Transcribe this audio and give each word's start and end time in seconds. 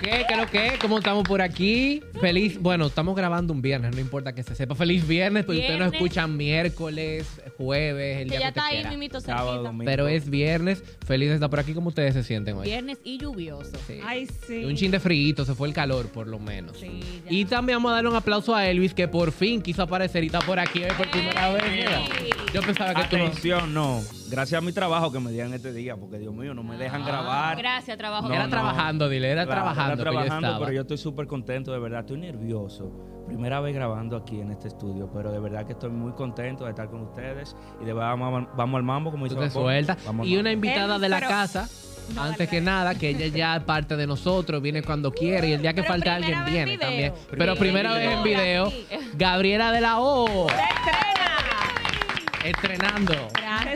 que? 0.00 0.24
¿Qué 0.28 0.36
lo 0.36 0.46
que? 0.46 0.72
¿Cómo 0.80 0.98
estamos 0.98 1.24
por 1.24 1.42
aquí? 1.42 2.02
Feliz, 2.20 2.58
bueno, 2.60 2.86
estamos 2.86 3.14
grabando 3.14 3.52
un 3.52 3.62
viernes, 3.62 3.94
no 3.94 4.00
importa 4.00 4.34
que 4.34 4.42
se 4.42 4.54
sepa. 4.54 4.74
Feliz 4.74 5.06
viernes, 5.06 5.44
porque 5.44 5.60
ustedes 5.60 5.78
nos 5.78 5.90
Viernes. 5.90 6.08
escuchan 6.12 6.36
miércoles, 6.36 7.26
jueves, 7.60 8.22
el 8.22 8.28
Que 8.30 8.38
día 8.38 8.40
ya 8.40 8.52
que 8.52 8.58
está 8.58 8.66
ahí, 8.66 8.74
quiera. 8.76 8.90
mimito 8.90 9.20
Sábado, 9.20 9.62
domingo. 9.62 9.84
Pero 9.84 10.08
es 10.08 10.28
viernes, 10.30 10.82
feliz 11.06 11.28
de 11.28 11.34
estar 11.34 11.50
por 11.50 11.60
aquí. 11.60 11.74
¿Cómo 11.74 11.88
ustedes 11.88 12.14
se 12.14 12.22
sienten 12.24 12.56
hoy? 12.56 12.64
Viernes 12.66 12.98
y 13.04 13.18
lluvioso. 13.18 13.72
Sí. 13.86 14.00
Ay, 14.04 14.26
sí. 14.46 14.64
Un 14.64 14.74
chin 14.76 14.90
de 14.90 14.98
frío, 15.00 15.44
se 15.44 15.54
fue 15.54 15.68
el 15.68 15.74
calor 15.74 16.08
por 16.08 16.26
lo 16.26 16.38
menos. 16.38 16.78
Sí, 16.78 17.00
ya. 17.24 17.30
Y 17.32 17.44
también 17.44 17.76
vamos 17.78 17.92
a 17.92 17.94
darle 17.96 18.10
un 18.10 18.16
aplauso 18.16 18.54
a 18.54 18.66
Elvis, 18.66 18.94
que 18.94 19.06
por 19.08 19.30
fin 19.32 19.60
quiso 19.62 19.82
aparecer 19.82 20.22
y 20.24 20.26
está 20.26 20.40
por 20.40 20.58
aquí 20.58 20.82
hoy 20.82 20.90
por 20.96 21.10
primera 21.10 21.52
vez. 21.52 21.62
mira. 21.70 22.00
Yo 22.52 22.62
pensaba 22.62 22.94
que 22.94 23.04
tú 23.08 23.16
no... 23.18 23.26
Atención, 23.26 23.74
no. 23.74 24.00
Gracias 24.28 24.58
a 24.58 24.64
mi 24.64 24.72
trabajo 24.72 25.12
que 25.12 25.20
me 25.20 25.30
dieron 25.30 25.54
este 25.54 25.72
día, 25.72 25.96
porque 25.96 26.18
Dios 26.18 26.34
mío, 26.34 26.54
no 26.54 26.62
me 26.62 26.76
dejan 26.76 27.04
grabar. 27.04 27.56
Gracias, 27.58 27.96
trabajo. 27.98 28.26
No, 28.28 28.34
era 28.34 28.44
no. 28.44 28.50
trabajando, 28.50 29.08
dile, 29.08 29.28
era 29.30 29.44
Claro, 29.44 29.60
trabajando. 29.62 29.92
era 29.92 29.96
que 29.96 30.04
yo 30.04 30.10
trabajando, 30.12 30.48
estaba. 30.48 30.64
pero 30.66 30.74
yo 30.74 30.80
estoy 30.82 30.98
súper 30.98 31.26
contento, 31.26 31.72
de 31.72 31.78
verdad. 31.78 32.00
Estoy 32.00 32.18
nervioso. 32.18 32.90
Primera 33.30 33.60
vez 33.60 33.72
grabando 33.76 34.16
aquí 34.16 34.40
en 34.40 34.50
este 34.50 34.66
estudio, 34.66 35.08
pero 35.14 35.30
de 35.30 35.38
verdad 35.38 35.64
que 35.64 35.72
estoy 35.74 35.90
muy 35.90 36.10
contento 36.14 36.64
de 36.64 36.70
estar 36.70 36.90
con 36.90 37.02
ustedes. 37.02 37.54
Y 37.80 37.84
de 37.84 37.92
verdad 37.92 38.16
vamos, 38.18 38.40
al- 38.40 38.56
vamos 38.56 38.78
al 38.78 38.82
mambo, 38.82 39.12
como 39.12 39.28
Tú 39.28 39.34
dice 39.36 39.46
te. 39.46 39.96
Vamos 40.04 40.26
al 40.26 40.32
Y 40.32 40.36
una 40.36 40.50
invitada 40.50 40.98
de 40.98 41.08
la 41.08 41.18
pero- 41.18 41.28
casa, 41.28 41.68
No, 42.12 42.22
antes 42.24 42.48
que 42.48 42.60
nada, 42.60 42.96
que 42.96 43.10
ella 43.10 43.28
ya 43.28 43.56
es 43.58 43.62
parte 43.62 43.94
de 43.96 44.04
nosotros, 44.04 44.60
viene 44.60 44.82
cuando 44.82 45.12
quiere 45.12 45.50
y 45.50 45.52
el 45.52 45.62
día 45.62 45.72
que 45.74 45.82
Pero 45.82 45.92
falta 45.94 46.16
alguien 46.16 46.42
primera 46.42 46.44
vez 46.44 46.52
viene 46.54 46.76
video. 46.76 46.88
también. 46.88 47.12
Pero 47.38 47.54
Primera 47.56 47.94
vez 47.94 48.10
en 48.18 48.22
video, 48.24 48.72
Gabriela 49.14 49.70
de 49.70 49.80
la 49.80 50.00
O, 50.00 50.48
¡Estrena! 50.48 50.64
estrenando. 52.44 53.14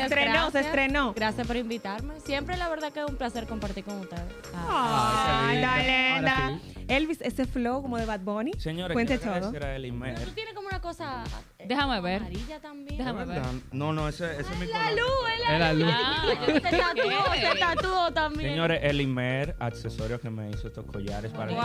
Se 0.08 0.14
estrenó, 0.14 0.33
gracias. 0.33 0.52
se 0.52 0.60
estrenó. 0.60 1.14
Gracias 1.14 1.47
por 1.47 1.56
invitarme. 1.56 2.20
Siempre 2.20 2.56
la 2.56 2.69
verdad 2.69 2.92
que 2.92 3.00
es 3.00 3.06
un 3.06 3.16
placer 3.16 3.47
compartir 3.47 3.84
con 3.84 3.98
ustedes. 4.00 4.22
Ay, 4.69 5.56
Ay, 5.56 5.60
la 5.60 6.14
linda. 6.16 6.60
Elvis, 6.86 7.22
ese 7.22 7.47
flow 7.47 7.80
como 7.80 7.97
de 7.97 8.05
Bad 8.05 8.20
Bunny. 8.20 8.52
Señores, 8.58 8.94
Cuente 8.94 9.16
todo. 9.19 9.50
Tú 9.52 10.30
tienes 10.34 10.52
como 10.55 10.69
una 10.69 10.80
cosa. 10.82 11.25
eh, 11.58 11.64
Déjame 11.66 11.98
ver. 12.02 12.20
Amarilla 12.20 12.60
también. 12.60 12.98
Déjame 12.98 13.20
¿De 13.25 13.32
ver. 13.41 13.42
No, 13.72 13.92
no, 13.94 14.06
ese, 14.06 14.30
ese 14.32 14.52
es 14.52 14.58
mi 14.58 14.66
La 14.66 14.91
color. 14.91 14.98
luz, 14.98 15.48
Es 15.50 15.58
la 15.60 15.72
luz. 15.72 15.92
Ah, 15.94 16.22
te 16.47 16.60
tatúo, 16.60 17.32
te 17.32 17.58
tatúo 17.58 18.12
también. 18.12 18.50
Señores, 18.50 18.80
Elimer, 18.82 19.56
accesorios 19.60 20.20
que 20.20 20.28
me 20.28 20.50
hizo 20.50 20.69
estos 20.69 20.84
collares 20.84 21.32
para 21.32 21.50
el 21.50 21.56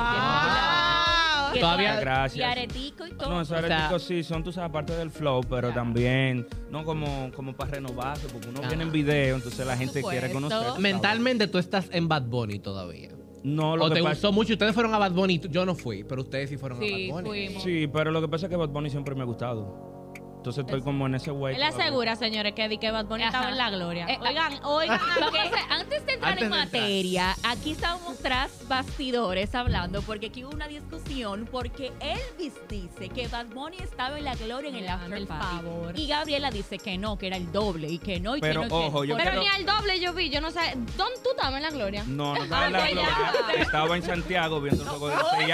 Todavía- 1.59 1.99
Gracias. 1.99 2.37
Y 2.37 2.41
aretico 2.43 3.07
y 3.07 3.11
todo. 3.11 3.29
No, 3.29 3.41
esos 3.41 3.57
O 3.57 3.61
sea- 3.61 3.77
areticos 3.77 4.03
sí, 4.03 4.23
son, 4.23 4.43
tú 4.43 4.51
sabes, 4.51 4.71
parte 4.71 4.95
del 4.95 5.09
flow, 5.09 5.41
pero 5.49 5.71
también, 5.71 6.47
no 6.69 6.83
como, 6.83 7.31
como 7.35 7.53
para 7.53 7.71
renovarse, 7.71 8.27
porque 8.31 8.49
uno 8.49 8.59
Ah. 8.63 8.67
viene 8.67 8.83
en 8.83 8.91
video, 8.91 9.35
entonces 9.35 9.65
la 9.65 9.77
gente 9.77 10.01
quiere 10.01 10.27
supuesto. 10.27 10.33
conocer. 10.33 10.57
tú 10.59 10.63
sabes. 10.65 10.81
Mentalmente 10.81 11.47
tú 11.47 11.57
estás 11.57 11.87
en 11.91 12.07
Bad 12.07 12.23
Bunny 12.23 12.59
todavía. 12.59 13.09
No, 13.43 13.77
lo 13.77 13.85
O 13.85 13.87
que 13.89 13.95
te 13.95 14.01
pasa- 14.01 14.13
gustó 14.15 14.31
mucho. 14.33 14.53
Ustedes 14.53 14.73
fueron 14.73 14.93
a 14.93 14.97
Bad 14.97 15.13
Bunny. 15.13 15.39
Yo 15.49 15.65
no 15.65 15.73
fui, 15.73 16.03
pero 16.03 16.21
ustedes 16.23 16.49
sí 16.49 16.57
fueron 16.57 16.79
Sí, 16.79 17.09
a 17.09 17.13
Bad 17.13 17.23
Bunny. 17.23 17.45
fuimos. 17.47 17.63
Sí, 17.63 17.87
pero 17.91 18.11
lo 18.11 18.19
que 18.21 18.27
pasa 18.27 18.47
es 18.47 18.49
que 18.49 18.55
Bad 18.57 18.69
Bunny 18.69 18.89
siempre 18.89 19.15
me 19.15 19.21
ha 19.21 19.25
gustado. 19.25 19.98
Entonces 20.39 20.63
estoy 20.63 20.81
como 20.81 21.05
en 21.05 21.15
ese 21.15 21.31
way. 21.31 21.53
Él 21.55 21.63
asegura, 21.63 22.15
señores, 22.15 22.53
que, 22.53 22.69
di 22.69 22.77
que 22.77 22.91
Bad 22.91 23.05
Bunny 23.07 23.23
estaba 23.23 23.49
en 23.49 23.57
la 23.57 23.69
gloria. 23.69 24.05
Eh, 24.07 24.17
oigan, 24.21 24.53
oigan, 24.63 24.97
antes 25.69 26.05
de 26.05 26.13
entrar 26.13 26.31
Antes 26.31 26.45
en 26.45 26.51
de 26.51 26.57
entrar. 26.61 26.65
materia, 26.81 27.35
aquí 27.43 27.71
estábamos 27.71 28.17
tras 28.19 28.49
bastidores 28.69 29.53
hablando 29.53 30.01
porque 30.01 30.27
aquí 30.27 30.45
hubo 30.45 30.53
una 30.55 30.69
discusión 30.69 31.45
porque 31.51 31.91
Elvis 31.99 32.53
dice 32.69 33.09
que 33.09 33.27
Bad 33.27 33.47
Bunny 33.47 33.77
estaba 33.79 34.17
en 34.17 34.23
la 34.23 34.35
gloria 34.35 34.69
en 34.69 34.75
el 34.77 34.87
after 34.87 35.13
el 35.13 35.27
party 35.27 35.45
favor. 35.57 35.99
y 35.99 36.07
Gabriela 36.07 36.49
dice 36.51 36.77
que 36.77 36.97
no, 36.97 37.17
que 37.17 37.27
era 37.27 37.35
el 37.35 37.51
doble 37.51 37.89
y 37.89 37.97
que 37.99 38.21
no 38.21 38.37
y 38.37 38.39
Pero, 38.41 38.61
que 38.61 38.67
no. 38.69 38.77
y 38.77 38.81
que- 38.81 38.87
ojo, 38.87 39.03
yo 39.03 39.17
Pero 39.17 39.31
quiero- 39.31 39.41
ni 39.43 39.47
al 39.49 39.65
doble 39.65 39.99
yo 39.99 40.13
vi, 40.13 40.29
yo 40.29 40.39
no 40.39 40.51
sé. 40.51 40.59
¿Dónde 40.95 41.19
tú 41.21 41.31
estabas 41.31 41.55
en 41.57 41.63
la 41.63 41.69
gloria? 41.71 42.03
No, 42.07 42.33
no 42.33 42.43
estaba 42.43 42.67
en 42.67 42.71
la 42.73 42.79
Ah, 42.83 42.87
gloria. 42.91 43.61
Estaba 43.61 43.97
en 43.97 44.03
Santiago 44.03 44.61
viendo 44.61 44.83
un 44.83 44.89
juego 44.89 45.09
de 45.09 45.15
seis 45.37 45.51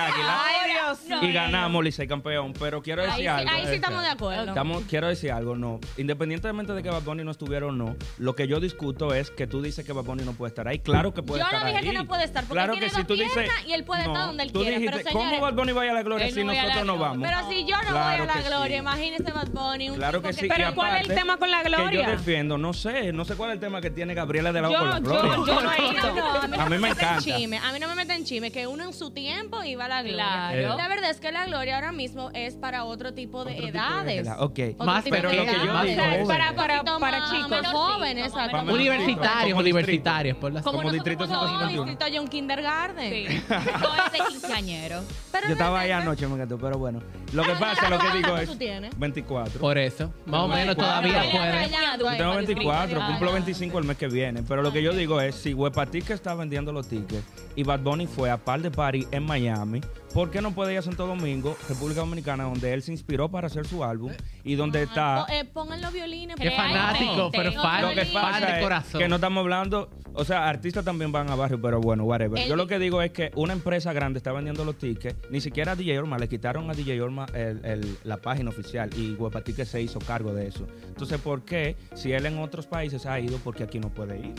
No, 1.09 1.23
Y 1.23 1.31
ganamos 1.33 1.83
Licey 1.83 2.07
campeón. 2.07 2.53
Pero 2.59 2.81
quiero 2.81 3.01
Ahí, 3.01 3.07
decir 3.09 3.23
sí- 3.23 3.27
algo. 3.27 3.51
ahí 3.51 3.65
sí 3.67 3.73
estamos 3.75 4.01
de 4.03 4.09
acuerdo. 4.09 4.47
Estamos, 4.49 4.83
quiero 4.89 5.07
decir 5.07 5.31
algo, 5.31 5.55
no. 5.55 5.79
Independientemente 5.97 6.73
de 6.73 6.83
que 6.83 6.89
Bad 6.89 7.01
Bunny 7.03 7.23
no 7.23 7.31
estuviera 7.31 7.65
o 7.67 7.71
no, 7.71 7.95
lo 8.17 8.35
que 8.35 8.47
yo 8.47 8.59
discuto 8.59 9.13
es 9.13 9.31
que 9.31 9.47
tú 9.47 9.61
dices 9.61 9.85
que 9.85 9.93
Bad 9.93 10.03
Bunny 10.03 10.23
no 10.23 10.33
puede 10.33 10.49
estar 10.49 10.67
ahí. 10.67 10.79
Claro 10.79 11.13
que 11.13 11.23
puede 11.23 11.41
Yo 11.41 11.45
no 11.47 11.51
estar 11.51 11.65
ahí. 11.67 11.73
dije 11.73 11.85
que 11.91 11.97
no 11.97 12.05
puede 12.07 12.23
estar, 12.23 12.43
porque 12.43 12.53
claro 12.53 12.73
tiene 12.73 12.87
que 12.87 12.91
dos 12.91 13.01
si 13.01 13.07
tú 13.07 13.13
dices, 13.15 13.49
y 13.67 13.73
él 13.73 13.83
puede 13.83 14.01
estar 14.03 14.27
donde 14.27 14.43
él 14.43 14.51
tú 14.51 14.61
quiera, 14.61 14.77
dijiste, 14.79 15.01
pero, 15.03 15.11
¿cómo 15.19 15.39
Bad 15.41 15.53
Bunny 15.53 15.71
vaya 15.71 15.91
a 15.91 15.93
la 15.95 16.03
gloria 16.03 16.29
si 16.31 16.43
no 16.43 16.53
nosotros 16.53 16.85
no 16.85 16.93
gloria. 16.95 17.07
vamos? 17.07 17.27
Pero 17.27 17.49
si 17.49 17.65
yo 17.65 17.75
no 17.77 17.89
Claro 17.89 18.23
voy 18.23 18.29
a 18.31 18.35
la 18.35 18.41
sí. 18.43 18.47
gloria, 18.49 18.77
imagínese 18.77 19.31
Bad 19.31 19.47
Bunny. 19.49 19.89
Un 19.89 19.95
Claro 19.95 20.21
que 20.21 20.33
sí. 20.33 20.47
Pero 20.47 20.75
¿cuál 20.75 20.95
es 21.01 21.09
el 21.09 21.15
tema 21.15 21.37
con 21.37 21.51
la 21.51 21.63
Que 21.63 21.69
yo 21.71 21.77
gloria? 21.77 22.09
defiendo, 22.09 22.57
no 22.57 22.73
sé, 22.73 23.11
no 23.13 23.25
sé 23.25 23.35
cuál 23.35 23.51
es 23.51 23.53
el 23.55 23.59
tema 23.59 23.81
que 23.81 23.89
tiene 23.89 24.13
Gabriela 24.13 24.51
de 24.51 24.61
la 24.61 24.71
Yo- 24.71 24.77
con 24.79 24.89
la 24.89 24.95
yo- 24.97 25.01
gloria. 25.03 25.31
yo 25.45 25.61
no 25.61 25.71
he 25.71 25.93
ido. 25.93 26.15
No, 26.15 26.31
a 26.41 26.47
mí, 26.47 26.57
A 26.59 26.63
no 26.63 26.69
mí 26.69 26.69
me 26.77 26.79
meten 26.89 27.03
encanta. 27.05 27.21
Chisme. 27.23 27.57
A 27.57 27.71
mí 27.73 27.79
no 27.79 27.87
me 27.87 27.95
meten 27.95 28.23
chisme, 28.25 28.51
que 28.51 28.67
uno 28.67 28.83
en 28.85 28.93
su 28.93 29.11
tiempo 29.11 29.63
iba 29.63 29.85
a 29.85 29.87
la 29.89 30.01
gloria. 30.03 30.74
La 30.77 30.87
verdad 30.87 31.09
es 31.09 31.19
que 31.19 31.31
la 31.31 31.45
gloria 31.45 31.75
ahora 31.75 31.91
mismo 31.91 32.29
es 32.33 32.55
para 32.55 32.83
otro 32.85 33.13
tipo 33.13 33.43
de 33.45 33.51
Otro 33.53 33.65
tipo 33.65 33.71
de 33.73 33.77
edades. 33.79 34.27
edad, 34.27 34.41
ok. 34.41 34.59
Otro 34.73 34.85
Más, 34.85 35.03
pero 35.09 35.29
de 35.29 35.35
lo 35.37 35.43
que 35.45 35.47
yo 35.57 35.63
edades. 35.63 35.63
digo- 35.63 35.73
O 35.75 35.85
sea, 36.05 36.11
Joven. 36.11 36.27
para, 36.27 36.55
para, 36.55 36.83
Para 36.83 36.99
para 36.99 37.29
chicos. 37.29 37.67
jóvenes, 37.67 38.27
exacto. 38.27 38.57
Universitarios, 38.73 39.49
Como 39.49 39.59
universitarios. 39.61 40.37
Por 40.37 40.53
las... 40.53 40.63
Como 40.63 40.77
Como 40.79 40.91
distrito 40.91 41.25
somos- 41.27 41.41
No, 41.43 41.47
151. 41.69 41.85
distrito 41.91 42.17
John 42.17 42.27
Kindergarten. 42.27 43.11
Sí. 43.11 43.43
No 43.49 44.05
es 44.05 44.11
de 44.11 44.19
quinceañero. 44.29 45.01
Pero 45.31 45.47
Yo 45.47 45.53
estaba 45.53 45.79
ahí 45.81 45.91
anoche, 45.91 46.27
me 46.27 46.35
encantó, 46.35 46.57
pero 46.57 46.77
bueno. 46.77 47.01
Lo 47.33 47.43
que 47.43 47.53
pasa, 47.53 47.89
lo 47.89 47.97
que 47.99 48.05
digo 48.11 48.29
¿Cuánto 48.29 48.41
es 48.41 48.49
tú 48.49 48.55
tienes? 48.57 48.97
24. 48.97 49.59
Por 49.59 49.77
eso, 49.77 50.13
más 50.25 50.41
o 50.41 50.47
menos 50.47 50.75
todavía 50.75 51.19
bueno, 51.23 51.31
puede. 51.31 51.69
Yo 51.99 52.17
tengo 52.17 52.35
24, 52.35 53.01
Ah, 53.01 53.07
cumplo 53.07 53.27
ya. 53.27 53.33
25 53.33 53.79
el 53.79 53.85
mes 53.85 53.97
que 53.97 54.07
viene. 54.07 54.43
Pero 54.47 54.61
lo 54.61 54.71
que 54.71 54.81
yo 54.81 54.93
digo 54.93 55.19
es, 55.21 55.35
si 55.35 55.53
Huepa 55.53 55.85
Ticket 55.85 56.11
está 56.11 56.33
vendiendo 56.35 56.71
los 56.71 56.87
tickets 56.87 57.23
y 57.55 57.63
Bad 57.63 57.79
Bunny 57.81 58.07
fue 58.07 58.29
a 58.29 58.37
par 58.37 58.61
de 58.61 58.71
party 58.71 59.07
en 59.11 59.23
Miami, 59.25 59.81
¿por 60.15 60.31
qué 60.31 60.41
no 60.41 60.51
puede 60.55 60.71
ir 60.73 60.79
a 60.79 60.81
Santo 60.81 61.05
Domingo, 61.05 61.55
República 61.69 61.99
Dominicana, 61.99 62.45
donde 62.45 62.73
él 62.73 62.81
se 62.81 62.91
inspiró 62.91 63.29
para 63.29 63.47
hacer 63.47 63.67
su 63.67 63.83
álbum 63.83 64.11
y 64.45 64.55
donde 64.55 64.81
está... 64.83 65.25
Eh, 65.29 65.43
pongan 65.45 65.81
los 65.81 65.91
violines. 65.93 66.37
Qué 66.37 66.49
fanático, 66.51 67.29
pero 67.31 67.51
fan, 67.51 67.81
Lo 67.81 67.89
que 67.89 68.05
fan 68.05 68.21
pasa 68.31 68.45
de 68.47 68.57
es 68.57 68.63
corazón. 68.63 69.01
que 69.01 69.07
no 69.09 69.15
estamos 69.15 69.41
hablando, 69.41 69.89
o 70.13 70.23
sea, 70.23 70.47
artistas 70.47 70.85
también 70.85 71.11
van 71.11 71.29
a 71.29 71.35
barrio, 71.35 71.61
pero 71.61 71.81
bueno, 71.81 72.05
whatever. 72.05 72.39
El- 72.41 72.47
Yo 72.47 72.55
lo 72.55 72.65
que 72.65 72.79
digo 72.79 73.01
es 73.01 73.11
que 73.11 73.31
una 73.35 73.51
empresa 73.53 73.91
grande 73.93 74.17
está 74.17 74.31
vendiendo 74.31 74.63
los 74.63 74.77
tickets, 74.77 75.17
ni 75.29 75.41
siquiera 75.41 75.73
a 75.73 75.75
DJ 75.75 75.99
Orma, 75.99 76.17
le 76.17 76.29
quitaron 76.29 76.69
a 76.69 76.73
DJ 76.73 77.01
Orma 77.01 77.25
el- 77.33 77.63
el- 77.65 77.97
la 78.05 78.17
página 78.17 78.49
oficial 78.49 78.89
y 78.97 79.15
Huepa 79.15 79.41
Ticket 79.41 79.67
se 79.67 79.81
hizo 79.81 79.99
cargo 79.99 80.33
de 80.33 80.47
eso. 80.47 80.65
Entonces, 80.87 81.19
¿por 81.19 81.43
qué 81.43 81.75
si 81.93 82.13
él 82.13 82.25
en 82.25 82.39
otros 82.39 82.65
países 82.67 83.05
ha 83.05 83.19
ido, 83.19 83.37
porque 83.43 83.63
aquí 83.63 83.79
no 83.79 83.89
puede 83.89 84.17
ir? 84.19 84.33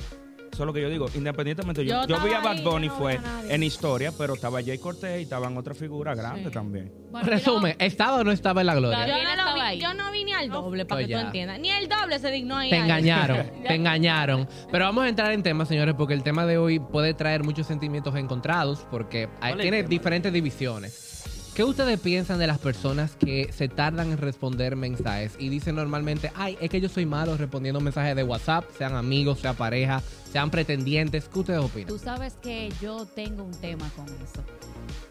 Eso 0.57 0.63
es 0.63 0.67
lo 0.69 0.73
que 0.73 0.81
yo 0.81 0.89
digo. 0.89 1.05
Independientemente, 1.15 1.85
yo, 1.85 2.07
Yo 2.07 2.17
yo 2.17 2.25
vi 2.25 2.33
a 2.33 2.41
Bad 2.41 2.63
Bunny 2.63 2.87
no 2.89 2.95
fue 2.95 3.21
en 3.51 3.63
historia, 3.63 4.11
pero 4.17 4.33
estaba 4.33 4.63
Jay 4.63 4.79
Cortez 4.79 5.21
y 5.21 5.25
estaban 5.25 5.55
otras 5.59 5.77
figuras 5.77 6.17
grandes 6.17 6.47
Sí. 6.47 6.51
también. 6.51 6.91
Bueno, 7.11 7.29
Resumen, 7.29 7.77
¿estaba 7.79 8.21
o 8.21 8.25
no 8.25 8.33
estaba 8.33 8.63
en 8.63 8.69
la 8.69 8.75
gloria? 8.75 9.07
Yo 9.07 9.37
no, 9.37 9.53
vi, 9.55 9.61
ahí. 9.61 9.79
yo 9.79 9.93
no 9.93 10.11
vi 10.11 10.25
ni 10.25 10.33
al 10.33 10.49
doble, 10.49 10.87
para 10.87 10.97
Pues 11.01 11.07
que 11.09 11.13
ya. 11.13 11.21
tú 11.21 11.27
entiendas. 11.27 11.61
Ni 11.61 11.69
el 11.71 11.91
doble 11.91 12.19
se 12.19 12.31
dignó 12.31 12.57
ahí. 12.57 12.71
Te 12.71 12.77
engañaron, 12.79 13.37
te 13.69 13.75
engañaron. 13.75 14.49
Pero 14.73 14.87
vamos 14.87 15.05
a 15.05 15.09
entrar 15.11 15.31
en 15.33 15.43
temas, 15.43 15.69
señores, 15.69 15.95
porque 15.95 16.15
el 16.15 16.23
tema 16.23 16.47
de 16.47 16.57
hoy 16.57 16.79
puede 16.79 17.13
traer 17.13 17.43
muchos 17.45 17.67
sentimientos 17.67 18.17
encontrados, 18.17 18.87
porque 18.91 19.25
hay- 19.25 19.29
¿Cuál 19.39 19.51
es 19.51 19.57
el 19.57 19.61
tiene 19.61 19.77
tema? 19.79 19.89
diferentes 19.91 20.33
divisiones. 20.33 21.16
¿Qué 21.57 21.65
ustedes 21.65 21.99
piensan 21.99 22.39
de 22.39 22.47
las 22.47 22.59
personas 22.59 23.17
que 23.17 23.51
se 23.51 23.67
tardan 23.67 24.11
en 24.11 24.19
responder 24.19 24.77
mensajes 24.77 25.37
y 25.39 25.49
dicen 25.49 25.75
normalmente, 25.75 26.31
ay, 26.35 26.59
es 26.61 26.69
que 26.69 26.83
yo 26.83 26.91
soy 26.91 27.07
malo 27.07 27.35
respondiendo 27.35 27.81
mensajes 27.81 28.15
de 28.15 28.23
WhatsApp, 28.25 28.67
sean 28.77 28.95
amigos, 28.95 29.39
sea 29.41 29.55
pareja, 29.55 30.03
sean 30.31 30.51
pretendientes? 30.51 31.31
¿Qué 31.31 31.39
ustedes 31.39 31.61
opinan? 31.61 31.89
Tú 31.89 31.99
sabes 31.99 32.35
que 32.43 32.71
yo 32.83 33.07
tengo 33.07 33.43
un 33.43 33.59
tema 33.59 33.89
con 33.97 34.05
eso. 34.05 34.45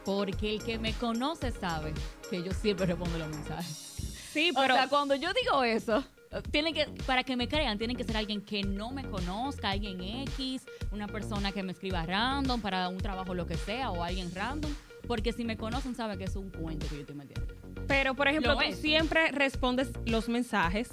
Porque 0.05 0.53
el 0.53 0.63
que 0.63 0.77
me 0.77 0.93
conoce 0.93 1.49
sabe 1.49 1.95
que 2.29 2.43
yo 2.43 2.51
siempre 2.51 2.85
respondo 2.85 3.17
los 3.17 3.29
mensajes. 3.29 3.65
Sí, 4.31 4.51
O 4.55 4.61
pero 4.61 4.75
sea, 4.75 4.87
cuando 4.87 5.15
yo 5.15 5.29
digo 5.33 5.63
eso, 5.63 6.03
tienen 6.51 6.75
que, 6.75 6.85
para 7.07 7.23
que 7.23 7.35
me 7.35 7.47
crean, 7.47 7.79
tienen 7.79 7.97
que 7.97 8.03
ser 8.03 8.17
alguien 8.17 8.41
que 8.41 8.61
no 8.61 8.91
me 8.91 9.03
conozca, 9.03 9.71
alguien 9.71 9.99
X, 9.99 10.61
una 10.91 11.07
persona 11.07 11.51
que 11.51 11.63
me 11.63 11.71
escriba 11.71 12.05
random 12.05 12.61
para 12.61 12.87
un 12.89 12.99
trabajo, 12.99 13.33
lo 13.33 13.47
que 13.47 13.57
sea, 13.57 13.89
o 13.89 14.03
alguien 14.03 14.29
random. 14.31 14.71
Porque 15.07 15.33
si 15.33 15.43
me 15.43 15.57
conocen, 15.57 15.95
saben 15.95 16.17
que 16.17 16.23
es 16.25 16.35
un 16.35 16.49
cuento 16.49 16.87
que 16.87 16.95
yo 16.95 17.01
estoy 17.01 17.15
metiendo. 17.15 17.53
Pero, 17.87 18.15
por 18.15 18.27
ejemplo, 18.27 18.53
Lo 18.53 18.57
tú 18.59 18.63
es. 18.65 18.77
siempre 18.79 19.31
respondes 19.31 19.91
los 20.05 20.27
mensajes, 20.29 20.89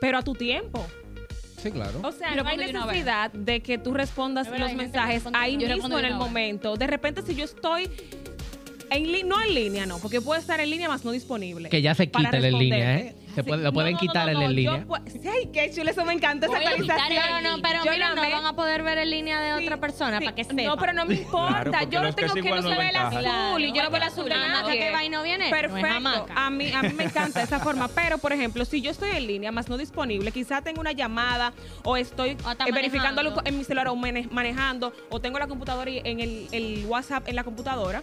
pero 0.00 0.18
a 0.18 0.22
tu 0.22 0.34
tiempo. 0.34 0.84
Sí, 1.62 1.70
claro. 1.70 2.00
O 2.02 2.12
sea, 2.12 2.34
Yo 2.34 2.42
no 2.42 2.48
hay 2.48 2.56
respondo 2.58 2.64
de 2.64 2.70
una 2.70 2.86
vez. 2.86 2.92
necesidad 2.92 3.32
de 3.32 3.60
que 3.62 3.78
tú 3.78 3.94
respondas 3.94 4.46
Es 4.46 4.52
verdad, 4.52 4.66
los 4.66 4.72
hay 4.72 4.76
gente 4.78 4.92
que 4.92 4.98
mensajes 4.98 5.14
responde 5.24 5.38
ahí 5.38 5.52
de 5.52 5.56
una 5.56 5.62
vez. 5.64 5.68
Yo 5.68 5.74
mismo 5.76 5.88
respondo 5.88 5.98
en 5.98 6.02
de 6.02 6.08
el 6.08 6.14
una 6.14 6.24
vez. 6.24 6.30
momento. 6.32 6.76
De 6.76 6.86
repente, 6.86 7.22
si 7.22 7.34
yo 7.34 7.44
estoy 7.44 7.88
En 8.90 9.10
li- 9.10 9.22
no 9.24 9.42
en 9.42 9.54
línea, 9.54 9.86
no, 9.86 9.98
porque 9.98 10.20
puede 10.20 10.40
estar 10.40 10.60
en 10.60 10.68
línea 10.70 10.88
más 10.88 11.04
no 11.04 11.10
disponible. 11.10 11.68
Que 11.70 11.80
ya 11.82 11.94
se 11.94 12.06
para 12.06 12.30
quita 12.30 12.46
en 12.46 12.58
línea. 12.58 12.98
¿eh? 12.98 13.14
Se 13.34 13.42
puede- 13.44 13.62
lo 13.62 13.72
pueden 13.72 13.92
no, 13.92 13.96
no, 13.96 14.00
quitar 14.00 14.32
no, 14.32 14.42
en 14.42 14.54
línea. 14.54 14.86
ay, 15.32 15.50
qué 15.52 15.70
chulo, 15.74 15.90
eso 15.90 16.04
me 16.04 16.12
encanta, 16.12 16.46
esa 16.46 16.56
actualización. 16.56 17.42
No, 17.42 17.56
no, 17.56 17.62
pero 17.62 17.84
Yo 17.84 17.90
mira, 17.92 18.14
no 18.14 18.22
van 18.22 18.46
a 18.46 18.52
poder 18.54 18.82
ver 18.82 18.98
en 18.98 19.10
línea 19.10 19.40
de 19.40 19.58
Sí, 19.58 19.64
otra 19.64 19.78
persona 19.80 20.18
sí. 20.18 20.24
para 20.24 20.34
que 20.36 20.44
sepa. 20.44 20.62
No, 20.62 20.76
pero 20.76 20.92
no 20.92 21.04
me 21.06 21.14
importa. 21.14 21.62
Claro, 21.70 21.90
yo 21.90 22.02
no 22.02 22.12
tengo 22.14 22.34
que 22.34 22.42
no 22.42 22.62
se 22.62 22.68
ve 22.76 22.88
el 22.90 22.96
azul 22.96 23.62
y 23.62 23.72
yo 23.72 23.82
no 23.82 23.90
veo 23.90 23.96
el 23.96 24.02
azul 24.08 24.28
La 24.28 24.64
que 24.70 24.90
va 24.90 25.04
y 25.04 25.08
no 25.08 25.22
viene, 25.22 25.50
Perfecto. 25.50 26.26
a, 26.34 26.50
mí, 26.50 26.72
a 26.72 26.82
mí 26.82 26.92
me 26.92 27.04
encanta 27.04 27.42
esa 27.42 27.58
forma. 27.60 27.88
Pero, 27.88 28.18
por 28.18 28.32
ejemplo, 28.32 28.64
si 28.64 28.80
yo 28.80 28.90
estoy 28.90 29.10
en 29.10 29.26
línea, 29.26 29.52
más 29.52 29.68
no 29.68 29.76
disponible, 29.76 30.32
quizá 30.32 30.62
tengo 30.62 30.80
una 30.80 30.92
llamada 30.92 31.52
o 31.82 31.96
estoy 31.96 32.30
eh, 32.30 32.72
verificando 32.72 33.20
algo 33.20 33.40
en 33.44 33.58
mi 33.58 33.64
celular 33.64 33.88
o 33.88 33.96
mane- 33.96 34.28
manejando 34.30 34.92
o 35.10 35.20
tengo 35.20 35.38
la 35.38 35.46
computadora 35.46 35.90
y 35.90 36.00
en 36.04 36.20
el 36.20 36.84
WhatsApp 36.86 37.28
en 37.28 37.36
la 37.36 37.44
computadora. 37.44 38.02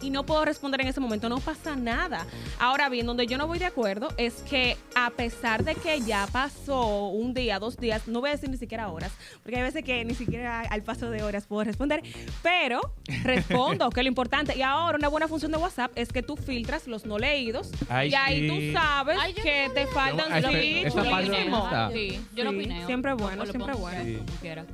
Y 0.00 0.10
no 0.10 0.24
puedo 0.24 0.44
responder 0.44 0.80
en 0.80 0.88
ese 0.88 1.00
momento, 1.00 1.28
no 1.28 1.38
pasa 1.40 1.74
nada. 1.74 2.26
Ahora 2.60 2.88
bien, 2.88 3.06
donde 3.06 3.26
yo 3.26 3.36
no 3.36 3.46
voy 3.46 3.58
de 3.58 3.64
acuerdo 3.66 4.08
es 4.16 4.34
que 4.48 4.76
a 4.94 5.10
pesar 5.10 5.64
de 5.64 5.74
que 5.74 6.00
ya 6.00 6.26
pasó 6.30 7.08
un 7.08 7.34
día, 7.34 7.58
dos 7.58 7.76
días, 7.76 8.06
no 8.06 8.20
voy 8.20 8.30
a 8.30 8.32
decir 8.32 8.48
ni 8.48 8.56
siquiera 8.56 8.88
horas, 8.88 9.12
porque 9.42 9.56
hay 9.56 9.62
veces 9.62 9.84
que 9.84 10.04
ni 10.04 10.14
siquiera 10.14 10.60
al 10.60 10.82
paso 10.82 11.10
de 11.10 11.22
horas 11.22 11.46
puedo 11.46 11.64
responder, 11.64 12.02
pero 12.42 12.80
respondo, 13.24 13.90
que 13.90 14.00
es 14.00 14.04
lo 14.04 14.08
importante. 14.08 14.56
Y 14.56 14.62
ahora 14.62 14.98
una 14.98 15.08
buena 15.08 15.26
función 15.28 15.50
de 15.52 15.58
WhatsApp 15.58 15.90
es 15.96 16.12
que 16.12 16.22
tú 16.22 16.36
filtras 16.36 16.86
los 16.86 17.04
no 17.04 17.18
leídos 17.18 17.70
Ay, 17.88 18.10
y 18.10 18.14
ahí 18.14 18.40
sí. 18.48 18.48
tú 18.72 18.78
sabes 18.78 19.18
Ay, 19.20 19.34
que 19.34 19.68
no 19.68 19.74
te 19.74 19.86
faltan 19.88 20.42
Yo- 20.42 20.48
sí, 20.50 20.82
esa. 20.84 21.90
Sí, 21.92 22.20
yo 22.34 22.44
lo 22.44 22.50
opineo. 22.50 22.86
siempre 22.86 23.12
bueno, 23.14 23.46
siempre 23.46 23.74
bueno. 23.74 24.04
Sí. 24.04 24.14
como 24.16 24.40
quiera. 24.40 24.64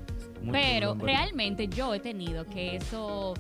Muy 0.43 0.53
Pero 0.53 0.95
realmente 0.95 1.69
yo 1.69 1.95
he 1.95 2.01
tenido 2.01 2.45
que 2.45 2.77
eso, 2.77 3.33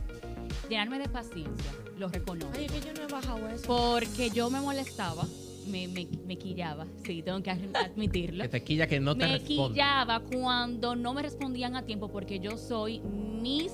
llenarme 0.68 0.98
de 0.98 1.08
paciencia, 1.08 1.70
lo 1.98 2.08
reconozco. 2.08 2.52
Ay, 2.56 2.66
es 2.66 2.72
que 2.72 2.80
yo 2.80 2.92
no 2.94 3.02
he 3.02 3.12
bajado 3.12 3.48
eso. 3.48 3.66
Porque 3.66 4.30
yo 4.30 4.50
me 4.50 4.60
molestaba, 4.60 5.24
me, 5.66 5.88
me, 5.88 6.06
me 6.26 6.36
quillaba, 6.38 6.86
sí, 7.04 7.22
tengo 7.22 7.42
que 7.42 7.50
admitirlo. 7.74 8.42
Que 8.44 8.48
te 8.48 8.64
quilla 8.64 8.86
que 8.86 9.00
no 9.00 9.14
te 9.14 9.26
me 9.26 9.32
responde. 9.38 9.72
quillaba 9.74 10.20
cuando 10.20 10.94
no 10.96 11.14
me 11.14 11.22
respondían 11.22 11.76
a 11.76 11.82
tiempo 11.82 12.10
porque 12.10 12.38
yo 12.40 12.56
soy 12.56 13.00
mis 13.00 13.72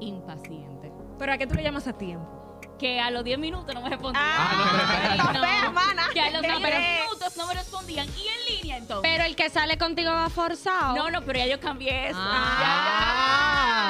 impaciente. 0.00 0.90
Pero 1.18 1.32
a 1.32 1.38
qué 1.38 1.46
tú 1.46 1.54
le 1.54 1.62
llamas 1.62 1.86
a 1.86 1.92
tiempo? 1.96 2.36
Que 2.78 2.98
a 2.98 3.10
los 3.10 3.22
10 3.24 3.38
minutos 3.38 3.74
no 3.74 3.82
me 3.82 3.90
respondían. 3.90 4.24
Ah, 4.26 5.08
Ay, 5.10 5.18
no, 5.18 5.40
fea, 5.40 5.64
hermana. 5.66 6.02
Que 6.14 6.20
a 6.20 6.30
los 6.30 6.40
10 6.40 6.54
Hombre. 6.56 6.78
minutos 7.02 7.36
no 7.36 7.46
me 7.46 7.52
respondían. 7.54 8.06
Y 8.08 8.10
en 8.26 8.56
línea 8.56 8.76
entonces. 8.78 9.10
Pero 9.10 9.24
el 9.24 9.36
que 9.36 9.50
sale 9.50 9.76
contigo 9.76 10.10
va 10.10 10.30
forzado. 10.30 10.96
No, 10.96 11.10
no, 11.10 11.20
pero 11.22 11.38
ya 11.40 11.46
yo 11.46 11.60
cambié 11.60 12.08
eso. 12.08 12.18
Ah. 12.18 12.56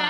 Ya, 0.00 0.06
ya, 0.06 0.09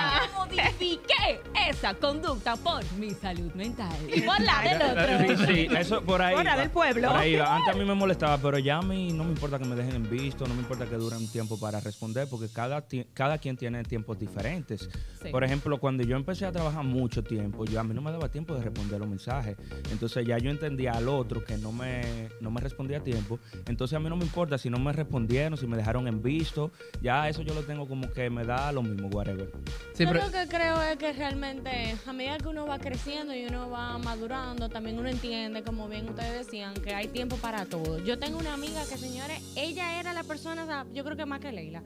modifiqué 0.51 1.41
esa 1.69 1.93
conducta 1.93 2.55
por 2.55 2.83
mi 2.93 3.11
salud 3.11 3.51
mental. 3.53 3.91
Y 4.13 4.21
por 4.21 4.39
la 4.41 4.61
del 4.61 4.81
otro. 4.81 5.45
Sí, 5.45 5.45
sí, 5.45 5.67
eso 5.77 6.01
por 6.01 6.21
ahí. 6.21 6.35
Fuera 6.35 6.55
va. 6.55 6.61
del 6.61 6.69
pueblo. 6.69 7.07
Por 7.09 7.17
ahí 7.17 7.35
va. 7.35 7.55
Antes 7.55 7.75
a 7.75 7.77
mí 7.77 7.85
me 7.85 7.93
molestaba, 7.95 8.37
pero 8.37 8.57
ya 8.57 8.77
a 8.77 8.81
mí 8.81 9.11
no 9.13 9.23
me 9.23 9.31
importa 9.31 9.59
que 9.59 9.65
me 9.65 9.75
dejen 9.75 9.95
en 9.95 10.09
visto, 10.09 10.45
no 10.45 10.53
me 10.53 10.61
importa 10.61 10.85
que 10.85 10.95
duren 10.95 11.27
tiempo 11.29 11.59
para 11.59 11.79
responder, 11.79 12.27
porque 12.29 12.49
cada, 12.49 12.83
cada 13.13 13.37
quien 13.37 13.57
tiene 13.57 13.83
tiempos 13.83 14.19
diferentes. 14.19 14.89
Sí. 15.21 15.29
Por 15.29 15.43
ejemplo, 15.43 15.79
cuando 15.79 16.03
yo 16.03 16.15
empecé 16.15 16.45
a 16.45 16.51
trabajar 16.51 16.83
mucho 16.83 17.23
tiempo, 17.23 17.65
yo 17.65 17.79
a 17.79 17.83
mí 17.83 17.93
no 17.93 18.01
me 18.01 18.11
daba 18.11 18.29
tiempo 18.29 18.55
de 18.55 18.63
responder 18.63 18.99
los 18.99 19.09
mensajes. 19.09 19.57
Entonces 19.91 20.25
ya 20.25 20.37
yo 20.37 20.49
entendía 20.49 20.93
al 20.93 21.07
otro 21.09 21.43
que 21.43 21.57
no 21.57 21.71
me, 21.71 22.29
no 22.39 22.51
me 22.51 22.61
respondía 22.61 22.97
a 22.97 23.03
tiempo. 23.03 23.39
Entonces 23.67 23.95
a 23.95 23.99
mí 23.99 24.09
no 24.09 24.15
me 24.15 24.23
importa 24.23 24.57
si 24.57 24.69
no 24.69 24.79
me 24.79 24.91
respondieron, 24.93 25.57
si 25.57 25.67
me 25.67 25.77
dejaron 25.77 26.07
en 26.07 26.21
visto. 26.21 26.71
Ya 27.01 27.29
eso 27.29 27.41
yo 27.41 27.53
lo 27.53 27.61
tengo 27.61 27.87
como 27.87 28.11
que 28.11 28.29
me 28.29 28.45
da 28.45 28.71
lo 28.71 28.81
mismo, 28.83 29.07
whatever. 29.09 29.51
Sí, 29.93 30.05
Yo 30.05 30.11
pero- 30.11 30.21
que 30.41 30.47
creo 30.47 30.81
es 30.81 30.97
que 30.97 31.13
realmente 31.13 31.95
a 32.07 32.13
medida 32.13 32.37
que 32.37 32.47
uno 32.47 32.65
va 32.65 32.79
creciendo 32.79 33.33
y 33.35 33.45
uno 33.45 33.69
va 33.69 33.97
madurando, 33.99 34.69
también 34.69 34.97
uno 34.97 35.07
entiende, 35.07 35.61
como 35.61 35.87
bien 35.87 36.09
ustedes 36.09 36.45
decían, 36.45 36.73
que 36.73 36.95
hay 36.95 37.09
tiempo 37.09 37.35
para 37.37 37.65
todo. 37.65 37.99
Yo 37.99 38.17
tengo 38.17 38.39
una 38.39 38.53
amiga 38.53 38.81
que, 38.89 38.97
señores, 38.97 39.39
ella 39.55 39.99
era 39.99 40.13
la 40.13 40.23
persona, 40.23 40.85
yo 40.93 41.03
creo 41.03 41.15
que 41.15 41.25
más 41.25 41.41
que 41.41 41.51
Leila. 41.51 41.83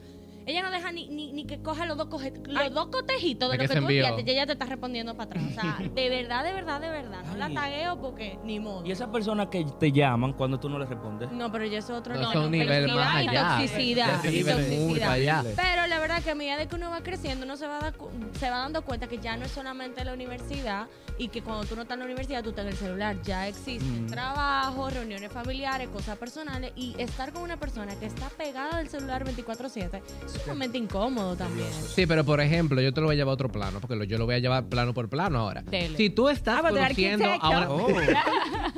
Ella 0.48 0.62
no 0.62 0.70
deja 0.72 0.92
ni, 0.92 1.08
ni, 1.08 1.32
ni 1.34 1.46
que 1.46 1.62
coja 1.62 1.86
los 1.86 1.98
dos, 1.98 2.08
coge- 2.08 2.34
los 2.46 2.74
dos 2.74 2.88
cotejitos 2.88 3.50
de 3.52 3.58
¿De 3.58 3.64
lo 3.64 3.68
que 3.68 3.68
se 3.68 3.74
tú 3.80 3.80
envió? 3.82 4.06
enviaste 4.06 4.30
y 4.32 4.34
ella 4.36 4.46
te 4.46 4.54
está 4.54 4.66
respondiendo 4.66 5.16
para 5.16 5.26
atrás. 5.32 5.44
O 5.50 5.54
sea, 5.62 5.78
de 5.96 6.10
verdad, 6.10 6.44
de 6.44 6.54
verdad, 6.54 6.80
de 6.82 6.90
verdad. 6.90 7.24
No 7.26 7.36
la 7.38 7.50
tagueo 7.54 8.00
porque 8.00 8.38
ni 8.44 8.60
modo. 8.60 8.86
Y 8.86 8.92
esas 8.92 9.10
personas 9.10 9.48
que 9.48 9.66
te 9.80 9.92
llaman 9.92 10.34
cuando 10.34 10.60
tú 10.60 10.70
no 10.70 10.78
les 10.78 10.88
respondes. 10.88 11.32
No, 11.32 11.52
pero 11.52 11.66
ya 11.66 11.80
es 11.80 11.90
otro 11.90 12.14
No, 12.14 12.20
nivel. 12.20 12.34
son 12.34 12.52
nivel 12.52 12.92
más 12.96 13.24
y 13.24 13.28
allá. 13.28 13.48
Toxicidad. 13.58 14.24
Y 14.24 14.44
toxicidad. 14.44 15.46
Pero 15.56 15.88
la 15.88 16.00
verdad 16.00 16.22
que 16.24 16.32
a 16.32 16.36
medida 16.36 16.58
de 16.58 16.68
que 16.68 16.76
uno 16.76 16.90
va 16.92 17.02
creciendo, 17.02 17.46
uno 17.46 17.58
se 17.58 17.66
va, 17.68 17.80
da 17.80 17.92
cu- 17.92 18.10
se 18.40 18.50
va 18.50 18.58
dando 18.60 18.84
cuenta 18.84 19.08
que 19.08 19.18
ya 19.18 19.38
no 19.38 19.46
es 19.46 19.52
solamente 19.52 20.04
la 20.06 20.14
universidad 20.14 20.88
y 21.18 21.30
que 21.30 21.42
cuando 21.42 21.66
tú 21.66 21.76
no 21.76 21.84
estás 21.84 21.96
en 21.96 22.00
la 22.00 22.06
universidad, 22.06 22.44
tú 22.44 22.50
estás 22.50 22.66
en 22.66 22.72
el 22.72 22.78
celular. 22.78 23.22
Ya 23.24 23.48
existen 23.48 24.06
Mm. 24.06 24.08
trabajo, 24.08 24.90
reuniones 24.90 25.32
familiares, 25.32 25.88
cosas 25.90 26.18
personales 26.18 26.72
y 26.76 26.94
estar 27.00 27.32
con 27.34 27.42
una 27.44 27.58
persona 27.58 27.98
que 27.98 28.06
está 28.06 28.30
pegada 28.30 28.78
del 28.78 28.90
celular 28.90 29.24
24/7 29.26 30.02
es 30.36 30.76
incómodo 30.76 31.36
también. 31.36 31.68
Sí, 31.96 32.06
pero 32.06 32.24
por 32.24 32.40
ejemplo, 32.42 32.82
yo 32.82 32.94
te 32.94 33.02
lo 33.02 33.08
voy 33.08 33.16
a 33.16 33.18
llevar 33.18 33.32
a 33.32 33.34
otro 33.36 33.50
plano, 33.52 33.80
porque 33.80 33.96
lo- 33.96 34.04
yo 34.04 34.18
lo 34.18 34.26
voy 34.26 34.36
a 34.36 34.40
llevar 34.40 34.66
plano 34.66 34.94
por 34.94 35.10
plano 35.10 35.40
ahora. 35.40 35.62
Dele. 35.64 35.98
Si 35.98 36.10
tú 36.10 36.30
estás 36.30 36.60
Ah, 36.60 36.62
pero 36.64 36.76
de 36.76 36.82
conociendo 36.82 37.26
a 37.26 37.34
arquitecto. 37.34 37.86
una, 37.86 38.24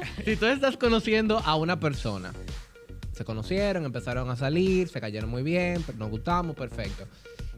si 0.25 0.35
tú 0.35 0.45
estás 0.45 0.77
conociendo 0.77 1.39
a 1.39 1.55
una 1.55 1.79
persona, 1.79 2.33
se 3.11 3.25
conocieron, 3.25 3.85
empezaron 3.85 4.29
a 4.29 4.35
salir, 4.35 4.87
se 4.89 5.01
cayeron 5.01 5.29
muy 5.29 5.43
bien, 5.43 5.83
nos 5.97 6.09
gustamos, 6.09 6.55
perfecto. 6.55 7.05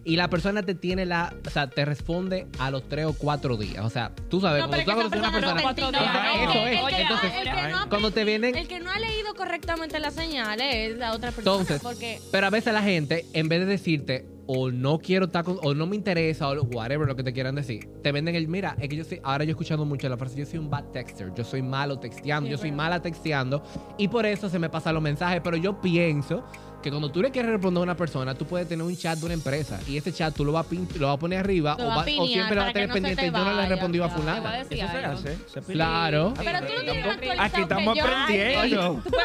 Y 0.05 0.15
la 0.15 0.29
persona 0.29 0.63
te 0.63 0.75
tiene 0.75 1.05
la, 1.05 1.33
o 1.45 1.49
sea, 1.49 1.69
te 1.69 1.83
responde 1.85 2.47
a 2.57 2.71
los 2.71 2.87
tres 2.87 3.05
o 3.05 3.13
cuatro 3.13 3.57
días. 3.57 3.83
O 3.85 3.89
sea, 3.89 4.11
tú 4.29 4.39
sabes, 4.41 4.61
No, 4.61 4.69
cuando 4.69 4.85
tú 4.85 4.91
conoces 4.91 5.19
a 5.19 5.29
una 5.29 5.31
persona, 5.31 5.99
Ajá, 5.99 6.43
eso 6.43 6.67
es. 6.87 6.95
que- 6.95 7.01
Entonces, 7.01 7.31
no 7.71 7.89
cuando 7.89 8.11
te 8.11 8.23
vienen, 8.23 8.55
El 8.55 8.67
que 8.67 8.79
no 8.79 8.89
ha 8.91 8.99
leído 8.99 9.33
correctamente 9.35 9.99
las 9.99 10.13
señales 10.13 10.91
es 10.91 10.97
la 10.97 11.13
otra 11.13 11.31
persona. 11.31 11.57
Entonces, 11.59 11.81
porque 11.81 12.19
pero 12.31 12.47
a 12.47 12.49
veces 12.49 12.73
la 12.73 12.81
gente, 12.81 13.25
en 13.33 13.49
vez 13.49 13.59
de 13.59 13.65
decirte, 13.65 14.25
o 14.51 14.71
no 14.71 14.97
quiero 14.97 15.25
estar 15.25 15.43
con, 15.43 15.59
o 15.61 15.75
no 15.75 15.85
me 15.85 15.95
interesa, 15.95 16.49
o 16.49 16.63
whatever 16.63 17.07
lo 17.07 17.15
que 17.15 17.21
te 17.23 17.31
quieran 17.33 17.53
decir, 17.53 17.87
te 18.01 18.11
venden 18.11 18.33
el, 18.33 18.47
mira, 18.47 18.75
es 18.79 18.89
que 18.89 18.95
yo 18.95 19.03
soy, 19.03 19.19
ahora 19.23 19.43
yo 19.43 19.49
he 19.49 19.51
escuchado 19.51 19.85
mucho 19.85 20.09
la 20.09 20.17
frase, 20.17 20.37
yo 20.39 20.45
soy 20.47 20.57
un 20.57 20.71
bad 20.71 20.85
texter, 20.85 21.31
yo 21.35 21.43
soy 21.43 21.61
malo 21.61 21.99
texteando, 21.99 22.47
Sí, 22.47 22.51
yo 22.51 22.57
soy 22.57 22.71
mala 22.71 22.99
texteando, 22.99 23.61
y 23.99 24.07
por 24.07 24.25
eso 24.25 24.49
se 24.49 24.57
me 24.57 24.67
pasan 24.67 24.95
los 24.95 25.03
mensajes, 25.03 25.41
pero 25.43 25.55
yo 25.55 25.79
pienso 25.79 26.43
que 26.81 26.89
cuando 26.89 27.09
tú 27.11 27.21
le 27.21 27.31
quieres 27.31 27.51
responder 27.51 27.81
a 27.81 27.83
una 27.83 27.95
persona, 27.97 28.33
tú 28.35 28.45
puedes 28.45 28.67
tener 28.67 28.85
un 28.85 28.95
chat 28.95 29.17
de 29.19 29.25
una 29.25 29.33
empresa, 29.33 29.79
y 29.87 29.97
ese 29.97 30.13
chat 30.13 30.33
tú 30.35 30.45
lo 30.45 30.51
vas 30.53 30.65
a, 30.65 30.69
pin- 30.69 30.87
lo 30.95 31.07
vas 31.07 31.17
a 31.17 31.19
poner 31.19 31.39
arriba, 31.39 31.75
o, 31.79 31.85
va- 31.87 32.01
o 32.01 32.05
pinear 32.05 32.27
siempre 32.27 32.55
vas 32.57 32.69
a 32.69 32.73
tener 32.73 32.87
no 32.89 32.93
pendiente, 32.93 33.21
te 33.21 33.27
yo 33.27 33.31
no 33.37 33.43
le 33.49 33.55
vaya, 33.55 33.69
respondí 33.69 33.99
a 33.99 34.09
fulana. 34.09 34.59
Eso 34.61 34.69
se 34.69 34.81
hace. 34.81 35.37
Se. 35.47 35.61
Claro. 35.61 36.33
Pero 36.37 36.59
tú 36.59 36.73
no 36.85 37.17
tienes 37.19 37.39
Aquí 37.39 37.61
estamos 37.61 37.93
que 37.93 37.99
yo- 37.99 38.05
aprendiendo. 38.05 39.01
Tú 39.03 39.11
No, 39.11 39.19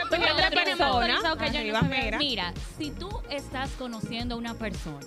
actualizado 0.84 1.36
que 1.36 1.66
yo 1.66 1.72
no 1.80 1.88
mira. 1.88 2.18
Mira, 2.18 2.54
si 2.78 2.90
tú 2.90 3.08
estás 3.30 3.70
conociendo 3.78 4.34
a 4.34 4.38
una 4.38 4.54
persona 4.54 5.06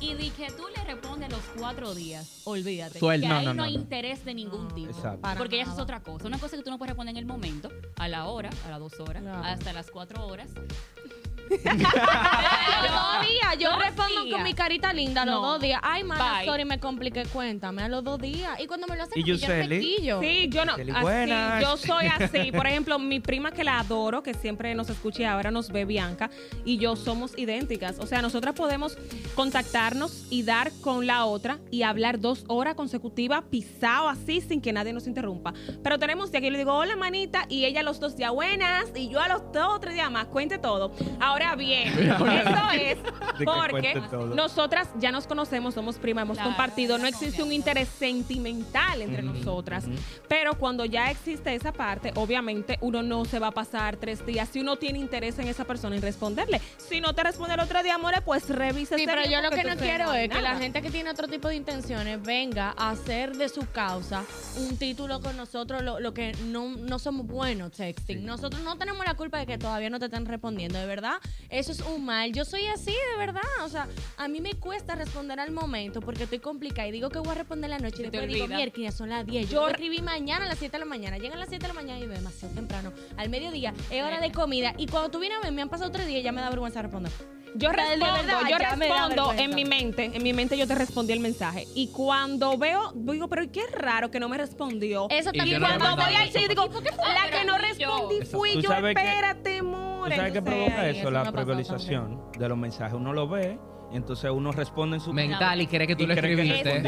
y 0.00 0.14
di 0.14 0.30
que 0.30 0.48
tú 0.50 0.64
le 0.76 0.82
respondes 0.84 1.30
los 1.30 1.40
cuatro 1.58 1.94
días, 1.94 2.40
olvídate. 2.44 2.98
Suelta. 2.98 3.26
Que 3.26 3.32
No, 3.32 3.38
ahí 3.38 3.44
no, 3.46 3.54
no, 3.54 3.58
no, 3.58 3.62
hay 3.64 3.74
interés 3.74 4.24
de 4.24 4.34
ningún 4.34 4.68
No. 4.68 4.74
tipo. 4.74 4.90
Exacto. 4.90 5.28
Porque 5.38 5.56
ya 5.58 5.62
eso 5.62 5.72
es 5.74 5.78
otra 5.78 6.00
cosa. 6.00 6.26
Una 6.26 6.38
cosa 6.38 6.56
que 6.56 6.62
tú 6.62 6.70
no 6.70 6.78
puedes 6.78 6.90
responder 6.90 7.12
en 7.12 7.18
el 7.18 7.26
momento, 7.26 7.70
a 7.96 8.08
la 8.08 8.26
hora, 8.26 8.50
a 8.66 8.70
las 8.70 8.80
dos 8.80 8.98
horas, 9.00 9.22
hasta 9.44 9.72
las 9.72 9.90
cuatro 9.90 10.26
horas. 10.26 10.48
A 11.64 12.82
los 12.82 12.92
dos 12.92 13.28
días, 13.28 13.58
yo 13.58 13.70
Dos 13.70 13.82
respondo 13.84 14.24
días. 14.24 14.34
con 14.36 14.42
mi 14.44 14.54
carita 14.54 14.92
linda 14.92 15.22
a 15.22 15.26
los 15.26 15.34
No. 15.40 15.52
dos 15.52 15.60
días. 15.60 15.80
Ay, 15.82 16.04
mala, 16.04 16.38
Bye. 16.38 16.46
sorry, 16.46 16.64
me 16.64 16.78
compliqué, 16.80 17.24
cuéntame, 17.26 17.82
a 17.82 17.88
los 17.88 18.02
dos 18.04 18.18
días. 18.20 18.58
Y 18.60 18.66
cuando 18.66 18.86
me 18.86 18.96
lo 18.96 19.02
hacen, 19.04 19.18
¿Y 19.18 19.22
a 19.22 19.24
mí, 19.24 19.30
yo 19.30 19.34
Yuseli? 19.36 19.80
Sí, 19.82 20.48
yo 20.48 20.64
no. 20.64 20.72
Así, 20.74 21.62
yo 21.62 21.76
soy 21.76 22.06
así. 22.06 22.52
Por 22.52 22.66
ejemplo, 22.66 22.98
mi 22.98 23.20
prima 23.20 23.52
que 23.52 23.64
la 23.64 23.78
adoro, 23.80 24.22
que 24.22 24.34
siempre 24.34 24.74
nos 24.74 24.88
escucha 24.90 25.22
y 25.22 25.24
ahora 25.24 25.50
nos 25.50 25.70
ve 25.70 25.84
Bianca, 25.84 26.30
y 26.64 26.78
yo 26.78 26.96
somos 26.96 27.36
idénticas. 27.38 27.98
O 27.98 28.06
sea, 28.06 28.22
nosotras 28.22 28.54
podemos 28.54 28.96
contactarnos 29.34 30.26
y 30.30 30.42
dar 30.42 30.72
con 30.80 31.06
la 31.06 31.24
otra 31.24 31.58
y 31.70 31.82
hablar 31.82 32.20
dos 32.20 32.44
horas 32.48 32.74
consecutivas, 32.74 33.42
pisado 33.50 34.08
así, 34.08 34.40
sin 34.40 34.60
que 34.60 34.72
nadie 34.72 34.92
nos 34.92 35.06
interrumpa. 35.06 35.52
Pero 35.82 35.98
tenemos 35.98 36.30
que 36.30 36.40
yo 36.40 36.50
le 36.50 36.58
digo, 36.58 36.72
hola, 36.74 36.96
manita, 36.96 37.46
y 37.48 37.64
ella 37.64 37.82
los 37.82 38.00
dos 38.00 38.16
días 38.16 38.30
buenas, 38.32 38.86
y 38.94 39.08
yo 39.08 39.20
a 39.20 39.28
los 39.28 39.52
dos 39.52 39.74
o 39.76 39.80
tres 39.80 39.94
días 39.94 40.10
más, 40.10 40.26
cuente 40.26 40.58
todo. 40.58 40.92
Ahora 41.20 41.41
bien, 41.56 41.88
eso 41.98 42.70
es 42.72 42.98
que 43.38 43.44
porque 43.44 44.02
nosotras 44.34 44.88
ya 44.98 45.12
nos 45.12 45.26
conocemos, 45.26 45.74
somos 45.74 45.96
primas, 45.96 46.22
hemos 46.22 46.36
Claro, 46.36 46.50
compartido, 46.50 46.98
no 46.98 47.06
existe 47.06 47.42
un 47.42 47.52
interés 47.52 47.88
sentimental 47.88 49.02
entre 49.02 49.22
nosotras. 49.22 49.84
Pero 50.28 50.54
cuando 50.58 50.84
ya 50.84 51.10
existe 51.10 51.54
esa 51.54 51.72
parte, 51.72 52.12
obviamente 52.14 52.78
uno 52.80 53.02
no 53.02 53.24
se 53.24 53.38
va 53.38 53.48
a 53.48 53.52
pasar 53.52 53.96
tres 53.96 54.24
días 54.24 54.48
si 54.50 54.60
uno 54.60 54.76
tiene 54.76 54.98
interés 54.98 55.38
en 55.38 55.48
esa 55.48 55.64
persona 55.64 55.96
en 55.96 56.02
responderle. 56.02 56.60
Si 56.78 57.00
no 57.00 57.14
te 57.14 57.22
responde 57.22 57.54
el 57.54 57.60
otro 57.60 57.82
día, 57.82 57.94
amores, 57.94 58.20
pues 58.24 58.48
revisa 58.48 58.96
Sí, 58.96 59.04
pero 59.06 59.24
yo 59.24 59.40
lo 59.42 59.50
que 59.50 59.64
no 59.64 59.76
quiero 59.76 60.12
es 60.12 60.28
que 60.28 60.40
la 60.40 60.56
gente 60.56 60.82
que 60.82 60.90
tiene 60.90 61.10
otro 61.10 61.28
tipo 61.28 61.48
de 61.48 61.56
intenciones 61.56 62.22
venga 62.22 62.74
a 62.76 62.90
hacer 62.90 63.36
de 63.36 63.48
su 63.48 63.66
causa 63.70 64.24
un 64.56 64.76
título 64.76 65.20
con 65.20 65.36
nosotros, 65.36 65.82
lo, 65.82 66.00
lo 66.00 66.14
que 66.14 66.32
no, 66.46 66.68
no 66.68 66.98
somos 66.98 67.26
buenos 67.26 67.72
texting. 67.72 68.24
Nosotros 68.24 68.62
no 68.62 68.76
tenemos 68.76 69.04
la 69.06 69.14
culpa 69.14 69.38
de 69.38 69.46
que 69.46 69.58
todavía 69.58 69.90
no 69.90 69.98
te 69.98 70.06
estén 70.06 70.26
respondiendo, 70.26 70.78
de 70.78 70.86
verdad. 70.86 71.18
Eso 71.48 71.72
es 71.72 71.80
un 71.80 72.04
mal. 72.04 72.32
Yo 72.32 72.44
soy 72.44 72.66
así, 72.66 72.92
de 72.92 73.18
verdad. 73.18 73.42
O 73.62 73.68
sea, 73.68 73.86
a 74.16 74.26
mí 74.28 74.40
me 74.40 74.54
cuesta 74.54 74.94
responder 74.94 75.38
al 75.38 75.50
momento 75.50 76.00
porque 76.00 76.24
estoy 76.24 76.38
complicada 76.38 76.88
y 76.88 76.92
digo 76.92 77.10
que 77.10 77.18
voy 77.18 77.28
a 77.30 77.34
responder 77.34 77.70
la 77.70 77.78
noche 77.78 78.00
y 78.00 78.02
después 78.04 78.26
digo, 78.26 78.48
mierda, 78.48 78.90
son 78.90 79.10
las 79.10 79.26
10. 79.26 79.50
Yo, 79.50 79.68
escribí 79.68 80.00
mañana 80.00 80.46
a 80.46 80.48
las 80.48 80.58
7 80.58 80.72
de 80.72 80.78
la 80.78 80.86
mañana. 80.86 81.18
Llegan 81.18 81.36
a 81.36 81.40
las 81.40 81.50
7 81.50 81.62
de 81.62 81.68
la 81.68 81.74
mañana 81.74 82.00
y 82.02 82.06
demasiado 82.06 82.54
temprano. 82.54 82.92
Al 83.16 83.28
mediodía 83.28 83.74
es 83.90 84.02
hora 84.02 84.20
de 84.20 84.32
comida 84.32 84.74
y 84.78 84.86
cuando 84.86 85.10
tú 85.10 85.18
vienes 85.18 85.38
a 85.38 85.42
ver, 85.42 85.52
me 85.52 85.62
han 85.62 85.68
pasado 85.68 85.90
tres 85.90 86.06
días 86.06 86.20
y 86.20 86.22
ya 86.22 86.32
me 86.32 86.40
da 86.40 86.48
vergüenza 86.48 86.80
responder. 86.80 87.12
Yo 87.54 87.70
respondo, 87.70 88.06
verdad, 88.06 88.40
yo 88.50 88.58
respondo 88.58 89.32
en 89.34 89.54
mi 89.54 89.64
mente, 89.64 90.10
en 90.14 90.22
mi 90.22 90.32
mente 90.32 90.56
yo 90.56 90.66
te 90.66 90.74
respondí 90.74 91.12
el 91.12 91.20
mensaje. 91.20 91.66
Y 91.74 91.88
cuando 91.88 92.56
veo, 92.56 92.92
digo, 92.94 93.28
pero 93.28 93.50
qué 93.50 93.66
raro 93.72 94.10
que 94.10 94.18
no 94.20 94.28
me 94.28 94.38
respondió. 94.38 95.06
Eso 95.10 95.32
también 95.32 95.60
no 95.60 95.66
cuando 95.66 95.96
voy 95.96 96.14
al 96.14 96.26
sitio 96.28 96.48
digo, 96.48 96.68
la 96.68 97.30
que 97.30 97.44
no 97.44 97.56
yo. 97.56 97.58
respondí 97.58 98.26
fui 98.26 98.62
yo, 98.62 98.72
espérate, 98.72 99.58
¿Tú 99.58 99.64
more. 99.66 100.16
sabes 100.16 100.32
qué 100.32 100.42
provoca 100.42 100.88
eso? 100.88 101.10
La 101.10 101.30
prevalización 101.30 102.20
de 102.38 102.48
los 102.48 102.58
mensajes. 102.58 102.94
Uno 102.94 103.12
lo 103.12 103.28
ve, 103.28 103.58
y 103.92 103.96
entonces 103.96 104.30
uno 104.30 104.52
responde 104.52 104.96
en 104.96 105.02
su 105.02 105.12
Mental 105.12 105.60
y 105.60 105.66
cree 105.66 105.86
que 105.86 105.94
tú 105.94 106.06
que 106.06 106.14
escribiste. 106.14 106.82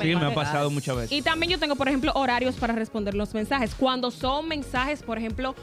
Sí, 0.00 0.14
me 0.14 0.26
ha 0.26 0.34
pasado 0.34 0.70
muchas 0.70 0.96
veces. 0.96 1.12
Y 1.12 1.22
también 1.22 1.50
yo 1.52 1.58
tengo, 1.58 1.76
por 1.76 1.88
ejemplo, 1.88 2.12
horarios 2.14 2.56
para 2.56 2.74
responder 2.74 3.14
los 3.14 3.32
mensajes. 3.32 3.74
Cuando 3.74 4.10
son 4.10 4.48
mensajes, 4.48 5.02
por 5.02 5.16
ejemplo, 5.16 5.54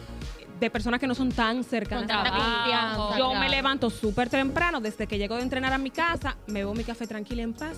de 0.59 0.69
personas 0.69 0.99
que 0.99 1.07
no 1.07 1.15
son 1.15 1.31
tan 1.31 1.63
cercanas. 1.63 2.07
Con 2.07 2.11
a 2.11 2.23
mí, 2.23 2.29
trabajo. 2.69 3.09
Yo 3.17 3.29
claro. 3.29 3.39
me 3.39 3.49
levanto 3.49 3.89
súper 3.89 4.29
temprano, 4.29 4.81
desde 4.81 5.07
que 5.07 5.17
llego 5.17 5.35
de 5.35 5.41
entrenar 5.43 5.73
a 5.73 5.77
mi 5.77 5.89
casa, 5.91 6.37
me 6.47 6.59
bebo 6.59 6.73
mi 6.73 6.83
café 6.83 7.07
tranquila 7.07 7.41
en 7.43 7.53
paz. 7.53 7.77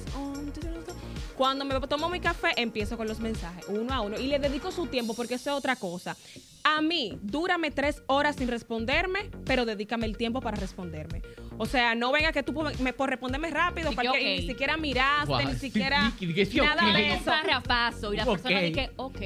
Cuando 1.37 1.65
me 1.65 1.79
tomo 1.87 2.09
mi 2.09 2.19
café, 2.19 2.49
empiezo 2.57 2.97
con 2.97 3.07
los 3.07 3.19
mensajes, 3.19 3.65
uno 3.67 3.93
a 3.93 4.01
uno, 4.01 4.19
y 4.19 4.27
le 4.27 4.37
dedico 4.39 4.71
su 4.71 4.87
tiempo, 4.87 5.15
porque 5.15 5.35
eso 5.35 5.51
es 5.51 5.57
otra 5.57 5.75
cosa. 5.75 6.15
A 6.63 6.81
mí, 6.81 7.17
dúrame 7.23 7.71
tres 7.71 8.03
horas 8.05 8.35
sin 8.35 8.47
responderme, 8.47 9.31
pero 9.45 9.65
dedícame 9.65 10.05
el 10.05 10.17
tiempo 10.17 10.41
para 10.41 10.57
responderme. 10.57 11.23
O 11.57 11.65
sea, 11.65 11.95
no 11.95 12.11
venga 12.11 12.31
que 12.31 12.43
tú 12.43 12.53
por, 12.53 12.79
me, 12.79 12.93
por 12.93 13.09
responderme 13.09 13.49
rápido, 13.49 13.89
Sí 13.89 13.95
que 13.95 14.03
cualquier- 14.03 14.21
y 14.21 14.35
ok. 14.35 14.41
ni 14.41 14.47
siquiera 14.47 14.77
miraste, 14.77 15.45
ni 15.45 15.55
siquiera 15.55 16.11
sí, 16.19 16.45
sí, 16.45 16.57
nada 16.59 16.87
ok. 16.87 16.93
de 16.93 17.13
eso. 17.13 18.13
y 18.13 18.17
la 18.17 18.25
persona 18.25 18.59
dice, 18.59 18.91
ok, 18.97 19.21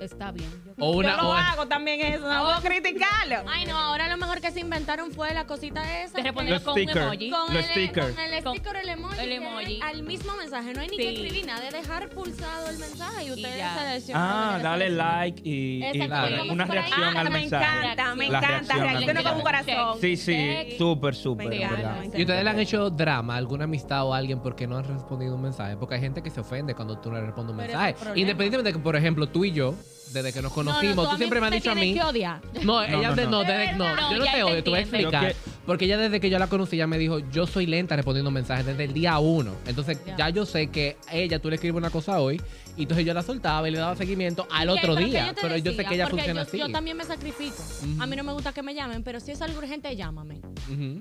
está 0.00 0.30
bien. 0.30 0.50
Yo- 0.76 0.84
O 0.84 0.90
una, 0.96 1.16
yo 1.16 1.22
lo 1.22 1.28
o- 1.30 1.32
hago 1.34 1.66
también 1.66 2.00
eso, 2.00 2.28
no 2.32 2.44
puedo 2.44 2.60
criticarlo. 2.62 3.48
Ay, 3.48 3.66
no, 3.66 3.76
ahora 3.78 4.08
lo 4.08 4.16
mejor 4.16 4.40
que 4.40 4.50
se 4.50 4.60
inventaron 4.60 5.12
fue 5.12 5.32
la 5.34 5.46
cosita 5.46 5.80
esa. 6.02 6.14
Te 6.14 6.22
que- 6.22 6.28
respondieron 6.28 6.62
Los 6.62 6.62
con 6.64 6.72
un 6.74 6.78
stickers. 6.80 7.06
emoji. 7.06 7.30
Con 7.30 7.54
Los 7.54 7.64
el, 7.64 7.70
stickers. 7.70 8.14
con 8.14 8.20
el 8.24 8.44
Con- 8.44 8.54
sticker, 8.56 8.76
el 8.76 8.88
emoji. 8.88 9.18
el 9.20 9.28
que 9.28 9.34
emoji. 9.36 9.76
es 9.76 9.82
Al 9.82 10.02
mismo 10.02 10.36
mensaje. 10.36 10.72
No 10.74 10.80
hay 10.80 10.88
ni 10.88 10.96
Sí. 10.96 11.02
que 11.02 11.12
escribir 11.12 11.46
nada. 11.46 11.66
Es 11.68 11.72
dejar 11.74 12.08
pulsado 12.10 12.68
el 12.70 12.78
mensaje 12.78 13.24
y 13.24 13.30
ustedes 13.32 13.56
ya. 13.58 13.74
seleccionan. 13.78 14.22
Ah, 14.24 14.58
dale 14.62 14.90
like 14.90 15.42
y, 15.44 15.52
y 15.78 15.84
Exacto, 15.84 16.06
Claro. 16.06 16.38
como 16.38 16.52
una 16.52 16.64
reacción 16.64 17.16
Ah, 17.16 17.20
al 17.20 17.30
me 17.30 17.40
mensaje. 17.40 17.64
encanta, 17.78 18.14
me 18.14 18.28
La 18.30 18.38
encanta. 18.38 18.48
reacción 18.48 18.80
al 18.80 18.88
Reacciona 18.88 19.22
con 19.22 19.32
un 19.32 19.44
mensaje. 19.44 19.74
corazón. 19.76 20.00
Sí, 20.00 20.16
sí, 20.16 20.74
súper, 20.78 21.14
súper, 21.14 21.48
Me 21.48 21.56
en 21.56 21.62
encanta, 21.62 21.76
verdad. 21.76 21.92
me 21.92 21.98
encanta. 21.98 22.18
¿Y 22.18 22.22
ustedes 22.22 22.44
le 22.44 22.50
han 22.50 22.58
hecho 22.60 22.90
drama 22.90 23.34
a 23.34 23.36
alguna 23.36 23.64
amistad 23.64 24.04
o 24.06 24.14
a 24.14 24.18
alguien 24.18 24.40
porque 24.40 24.66
no 24.66 24.76
han 24.78 24.84
respondido 24.84 25.34
un 25.34 25.42
mensaje? 25.42 25.76
Porque 25.76 25.94
hay 25.96 26.00
gente 26.00 26.22
que 26.22 26.30
se 26.30 26.40
ofende 26.40 26.74
cuando 26.74 26.98
tú 26.98 27.10
no 27.10 27.16
le 27.18 27.26
respondes 27.26 27.52
un 27.52 27.56
Pero 27.58 27.68
mensaje. 27.72 27.94
problema. 27.94 28.18
Independientemente 28.18 28.68
de 28.70 28.72
que, 28.78 28.82
por 28.82 28.96
ejemplo, 28.96 29.26
tú 29.28 29.44
y 29.44 29.52
yo, 29.52 29.74
desde 30.12 30.32
que 30.32 30.42
nos 30.42 30.52
conocimos, 30.52 30.96
No, 30.96 31.02
no, 31.04 31.10
tú, 31.10 31.16
siempre 31.16 31.40
me 31.40 31.46
has 31.46 31.52
dicho 31.52 31.70
a 31.70 31.74
mí. 31.74 31.94
que 31.94 32.02
odiar. 32.02 32.40
No, 32.62 32.82
ella 32.82 33.10
no, 33.10 33.14
de- 33.16 33.24
no. 33.24 33.30
no, 33.30 33.38
De 33.44 33.52
desde- 33.52 33.72
no, 33.76 33.84
verdad. 33.84 34.10
yo 34.10 34.18
no 34.18 34.24
te 34.24 34.42
odio, 34.42 34.62
te 34.64 34.70
voy 34.70 34.78
a 34.78 34.82
explicar. 34.82 35.34
Porque 35.66 35.84
ella 35.84 35.96
desde 35.98 36.20
que 36.20 36.28
yo 36.28 36.38
la 36.38 36.48
conocí, 36.48 36.76
ella 36.76 36.86
me 36.86 36.98
dijo, 36.98 37.20
yo 37.30 37.46
soy 37.46 37.66
lenta 37.66 37.94
respondiendo 37.96 38.30
mensajes 38.30 38.66
desde 38.66 38.84
el 38.84 38.92
día 38.92 39.18
uno. 39.18 39.52
Entonces 39.66 39.98
Ya. 40.06 40.16
ya 40.16 40.28
yo 40.30 40.44
sé 40.46 40.68
que 40.68 40.96
ella, 41.12 41.38
tú 41.38 41.48
le 41.48 41.54
escribes 41.56 41.76
una 41.76 41.90
cosa 41.90 42.20
hoy, 42.20 42.40
y 42.76 42.82
entonces 42.82 43.04
yo 43.06 43.12
la 43.14 43.22
soltaba 43.22 43.68
y 43.68 43.72
le 43.72 43.78
daba 43.78 43.94
seguimiento 43.96 44.46
al 44.50 44.68
otro 44.70 44.94
pero 44.94 45.06
día. 45.06 45.26
yo 45.28 45.34
pero 45.40 45.56
yo 45.56 45.62
sé 45.72 45.76
decía, 45.76 45.88
que 45.88 45.94
ella 45.94 46.04
porque 46.04 46.16
funciona 46.22 46.42
yo, 46.42 46.48
así. 46.48 46.58
Yo 46.58 46.68
también 46.70 46.96
me 46.96 47.04
sacrifico. 47.04 47.62
A 48.00 48.06
mí 48.06 48.16
no 48.16 48.24
me 48.24 48.32
gusta 48.32 48.52
que 48.52 48.62
me 48.62 48.74
llamen, 48.74 49.02
pero 49.02 49.20
si 49.20 49.30
es 49.32 49.42
algo 49.42 49.58
urgente, 49.58 49.94
llámame. 49.96 50.40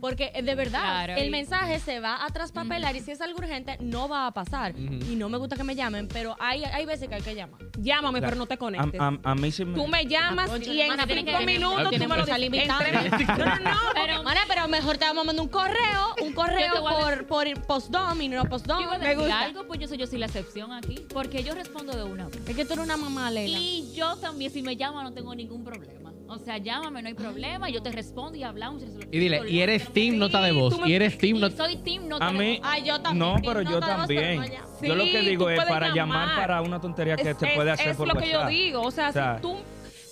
Porque 0.01 0.31
eh, 0.33 0.41
de 0.41 0.55
verdad, 0.55 0.81
Claro. 1.05 1.15
el 1.15 1.29
mensaje 1.31 1.79
se 1.79 1.99
va 1.99 2.25
a 2.25 2.29
traspapelar 2.29 2.95
y 2.95 2.99
si 2.99 3.11
es 3.11 3.21
algo 3.21 3.37
urgente, 3.39 3.77
no 3.79 4.09
va 4.09 4.27
a 4.27 4.31
pasar. 4.33 4.73
Y 4.77 5.15
no 5.15 5.29
me 5.29 5.37
gusta 5.37 5.55
que 5.55 5.63
me 5.63 5.75
llamen, 5.75 6.07
pero 6.11 6.35
hay, 6.39 6.63
hay 6.65 6.85
veces 6.85 7.07
que 7.07 7.15
hay 7.15 7.21
que 7.21 7.35
llamar. 7.35 7.61
Llámame, 7.79 8.19
Claro. 8.19 8.31
pero 8.31 8.39
no 8.39 8.45
te 8.47 8.57
conectes. 8.57 8.99
a- 8.99 9.17
a 9.23 9.35
mí 9.35 9.51
sí 9.51 9.63
me... 9.65 9.75
Tú 9.75 9.87
me 9.87 10.05
llamas 10.05 10.49
Ah, 10.49 10.53
concho, 10.53 10.73
y 10.73 10.81
en 10.81 10.91
cinco 11.07 11.39
minutos 11.45 11.91
tú 11.91 12.07
me 12.07 12.17
lo 12.17 12.25
que 12.25 12.37
dices. 12.37 12.67
No, 13.27 13.45
no, 13.45 13.59
no. 13.59 13.77
Pero, 13.93 14.23
Mana, 14.23 14.41
pero 14.47 14.67
mejor 14.67 14.97
te 14.97 15.05
vamos 15.05 15.23
a 15.23 15.25
mandar 15.27 15.45
un 15.45 15.51
correo, 15.51 16.15
un 16.21 16.33
correo 16.33 16.73
por, 16.83 17.25
por 17.27 17.61
postdom 17.65 18.21
y 18.21 18.27
no 18.29 18.43
postdom. 18.45 18.83
me 18.99 19.15
gusta. 19.15 19.39
algo, 19.41 19.65
pues 19.67 19.79
yo 19.79 19.87
soy 19.87 19.97
yo 19.97 20.07
soy 20.07 20.19
la 20.19 20.25
excepción 20.25 20.71
aquí, 20.73 21.05
porque 21.13 21.43
yo 21.43 21.53
respondo 21.63 21.93
de 21.93 22.03
una 22.03 22.27
vez. 22.27 22.37
Es 22.47 22.55
que 22.55 22.65
tú 22.65 22.73
eres 22.73 22.85
una 22.85 22.97
mamá, 22.97 23.29
Leila. 23.31 23.57
Y 23.57 23.93
yo 23.93 24.15
también, 24.17 24.51
si 24.51 24.61
me 24.61 24.75
llama, 24.75 25.03
no 25.03 25.13
tengo 25.13 25.33
ningún 25.35 25.63
problema. 25.63 26.11
O 26.27 26.37
sea, 26.39 26.57
llámame, 26.57 27.01
no 27.01 27.09
hay 27.09 27.13
problema. 27.13 27.69
Yo 27.69 27.81
te 27.83 27.91
respondo 27.91 28.37
y 28.37 28.43
hablamos. 28.43 28.83
Y 29.11 29.19
dile, 29.19 29.41
y 29.49 29.59
eres 29.59 29.91
team 29.91 30.17
nota 30.17 30.41
de 30.41 30.53
voz. 30.53 30.75
Y 30.85 30.93
eres 30.93 31.17
team 31.17 31.39
nota 31.39 31.57
soy 31.65 31.75
team, 31.77 32.07
no 32.07 32.15
A 32.21 32.27
te 32.29 32.33
mí... 32.33 32.59
Ay, 32.63 32.83
yo 32.85 33.01
también. 33.01 33.19
No, 33.19 33.35
pero 33.43 33.61
yo 33.61 33.71
Nota 33.71 33.87
de 33.87 33.93
voz, 33.95 34.07
también. 34.07 34.43
yo 34.81 34.95
lo 34.95 35.03
que 35.03 35.19
Sí, 35.19 35.25
digo 35.29 35.43
tú 35.45 35.49
es 35.49 35.55
puedes 35.57 35.69
para 35.71 35.87
llamar 35.93 36.27
llamar. 36.29 36.35
para 36.41 36.61
una 36.61 36.79
tontería 36.79 37.15
que 37.17 37.29
Es- 37.31 37.37
te 37.37 37.47
puede 37.53 37.69
es- 37.73 37.79
hacer 37.79 37.89
es 37.91 37.97
por 37.97 38.07
lo 38.07 38.15
que 38.15 38.29
yo 38.29 38.37
WhatsApp. 38.37 38.49
digo. 38.49 38.81
O 38.81 38.91
sea, 38.91 39.09
O 39.09 39.11
sea, 39.13 39.35
si 39.35 39.41
tú 39.41 39.57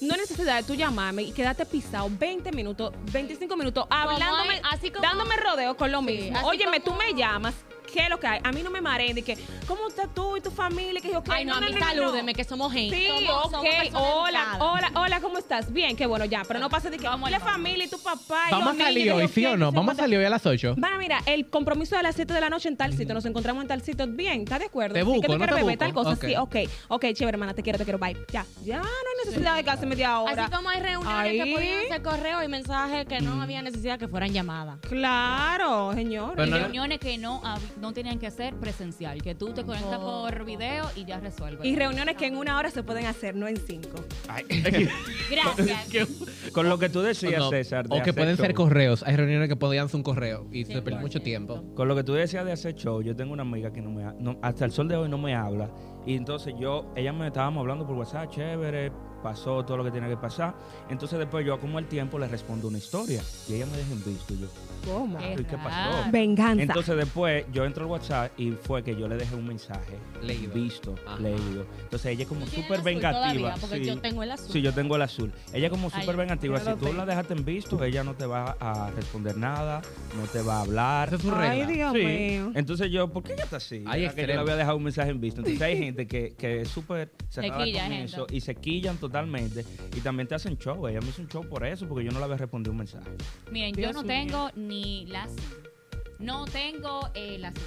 no 0.02 0.14
hay 0.14 0.20
necesidad 0.20 0.58
de 0.58 0.64
tú 0.64 0.76
llamarme 0.76 1.24
y 1.24 1.32
quedarte 1.32 1.66
pisado 1.66 2.10
20 2.20 2.52
minutos, 2.52 2.92
25 3.14 3.56
minutos, 3.56 3.86
hablándome, 3.90 4.56
hay- 4.56 4.62
así 4.72 4.92
como- 4.92 5.02
dándome 5.08 5.38
rodeo 5.38 5.78
con 5.78 5.90
lo 5.90 6.02
mismo. 6.02 6.38
así 6.38 6.46
Óyeme, 6.48 6.82
como- 6.82 6.98
tú 6.98 7.04
me 7.04 7.18
llamas. 7.18 7.56
¿Qué 7.94 8.04
es 8.04 8.10
lo 8.10 8.20
que 8.20 8.28
hay? 8.28 8.40
A 8.44 8.52
mí 8.52 8.62
no 8.64 8.70
me 8.70 8.82
mareen 8.82 9.16
de 9.16 9.22
que, 9.24 9.38
¿cómo 9.68 9.88
estás 9.88 10.08
tú 10.14 10.38
y 10.38 10.42
tu 10.42 10.52
familia? 10.52 11.02
Que 11.02 11.12
yo, 11.12 11.24
¿qué? 11.24 11.32
Ay, 11.34 11.46
no, 11.46 11.56
a 11.56 11.62
mí 11.62 11.74
salúdeme, 11.78 12.34
que 12.34 12.44
somos 12.44 12.72
gente. 12.72 12.96
Sí, 12.98 13.08
somos, 13.08 13.46
ok, 13.46 13.52
somos 13.92 14.02
hola, 14.02 14.40
educadas. 14.42 14.58
hola, 14.62 14.92
hola, 14.96 15.20
¿cómo 15.22 15.38
estás? 15.38 15.72
Bien, 15.74 15.96
qué 15.96 16.06
bueno, 16.06 16.26
ya, 16.26 16.44
pero 16.48 16.60
no 16.60 16.70
pase 16.70 16.90
de 16.90 16.98
que 16.98 17.08
Vamos 17.08 17.32
la 17.32 17.40
familia 17.40 17.86
y 17.86 17.90
tu 17.90 17.98
papá 18.02 18.46
y 18.50 18.52
Vamos 18.52 18.74
los 18.74 18.82
a 18.82 18.86
salir 18.86 19.12
hoy, 19.12 19.28
¿sí 19.28 19.46
o 19.46 19.58
no? 19.58 19.72
Vamos 19.72 19.94
a 19.96 20.02
salir 20.02 20.20
hoy 20.20 20.26
a 20.26 20.30
las 20.30 20.46
8. 20.46 20.76
Van, 20.78 20.98
mira, 21.00 21.22
el 21.26 21.50
compromiso 21.50 21.96
de 21.96 22.04
las 22.04 22.16
7 22.16 22.32
de 22.34 22.42
la 22.42 22.50
noche 22.50 22.70
en 22.70 22.78
tal 22.78 22.92
sitio, 22.96 23.14
nos 23.16 23.26
encontramos 23.26 23.62
en 23.64 23.68
tal 23.68 23.82
sitio, 23.82 24.06
bien, 24.08 24.42
¿estás 24.42 24.60
de 24.60 24.66
acuerdo? 24.66 24.94
Te 24.94 25.00
Sí, 25.02 25.06
busco, 25.06 25.22
que 25.22 25.28
tú 25.28 25.34
¿no 25.34 25.38
quieres 25.40 25.56
te 25.56 25.62
beber 25.64 25.78
tal 25.80 25.94
cosa, 25.94 26.16
sí, 26.16 26.36
ok, 26.36 26.56
ok, 26.90 27.06
chévere, 27.14 27.36
hermana, 27.36 27.54
te 27.54 27.64
quiero, 27.64 27.78
te 27.80 27.84
quiero, 27.84 27.98
bye, 27.98 28.16
ya, 28.32 28.46
ya, 28.64 28.78
no 28.78 28.84
hay 28.84 29.26
necesidad 29.26 29.56
de 29.56 29.64
casi 29.64 29.86
media 29.86 30.20
hora. 30.20 30.44
Así 30.46 30.52
como 30.56 30.70
hay 30.70 30.80
reuniones 30.82 31.18
Ahí. 31.32 31.38
que 31.44 31.54
podían 31.56 31.88
ser 31.90 32.02
correo 32.04 32.44
y 32.44 32.48
mensajes 32.48 33.06
que 33.08 33.20
Mm. 33.22 33.26
no 33.26 33.42
había 33.42 33.62
necesidad 33.62 33.98
que 33.98 34.08
fueran 34.08 34.32
llamadas. 34.32 34.78
Claro, 34.88 35.94
señor. 35.94 36.34
Pero 36.36 36.48
no 36.48 36.58
reuniones 36.60 37.00
que 37.00 37.18
no, 37.18 37.42
hab- 37.44 37.60
no 37.80 37.94
tenían 37.94 38.20
que 38.20 38.30
ser 38.32 38.56
presencial, 38.56 39.22
que 39.22 39.36
tú 39.36 39.54
te 39.54 39.64
conectas 39.64 39.98
por 40.00 40.46
video 40.46 40.86
y 40.96 41.06
ya 41.06 41.20
resuelves. 41.20 41.66
Y 41.66 41.76
reuniones 41.76 42.16
que 42.18 42.28
en 42.28 42.36
una 42.38 42.58
hora 42.58 42.70
se 42.72 42.84
pueden 42.84 43.06
hacer, 43.06 43.36
no 43.36 43.48
en 43.48 43.58
cinco. 43.58 44.04
Ay, 44.28 44.44
Gracias. 45.30 46.10
con 46.54 46.70
lo 46.70 46.78
que 46.78 46.90
tú 46.90 47.02
decías, 47.02 47.40
No, 47.40 47.50
César. 47.50 47.88
de 47.88 47.94
o 47.96 47.98
que 47.98 48.02
hacer 48.10 48.16
pueden 48.16 48.38
ser 48.38 48.48
show. 48.54 48.66
correos. 48.66 49.04
Hay 49.04 49.16
reuniones 49.16 49.48
que 49.50 49.56
podían 49.56 49.88
ser 49.90 49.98
un 49.98 50.04
correo 50.04 50.48
y 50.52 50.66
se 50.66 50.82
pierde 50.82 51.00
mucho 51.00 51.22
tiempo. 51.22 51.64
Con 51.76 51.88
lo 51.88 51.96
que 51.96 52.04
tú 52.04 52.14
decías 52.14 52.46
de 52.46 52.52
hacer 52.52 52.76
show, 52.76 53.02
yo 53.02 53.16
tengo 53.16 53.34
una 53.34 53.44
amiga 53.44 53.72
que 53.72 53.82
no 53.82 53.92
me 53.92 54.04
ha- 54.04 54.16
no- 54.20 54.38
hasta 54.42 54.66
el 54.66 54.72
sol 54.72 54.88
de 54.88 54.96
hoy 54.96 55.10
no 55.10 55.18
me 55.18 55.36
habla. 55.36 55.70
Y 56.06 56.16
entonces 56.16 56.54
yo, 56.60 56.92
ella 56.96 57.14
me 57.14 57.28
estábamos 57.28 57.62
hablando 57.62 57.86
por 57.86 57.96
WhatsApp, 57.96 58.30
chévere, 58.32 58.92
pasó 59.20 59.64
todo 59.66 59.78
lo 59.78 59.84
que 59.84 59.92
tenía 59.92 60.10
que 60.10 60.18
pasar. 60.18 60.56
Entonces 60.90 61.20
después 61.20 61.46
yo, 61.46 61.60
como 61.60 61.80
el 61.80 61.86
tiempo, 61.88 62.18
le 62.20 62.28
respondo 62.28 62.68
una 62.68 62.78
historia. 62.78 63.22
Y 63.48 63.54
ella 63.56 63.66
me 63.66 63.78
deja 63.78 63.92
en 63.94 64.04
visto. 64.04 64.34
Y 64.34 64.40
yo, 64.40 64.48
¿Cómo? 64.86 65.18
Qué 65.18 65.34
¿y 65.34 65.44
qué 65.44 65.58
pasó? 65.58 65.70
raro. 65.70 66.12
Venganza. 66.12 66.64
Entonces 66.64 66.96
después 66.98 67.46
yo 67.52 67.66
entro 67.66 67.84
al 67.86 67.92
WhatsApp 67.92 68.32
y 68.40 68.52
fue 68.52 68.82
que 68.84 68.96
yo 68.96 69.08
le 69.08 69.16
dejé 69.18 69.36
un 69.36 69.46
mensaje 69.48 69.98
Leído. 70.22 70.54
visto, 70.54 70.96
Ajá. 71.06 71.20
leído. 71.20 71.66
Entonces 71.84 72.12
ella 72.14 72.24
es 72.24 72.28
como 72.30 72.46
súper 72.46 72.62
azul 72.62 72.68
todavía, 72.84 72.94
vengativa. 73.12 73.56
Porque 73.60 73.78
sí. 73.78 73.86
yo 73.86 74.00
tengo 74.00 74.24
el 74.24 74.32
azul. 74.32 74.50
Sí, 74.52 74.62
yo 74.62 74.74
tengo 74.74 74.96
el 74.96 75.02
azul. 75.02 75.32
Ella 75.54 75.66
es 75.68 75.72
como 75.72 75.90
Ay, 75.94 76.02
súper 76.02 76.16
vengativa. 76.16 76.60
Si 76.60 76.66
tú 76.72 76.78
tengo. 76.78 76.94
la 76.94 77.06
dejaste 77.06 77.34
en 77.34 77.46
visto, 77.46 77.84
ella 77.84 78.04
no 78.04 78.14
te 78.16 78.26
va 78.26 78.56
a 78.60 78.90
responder 78.92 79.38
nada, 79.38 79.82
no 80.18 80.24
te 80.32 80.42
va 80.42 80.58
a 80.58 80.62
hablar. 80.62 81.08
Esa 81.10 81.16
es 81.18 81.22
su 81.24 81.32
Ay, 81.36 81.60
regla. 81.64 81.68
Dios 81.74 81.94
Sí. 81.94 82.06
mío. 82.06 82.52
Entonces 82.56 82.92
yo, 82.92 83.08
¿por 83.12 83.24
qué 83.24 83.34
ella 83.34 83.44
está 83.44 83.58
así? 83.58 83.84
Era 83.86 84.14
que 84.14 84.22
yo 84.22 84.28
le 84.28 84.34
había 84.38 84.56
dejado 84.56 84.78
un 84.78 84.84
mensaje 84.84 85.12
en 85.12 85.20
visto. 85.20 85.42
Entonces 85.42 85.62
hay 85.62 85.78
gente 85.84 86.08
que, 86.08 86.36
que 86.38 86.62
es 86.62 86.70
súper 86.70 87.12
cerrada 87.30 87.64
quilla, 87.66 87.82
con 87.84 87.92
gente. 87.92 88.06
eso 88.06 88.28
y 88.32 88.42
se 88.42 88.56
quillan 88.56 88.96
totalmente. 88.98 89.09
Y 89.96 90.02
también 90.02 90.28
te 90.28 90.36
hacen 90.36 90.58
show. 90.58 90.88
Ella 90.88 91.02
me 91.02 91.10
hizo 91.10 91.22
un 91.22 91.28
show 91.28 91.48
por 91.48 91.66
eso, 91.66 91.88
porque 91.88 92.06
yo 92.06 92.12
no 92.12 92.20
le 92.20 92.26
había 92.26 92.38
respondido 92.38 92.72
un 92.72 92.78
mensaje. 92.80 93.10
Miren, 93.52 93.74
Dios 93.74 93.94
yo 93.94 94.02
no 94.02 94.08
mío. 94.08 94.10
tengo 94.12 94.50
ni 94.56 95.06
la 95.08 95.28
SIM. 95.28 95.38
No 96.20 96.46
tengo 96.46 97.10
eh, 97.14 97.38
la 97.40 97.52
SIM. 97.52 97.64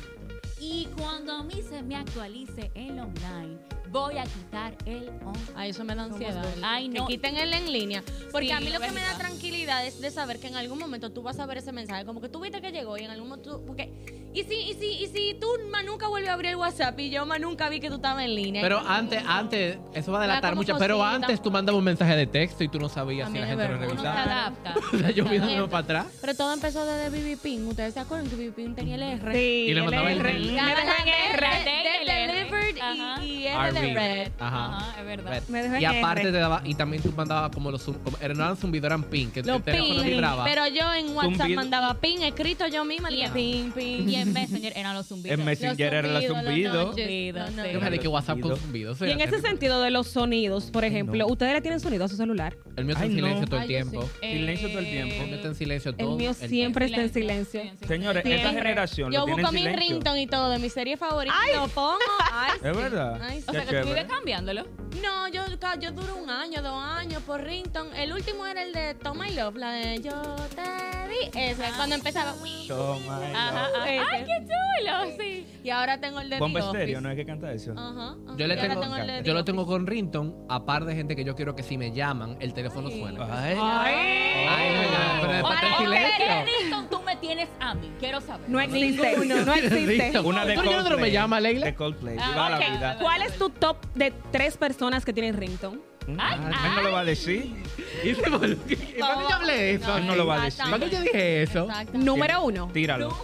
Y 0.61 0.87
cuando 0.97 1.33
a 1.33 1.43
mí 1.43 1.61
se 1.69 1.83
me 1.83 1.97
actualice 1.97 2.71
el 2.75 2.99
online, 3.01 3.59
voy 3.93 4.17
a 4.19 4.25
quitar 4.25 4.75
el 4.87 5.09
online. 5.11 5.39
Ay, 5.55 5.71
eso 5.71 5.85
me 5.85 5.95
da 5.95 6.05
ansiedad. 6.05 6.45
Ay, 6.63 6.89
no. 6.89 7.07
Que 7.07 7.15
quiten 7.15 7.37
el 7.37 7.53
en 7.53 7.71
línea. 7.73 8.03
Porque 8.33 8.47
Sí, 8.49 8.53
a 8.53 8.61
mí 8.61 8.71
lo 8.71 8.81
que 8.81 8.91
me 8.91 9.01
da 9.03 9.17
tranquilidad 9.19 9.87
es 9.87 10.01
de 10.01 10.11
saber 10.11 10.39
que 10.41 10.49
en 10.49 10.57
algún 10.57 10.79
momento 10.79 11.11
tú 11.13 11.23
vas 11.23 11.39
a 11.39 11.47
ver 11.47 11.59
ese 11.59 11.73
mensaje. 11.73 12.05
Como 12.05 12.21
que 12.21 12.29
tú 12.29 12.41
viste 12.41 12.61
que 12.61 12.73
llegó 12.73 12.97
y 12.97 13.03
en 13.05 13.11
algún 13.11 13.29
momento. 13.29 13.59
tú- 13.59 13.67
porque, 13.67 13.93
y 14.35 14.45
si, 14.45 14.55
y 14.55 14.75
si, 14.75 14.87
y 15.05 15.07
si 15.09 15.35
tú 15.39 15.47
más 15.71 15.85
nunca 15.85 16.09
vuelves 16.09 16.31
a 16.31 16.35
abrir 16.35 16.51
el 16.53 16.57
WhatsApp 16.57 16.99
y 17.01 17.11
yo 17.11 17.27
más 17.27 17.39
nunca 17.41 17.69
vi 17.69 17.81
que 17.81 17.89
tú 17.91 17.97
estabas 17.97 18.25
en 18.25 18.35
línea. 18.35 18.63
Pero 18.63 18.79
antes, 18.79 19.23
antes, 19.27 19.79
eso 19.95 20.11
va 20.13 20.19
a 20.19 20.23
delatar 20.23 20.55
mucho. 20.57 20.77
Pero 20.79 21.03
antes 21.05 21.43
tú 21.43 21.51
mandabas 21.51 21.79
un 21.79 21.85
mensaje 21.85 22.17
de 22.17 22.27
texto 22.27 22.65
y 22.65 22.69
tú 22.69 22.79
no 22.81 22.89
sabías 22.89 23.31
si 23.31 23.39
la 23.39 23.47
gente 23.47 23.69
lo 23.69 23.79
verdad. 23.79 23.91
Uno 23.93 24.03
se 24.03 24.09
revisaba. 24.09 24.23
adapta. 24.23 24.75
O 24.93 24.99
sea, 24.99 25.11
yo 25.11 25.27
Siempre. 25.27 25.69
para 25.69 25.79
atrás. 25.85 26.07
Pero 26.21 26.35
todo 26.35 26.53
empezó 26.53 26.85
desde 26.87 27.11
BB 27.11 27.39
Pin. 27.41 27.67
¿Ustedes 27.67 27.95
se 27.95 28.01
acuerdan 28.01 28.29
que 28.31 28.37
BB 28.37 28.53
Pin 28.55 28.75
tenía 28.75 28.95
el 28.95 29.03
R? 29.03 29.33
Sí, 29.33 29.39
Y 29.69 29.75
le 29.75 29.81
el 29.81 29.85
mandaba 29.85 30.11
el 30.13 30.19
R. 30.19 30.39
link. 30.39 30.61
Me 30.63 30.75
dejó 30.75 30.93
en 31.03 31.09
R. 31.09 32.62
Ajá. 32.81 33.25
y, 33.25 33.31
y 33.33 33.47
R 33.47 33.73
de 33.73 33.95
red. 33.95 34.33
Ajá. 34.39 34.77
Ajá, 34.77 35.01
es 35.01 35.07
verdad. 35.07 35.31
Red. 35.33 35.43
Me 35.49 35.63
dejó 35.63 35.77
Y 35.79 35.85
en 35.85 35.91
aparte 35.99 36.21
R. 36.23 36.33
te 36.33 36.39
daba, 36.39 36.63
y 36.65 36.75
también 36.75 37.03
tú 37.03 37.13
mandabas 37.13 37.51
como 37.51 37.71
los 37.71 37.87
zum- 37.87 37.99
como, 38.03 38.17
eran- 38.21 38.37
no 38.37 38.45
eran 38.45 38.57
zumbidos, 38.57 38.87
eran 38.87 39.05
pin, 39.05 39.31
que 39.31 39.43
Los 39.43 39.57
el 39.57 39.63
teléfono 39.63 40.03
vibraba. 40.03 40.45
pero 40.45 40.67
yo 40.69 40.93
en 40.95 41.15
WhatsApp 41.17 41.37
Zumbido. 41.41 41.57
mandaba 41.61 41.95
pin, 42.01 42.23
escrito 42.23 42.67
yo 42.69 42.85
misma, 42.85 43.11
le 43.11 43.17
dije 43.17 43.31
pin, 43.33 43.73
pin. 43.73 44.09
Y 44.09 44.15
en 44.17 44.33
Messenger 44.33 44.73
eran 44.77 44.95
los 44.95 45.07
zumbidos. 45.07 45.39
En 45.39 45.45
Messenger 45.45 45.95
era 45.95 46.09
la 46.09 46.21
zumbidos, 46.23 46.75
los 46.75 46.85
zumbido. 46.95 47.41
los 47.41 47.51
sí. 47.55 47.73
Yo 47.73 47.81
me 47.81 47.99
que 47.99 48.09
WhatsApp 48.09 48.41
con 48.41 48.57
Zumbido. 48.57 48.95
zumbido. 48.95 49.07
Y 49.07 49.11
en 49.13 49.21
ese 49.29 49.41
sentido 49.41 49.81
de 49.83 49.91
los 49.91 50.09
sonidos, 50.09 50.71
por 50.71 50.85
ejemplo. 50.85 51.27
¿ustedes 51.27 51.53
le 51.55 51.61
tienen 51.61 51.81
sonido 51.81 52.05
a 52.05 52.09
su 52.09 52.17
celular? 52.17 52.57
El 52.77 52.85
mío 52.85 52.95
está 52.95 53.05
Ay, 53.05 53.11
en 53.11 53.17
no. 53.17 53.23
silencio 53.27 53.47
todo 53.47 53.57
el 53.57 53.63
Ay, 53.63 53.69
yo 53.69 53.75
tiempo. 53.91 54.11
Eh, 54.23 54.33
Silencio 54.39 54.69
todo 54.71 54.79
el 54.81 54.85
tiempo. 54.91 55.15
El 55.15 55.27
mío 55.27 55.35
está 55.37 55.49
en 55.49 55.55
silencio 55.55 55.91
El 55.91 55.97
todo. 55.97 56.17
mío 56.17 56.31
el 56.41 56.49
siempre 56.49 56.87
está 56.87 57.03
en 57.03 57.13
silencio. 57.13 57.63
Señores, 57.87 58.25
esta 58.25 58.39
Siempre. 58.39 58.63
generación 58.63 59.13
Yo 59.13 59.27
busco 59.27 59.49
en 59.49 59.55
mi 59.55 59.61
silencio. 59.61 59.89
ringtone 59.91 60.23
y 60.23 60.27
todo 60.27 60.51
de 60.51 60.59
mi 60.59 60.69
serie 60.71 60.97
favorita 60.97 61.35
y 61.53 61.57
lo 61.57 61.69
pongo. 61.69 61.99
Ay, 62.33 62.53
Es 62.65 62.77
verdad. 62.77 63.19
Ay. 63.21 63.43
O 63.47 63.53
sea, 63.53 63.65
que 63.65 63.81
tú 63.81 63.89
vives 63.89 64.05
cambiándolo. 64.05 64.65
No, 65.03 65.27
yo, 65.29 65.43
yo 65.81 65.91
duro 65.93 66.17
un 66.17 66.31
año, 66.31 66.63
dos 66.63 66.75
años 66.75 67.23
por 67.23 67.43
ringtone. 67.43 68.03
El 68.03 68.13
último 68.13 68.47
era 68.47 68.63
el 68.63 68.73
de 68.73 68.95
Tom 68.95 69.19
My 69.19 69.35
Love, 69.35 69.57
la 69.57 69.73
de 69.73 70.01
Yo 70.01 70.13
te 70.55 70.63
vi. 71.09 71.41
Ese, 71.41 71.65
cuando 71.77 71.97
empezaba. 71.97 72.35
Toma. 72.69 73.21
Ajá. 73.35 73.69
Ay, 73.83 74.25
qué 74.25 74.47
chulo, 74.47 75.17
sí. 75.19 75.47
Y 75.65 75.71
ahora 75.71 75.99
tengo 76.01 76.21
el 76.21 76.31
de 76.31 76.39
Bomba 76.39 76.61
The 76.61 76.67
estéreo, 76.67 76.85
Office. 76.85 77.01
no 77.01 77.09
hay 77.09 77.17
que 77.17 77.27
cantar 77.27 77.53
eso. 77.55 77.73
Ajá, 77.73 78.17
ajá. 78.27 78.37
Yo 78.37 78.47
le 78.47 78.57
tengo, 78.57 78.83
yo 79.23 79.35
lo 79.35 79.45
tengo 79.45 79.67
con 79.67 79.87
ringtone, 79.87 80.33
a 80.49 80.65
par 80.65 80.85
de 80.85 80.95
gente 80.95 81.17
que 81.17 81.25
yo 81.25 81.35
quiero 81.35 81.57
que 81.57 81.63
si 81.63 81.79
me 81.79 81.93
llaman, 81.93 82.37
el 82.41 82.55
teléfono 82.55 82.91
suene. 82.91 83.19
Ay. 83.23 83.57
Ay, 83.59 84.75
no, 84.75 84.83
ya, 84.83 85.19
pero 85.21 85.33
después 85.33 85.59
está 85.63 87.02
¿qué 87.23 87.27
tienes 87.29 87.49
a 87.61 87.75
mí? 87.75 87.91
Quiero 87.99 88.21
saber. 88.21 88.49
No 88.51 88.61
existe. 88.61 89.17
No 89.45 89.55
existe. 89.55 90.19
Una 90.21 90.45
de 90.45 90.55
¿Por 90.55 90.65
qué 90.65 90.71
no 90.71 90.77
Coldplay. 90.83 91.01
me 91.01 91.11
llama, 91.11 91.41
Leila? 91.41 91.67
De 91.67 91.75
Coldplay. 91.75 92.17
Ah, 92.21 92.29
Viva 92.29 92.45
ok. 92.45 92.51
la 92.51 92.59
vida. 92.77 92.99
¿Cuál 93.01 93.23
es 93.23 93.39
tu 93.39 93.49
top 93.51 93.77
de 93.95 94.13
tres 94.31 94.57
personas 94.57 95.05
que 95.05 95.13
tienen 95.13 95.37
ringtone? 95.37 95.79
Ay, 96.19 96.37
Él 96.37 96.75
no 96.75 96.83
lo 96.83 96.93
va 96.93 97.01
a 97.01 97.05
decir. 97.05 97.55
¿Y 98.05 98.15
se 98.15 98.29
me- 98.29 98.47
¿Y 98.69 98.77
¿Cuándo 98.99 99.29
yo 99.29 99.35
hablé 99.37 99.75
eso? 99.75 99.97
Él 99.97 100.07
no 100.07 100.17
lo 100.17 100.27
va 100.27 100.43
a 100.43 100.45
decir. 100.47 100.65
¿Cuándo 100.69 100.87
yo 100.89 101.01
dije 101.01 101.43
eso? 101.45 101.69
Número 101.93 102.43
uno. 102.45 102.69
Tíralo. 102.73 103.17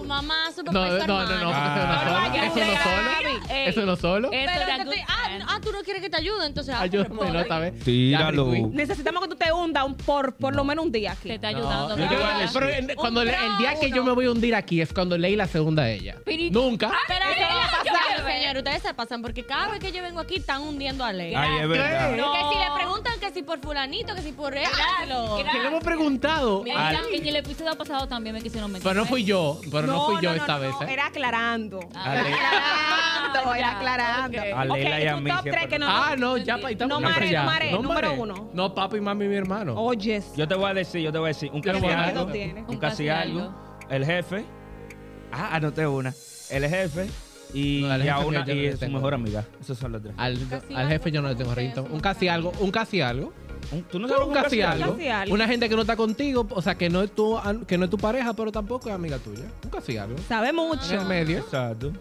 Su 0.00 0.04
mamá, 0.06 0.34
su 0.54 0.64
papá 0.64 0.72
No, 0.72 0.86
y 0.86 0.90
no, 0.90 1.00
su 1.00 1.06
no, 1.06 1.14
no, 1.24 1.30
hermano. 1.30 1.52
Ah. 1.54 2.32
eso 2.34 2.56
no 2.56 2.56
solo. 2.56 2.60
Eso 2.60 2.66
no 2.66 2.76
solo. 2.76 3.50
Ey. 3.50 3.68
Eso 3.68 3.80
no 3.86 3.96
solo. 3.96 4.32
Eso 4.32 4.50
Pero 4.54 4.62
era 4.64 4.76
que 4.78 4.84
good 4.84 4.92
te- 4.94 5.02
ah, 5.06 5.16
friend. 5.24 5.44
ah, 5.48 5.58
tú 5.62 5.72
no 5.72 5.82
quieres 5.82 6.02
que 6.02 6.10
te 6.10 6.16
ayude, 6.16 6.46
entonces. 6.46 6.74
ah, 6.74 6.80
Ayúdame, 6.80 7.40
esta 7.40 7.58
vez. 7.58 7.78
Tíralo. 7.84 8.54
Ya. 8.54 8.66
Necesitamos 8.72 9.22
que 9.22 9.28
tú 9.28 9.36
te 9.36 9.52
hundas 9.52 9.84
un 9.84 9.94
por, 9.94 10.34
por 10.34 10.54
lo 10.56 10.64
menos 10.64 10.84
un 10.86 10.92
día 10.92 11.12
aquí. 11.12 11.28
Te 11.28 11.34
está 11.34 11.52
No, 11.52 11.58
ayudando. 11.58 11.96
yo 11.98 12.08
te 12.08 12.14
voy 12.14 12.24
a 12.24 12.26
¿verdad? 12.26 12.40
decir, 12.40 12.60
pero 12.60 12.70
en- 12.70 12.94
cuando 12.96 13.24
le- 13.24 13.30
el 13.34 13.58
día 13.58 13.74
que 13.80 13.90
yo 13.90 14.02
me 14.04 14.12
voy 14.12 14.26
a 14.26 14.30
hundir 14.30 14.54
aquí 14.54 14.80
es 14.80 14.92
cuando 14.92 15.18
Leila 15.18 15.46
se 15.46 15.60
hunda 15.60 15.82
a 15.84 15.90
ella. 15.90 16.16
Pero- 16.24 16.42
Nunca. 16.50 16.90
Pero 17.06 17.24
eso 17.30 17.40
va 17.40 17.64
a 17.64 17.70
pasar. 17.70 17.99
Señor. 18.32 18.56
Ustedes 18.56 18.82
se 18.82 18.94
pasan 18.94 19.22
porque 19.22 19.44
cada 19.44 19.68
vez 19.68 19.80
que 19.80 19.92
yo 19.92 20.02
vengo 20.02 20.20
aquí 20.20 20.36
están 20.36 20.62
hundiendo 20.62 21.04
a 21.04 21.12
Ley. 21.12 21.34
Ay, 21.34 21.60
es 21.62 21.68
verdad. 21.68 22.16
No. 22.16 22.32
Que 22.32 22.38
si 22.38 22.58
le 22.58 22.70
preguntan 22.74 23.12
que 23.20 23.30
si 23.32 23.42
por 23.42 23.58
fulanito, 23.60 24.14
que 24.14 24.22
si 24.22 24.32
por 24.32 24.52
Gracias. 24.52 24.76
Que 25.52 25.58
le 25.58 25.66
hemos 25.68 25.82
preguntado. 25.84 26.64
En, 26.66 26.76
Al- 26.76 26.96
en 27.12 27.26
el 27.26 27.36
episodio 27.36 27.76
pasado 27.76 28.06
también 28.08 28.34
me 28.34 28.42
quisieron 28.42 28.70
meter. 28.70 28.84
Pero 28.88 29.00
no 29.00 29.06
fui 29.06 29.24
yo. 29.24 29.60
Pero 29.70 29.86
no, 29.86 30.06
fui 30.06 30.16
yo 30.20 30.30
no, 30.30 30.36
esta 30.36 30.54
no, 30.54 30.60
vez. 30.60 30.74
no, 30.80 30.86
¿eh? 30.86 30.92
Era 30.92 31.06
aclarando. 31.06 31.80
Ah, 31.94 32.10
Ale- 32.12 32.30
Aclarando, 32.32 33.54
era 33.54 33.60
ya, 33.60 33.76
aclarando. 33.76 34.38
ok. 34.38 34.44
A 34.56 34.64
Leila 34.64 35.00
y 35.00 35.06
a 35.06 35.14
tu 35.14 35.20
mí 35.20 35.30
top 35.30 35.42
siempre 35.42 35.60
tres 35.60 35.72
que 35.72 35.78
no. 35.78 35.86
Ah, 35.88 36.14
no, 36.18 36.36
ya 36.36 36.58
pa- 36.58 36.70
estamos 36.70 37.00
No 37.00 37.08
mare, 37.08 37.30
no 37.32 37.42
mare, 37.44 37.72
número 37.72 38.12
uno. 38.14 38.50
No, 38.52 38.74
papi, 38.74 39.00
mami 39.00 39.24
y 39.26 39.28
mi 39.28 39.36
hermano. 39.36 39.74
Oyes. 39.74 40.32
Yo 40.36 40.46
te 40.48 40.54
voy 40.54 40.70
a 40.70 40.74
decir, 40.74 41.00
yo 41.02 41.12
te 41.12 41.18
voy 41.18 41.26
a 41.26 41.28
decir. 41.28 41.50
Un 41.52 41.62
¿Qué 41.62 41.70
casi 41.70 41.80
bueno 41.82 42.02
algo. 42.02 42.26
tiene? 42.26 42.64
Un 42.66 42.76
casi 42.78 43.08
algo. 43.08 43.54
El 43.88 44.04
jefe. 44.04 44.44
Ah, 45.32 45.56
anoté 45.56 45.86
una. 45.86 46.12
El 46.50 46.68
jefe. 46.68 47.08
Y, 47.54 47.82
No, 47.82 48.04
y 48.04 48.08
a 48.08 48.18
una 48.20 48.44
y 48.46 48.54
le 48.54 48.76
su 48.76 48.88
mejor 48.88 49.14
amiga. 49.14 49.44
Esos 49.60 49.78
son 49.78 49.92
los 49.92 50.02
tres. 50.02 50.14
Al, 50.16 50.38
al 50.74 50.88
jefe 50.88 51.10
yo 51.10 51.22
no 51.22 51.28
le 51.28 51.34
tengo 51.34 51.52
eso 51.52 51.82
Un 51.84 52.00
casi 52.00 52.28
algo. 52.28 52.52
Un 52.60 52.70
casi 52.70 53.00
algo. 53.00 53.32
Un- 53.72 53.82
¿Tú 53.84 53.98
no 53.98 54.08
sabes 54.08 54.22
Un 54.24 54.28
un 54.28 54.34
casi 54.34 54.60
algo. 54.62 54.96
Algo. 55.12 55.34
Una 55.34 55.46
gente 55.46 55.68
que 55.68 55.74
no 55.76 55.82
está 55.82 55.96
contigo, 55.96 56.46
o 56.50 56.62
sea, 56.62 56.74
que 56.76 56.88
no 56.90 57.02
es 57.02 57.14
tu, 57.14 57.38
que 57.66 57.78
no 57.78 57.84
es 57.84 57.90
tu 57.90 57.98
pareja, 57.98 58.32
pero 58.34 58.50
tampoco 58.50 58.88
es 58.88 58.94
amiga 58.94 59.18
tuya. 59.18 59.44
Un 59.64 59.70
casi 59.70 59.96
algo. 59.96 60.16
Sabe 60.28 60.48
En 60.48 60.56
mucho. 60.56 60.92
el 60.94 61.04
medio. 61.06 61.38
Exacto. 61.38 61.92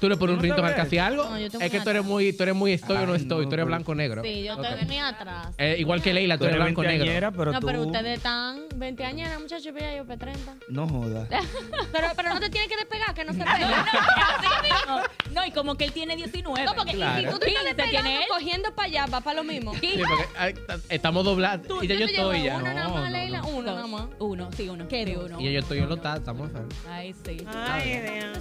Tú 0.00 0.08
le 0.08 0.16
pones 0.16 0.32
un 0.34 0.36
¿No 0.38 0.42
ringtone 0.42 0.68
al 0.68 0.74
sabes? 0.74 0.84
casi 0.84 0.98
algo. 0.98 1.24
No, 1.24 1.38
yo 1.38 1.50
tengo 1.50 1.64
es 1.64 1.70
que 1.70 1.80
tú 1.80 1.90
eres 1.90 2.04
muy, 2.04 2.32
tú 2.32 2.42
eres 2.42 2.54
muy 2.54 2.72
estoy 2.72 2.96
o 2.98 3.06
no 3.06 3.14
estoy. 3.14 3.44
no, 3.44 3.48
tú 3.48 3.54
eres 3.54 3.66
blanco 3.66 3.92
o 3.92 3.94
negro. 3.94 4.22
Sí, 4.22 4.44
yo 4.44 4.56
te 4.58 4.74
venía 4.74 5.08
atrás. 5.08 5.48
Eh, 5.58 5.76
igual 5.78 6.02
que 6.02 6.12
Leila, 6.14 6.36
tú 6.36 6.40
Tú 6.40 6.44
eres 6.46 6.54
eres 6.56 6.64
blanco 6.64 6.80
o 6.80 6.84
negro. 6.84 7.52
no, 7.52 7.60
tú... 7.60 7.66
pero 7.66 7.82
ustedes 7.82 8.16
están 8.18 8.60
20 8.76 9.04
años, 9.04 9.40
muchachos, 9.40 9.66
y 9.66 9.96
yo 9.96 10.04
para 10.04 10.18
30. 10.18 10.54
No 10.68 10.88
jodas. 10.88 11.28
Pero, 11.92 12.06
pero 12.14 12.28
no 12.34 12.38
te 12.40 12.48
tienes 12.50 12.68
que 12.70 12.76
despegar, 12.76 13.12
que 13.14 13.24
no 13.24 13.32
se 13.32 13.38
No, 13.44 13.44
pega. 13.44 13.80
así 13.80 14.46
mismo. 14.62 15.00
No, 15.34 15.44
y 15.46 15.50
como 15.50 15.74
que 15.76 15.84
él 15.84 15.92
tiene 15.92 16.14
19. 16.16 16.64
No, 16.64 16.74
porque 16.74 16.92
si 16.92 16.98
tú 16.98 17.38
te 17.38 17.46
estás 17.50 17.66
15 17.66 17.74
despegando, 17.74 18.10
cogiendo 18.28 18.74
para 18.74 18.86
allá, 18.86 19.06
va 19.06 19.20
para 19.20 19.36
lo 19.36 19.44
mismo. 19.44 19.74
Sí, 19.80 19.98
porque 19.98 20.54
estamos 21.10 21.24
doblados. 21.24 21.82
Y 21.82 21.86
ya 21.88 21.94
yo 21.96 22.06
estoy 22.06 22.42
ya. 22.44 22.56
Una 22.58 22.74
nada 22.74 22.88
No, 22.88 22.94
más, 22.94 23.10
Leila, 23.10 23.40
no. 23.40 23.48
uno 23.48 23.62
nada 23.62 23.86
más. 23.86 24.06
Uno, 24.18 24.48
sí, 24.56 24.68
uno. 24.68 24.86
¿Qué 24.88 25.16
uno. 25.18 25.40
Y 25.40 25.44
ya 25.44 25.50
yo 25.50 25.58
estoy 25.60 25.78
en 25.78 25.88
los 25.88 25.98
estamos 25.98 26.50
Ay, 26.88 27.14
sí. 27.24 27.44
Ay, 27.46 28.00
Dios. 28.00 28.38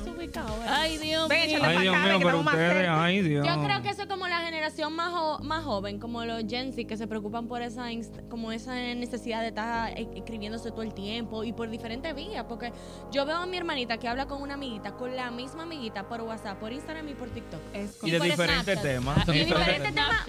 Ay, 0.67 0.97
Dios 0.97 1.27
mío. 1.29 1.59
Ay, 1.63 1.77
Dios 1.81 1.95
mío, 1.97 2.19
que 2.19 2.25
pero 2.25 2.39
ustedes, 2.39 2.87
ay, 2.89 3.21
Dios. 3.21 3.47
Yo 3.47 3.63
creo 3.63 3.81
que 3.81 3.89
eso 3.89 4.03
es 4.03 4.07
como 4.07 4.27
la 4.27 4.39
generación 4.41 4.93
más, 4.93 5.11
jo- 5.11 5.39
más 5.43 5.63
joven, 5.63 5.99
como 5.99 6.23
los 6.25 6.43
Gen 6.47 6.73
Z, 6.73 6.87
que 6.87 6.97
se 6.97 7.07
preocupan 7.07 7.47
por 7.47 7.61
esa 7.61 7.87
como 8.29 8.51
esa 8.51 8.75
necesidad 8.75 9.41
de 9.41 9.47
estar 9.47 9.97
e- 9.97 10.07
escribiéndose 10.15 10.69
todo 10.71 10.83
el 10.83 10.93
tiempo 10.93 11.43
y 11.43 11.53
por 11.53 11.69
diferentes 11.69 12.13
vías. 12.15 12.45
Porque 12.47 12.71
yo 13.11 13.25
veo 13.25 13.37
a 13.37 13.45
mi 13.45 13.57
hermanita 13.57 13.97
que 13.97 14.07
habla 14.07 14.27
con 14.27 14.41
una 14.41 14.53
amiguita, 14.55 14.91
con 14.93 15.15
la 15.15 15.31
misma 15.31 15.63
amiguita 15.63 16.07
por 16.07 16.21
WhatsApp, 16.21 16.59
por 16.59 16.71
Instagram 16.71 17.09
y 17.09 17.13
por 17.13 17.29
TikTok. 17.29 17.59
Es 17.73 17.97
Y 18.03 18.11
de 18.11 18.19
diferentes 18.19 18.63
Snapchat. 18.79 18.83
temas. 18.83 19.17
Ah, 19.27 19.31
Y 19.33 19.39
y 19.39 19.45
diferentes 19.45 19.95
temas 19.95 20.25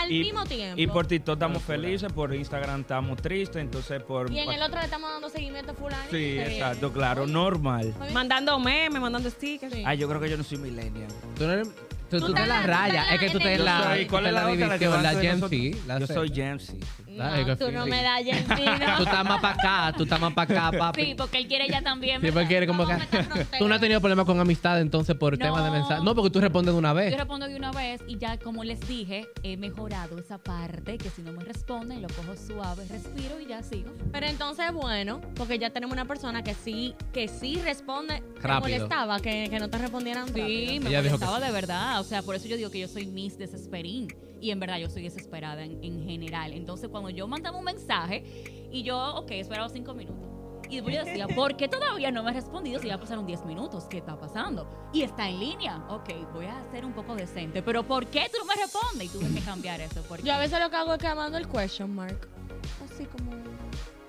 al 0.00 0.08
mismo 0.08 0.44
tiempo. 0.44 0.80
Y 0.80 0.86
por 0.86 1.06
TikTok 1.06 1.34
estamos 1.34 1.62
felices, 1.62 1.83
por 2.14 2.34
Instagram 2.34 2.80
estamos 2.80 3.20
tristes, 3.20 3.62
entonces 3.62 4.02
por... 4.02 4.30
Y 4.30 4.38
en 4.38 4.50
el 4.50 4.62
otro 4.62 4.78
le 4.78 4.84
estamos 4.84 5.10
dando 5.10 5.28
seguimiento 5.28 5.72
a 5.72 5.74
fulano. 5.74 6.10
Sí, 6.10 6.38
exacto, 6.38 6.92
claro, 6.92 7.26
normal. 7.26 7.94
Mandando 8.12 8.58
memes, 8.58 9.00
mandando 9.00 9.30
stickers. 9.30 9.72
Sí. 9.72 9.82
Ay, 9.86 9.98
yo 9.98 10.08
creo 10.08 10.20
que 10.20 10.30
yo 10.30 10.36
no 10.36 10.44
soy 10.44 10.58
millennial. 10.58 11.08
Tú 11.36 11.44
no 11.44 11.52
eres. 11.52 11.68
Tú, 12.14 12.20
Tú 12.20 12.26
tú 12.28 12.34
te 12.34 12.42
estás 12.42 12.48
la 12.48 12.64
en 12.64 12.70
la- 12.70 12.76
raya. 12.78 12.92
tú 12.92 12.98
estás 13.00 13.14
Es 13.14 13.20
que 13.20 13.30
tú 13.30 13.36
en 13.38 13.42
te 13.44 13.58
la. 13.58 13.78
Yo 13.78 13.84
soy- 13.84 14.04
tú 14.04 14.10
¿Cuál 14.10 14.26
es 14.26 14.32
la 14.32 14.46
división, 14.46 15.02
La 15.02 15.10
Gen? 15.14 15.40
Z. 15.40 15.98
Yo 16.00 16.06
soy 16.06 16.28
Gen 16.34 16.60
Z. 16.60 16.72
No, 17.14 17.56
tú 17.56 17.66
sí. 17.66 17.72
no 17.72 17.86
me 17.86 18.02
das 18.02 18.24
Gen 18.24 18.44
Z, 18.46 18.56
Tú 18.56 18.84
no. 18.84 18.98
estás 19.04 19.24
más 19.24 19.40
para 19.40 19.54
acá, 19.54 19.96
tú 19.96 20.02
estás 20.02 20.20
más 20.20 20.32
para 20.32 20.66
acá, 20.68 20.78
papi. 20.78 21.04
Sí, 21.04 21.14
porque 21.16 21.38
él 21.38 21.46
quiere 21.46 21.68
ya 21.68 21.80
también. 21.80 22.20
Siempre 22.20 22.30
¿verdad? 22.32 22.48
quiere 22.48 22.66
como 22.66 22.86
que. 22.86 22.94
Tú 23.58 23.68
no 23.68 23.74
has 23.76 23.80
tenido 23.80 24.00
problemas 24.00 24.26
con 24.26 24.40
amistad 24.40 24.80
entonces 24.80 25.14
por 25.16 25.38
No. 25.38 25.44
temas 25.44 25.64
de 25.64 25.70
mensaje. 25.70 26.02
No, 26.02 26.14
porque 26.14 26.30
tú 26.30 26.40
respondes 26.40 26.74
de 26.74 26.78
una 26.78 26.88
Yo 26.90 26.94
vez. 26.96 27.16
respondo 27.16 27.46
de 27.46 27.54
una 27.56 27.70
vez 27.70 28.00
y 28.08 28.18
ya 28.18 28.36
como 28.38 28.64
les 28.64 28.80
dije, 28.88 29.28
he 29.44 29.56
mejorado 29.56 30.18
esa 30.18 30.38
parte 30.38 30.98
que 30.98 31.08
si 31.10 31.22
no 31.22 31.32
me 31.32 31.44
responden 31.44 32.02
lo 32.02 32.08
cojo 32.08 32.34
suave, 32.36 32.84
respiro 32.90 33.38
y 33.40 33.46
ya 33.46 33.62
sigo. 33.62 33.92
Pero 34.10 34.26
entonces, 34.26 34.72
bueno, 34.72 35.20
porque 35.36 35.58
ya 35.60 35.70
tenemos 35.70 35.92
una 35.92 36.06
persona 36.06 36.42
que 36.42 36.54
sí, 36.54 36.94
que 37.12 37.28
sí 37.28 37.60
responde. 37.62 38.22
¿Te 38.40 38.48
Rápido. 38.48 38.76
molestaba 38.78 39.20
que, 39.20 39.46
que 39.50 39.58
no 39.60 39.70
te 39.70 39.78
respondieran 39.78 40.26
Sí, 40.26 40.32
rápido? 40.40 40.82
me 40.82 40.90
Ella 40.90 41.02
dijo 41.02 41.18
que 41.18 41.24
molestaba 41.24 41.38
sí. 41.38 41.46
de 41.46 41.52
verdad. 41.52 42.00
O 42.04 42.06
sea, 42.06 42.20
por 42.20 42.34
eso 42.34 42.46
yo 42.46 42.58
digo 42.58 42.70
que 42.70 42.80
yo 42.80 42.86
soy 42.86 43.06
Miss 43.06 43.38
Desesperín. 43.38 44.08
Y 44.38 44.50
en 44.50 44.60
verdad 44.60 44.76
yo 44.76 44.90
soy 44.90 45.02
desesperada 45.04 45.64
en, 45.64 45.82
en 45.82 46.04
general. 46.04 46.52
Entonces, 46.52 46.90
cuando 46.90 47.08
yo 47.08 47.26
mandaba 47.26 47.56
un 47.56 47.64
mensaje 47.64 48.68
y 48.70 48.82
yo, 48.82 49.14
ok, 49.16 49.30
esperaba 49.30 49.70
cinco 49.70 49.94
minutos. 49.94 50.28
Y 50.68 50.76
después 50.76 50.94
yo 50.96 51.02
decía, 51.02 51.26
¿por 51.34 51.56
qué 51.56 51.66
todavía 51.66 52.10
no 52.10 52.22
me 52.22 52.28
has 52.28 52.36
respondido 52.36 52.78
si 52.78 52.88
ya 52.88 53.00
pasaron 53.00 53.24
10 53.24 53.46
minutos? 53.46 53.84
¿Qué 53.84 53.98
está 53.98 54.18
pasando? 54.18 54.68
Y 54.92 55.00
está 55.00 55.30
en 55.30 55.40
línea. 55.40 55.82
Ok, 55.88 56.10
voy 56.34 56.44
a 56.44 56.62
ser 56.70 56.84
un 56.84 56.92
poco 56.92 57.14
decente. 57.14 57.62
Pero 57.62 57.82
¿por 57.84 58.06
qué 58.06 58.28
tú 58.30 58.36
no 58.38 58.44
me 58.44 58.54
respondes? 58.54 59.06
Y 59.06 59.18
tuve 59.18 59.32
que 59.32 59.40
cambiar 59.40 59.80
eso. 59.80 60.02
Porque 60.06 60.24
Yo 60.24 60.34
a 60.34 60.38
veces 60.38 60.60
lo 60.60 60.68
que 60.68 60.76
hago 60.76 60.92
es 60.92 60.98
que 60.98 61.14
mando 61.14 61.38
el 61.38 61.48
question 61.48 61.94
mark. 61.94 62.28
Así 62.84 63.06
como. 63.06 63.32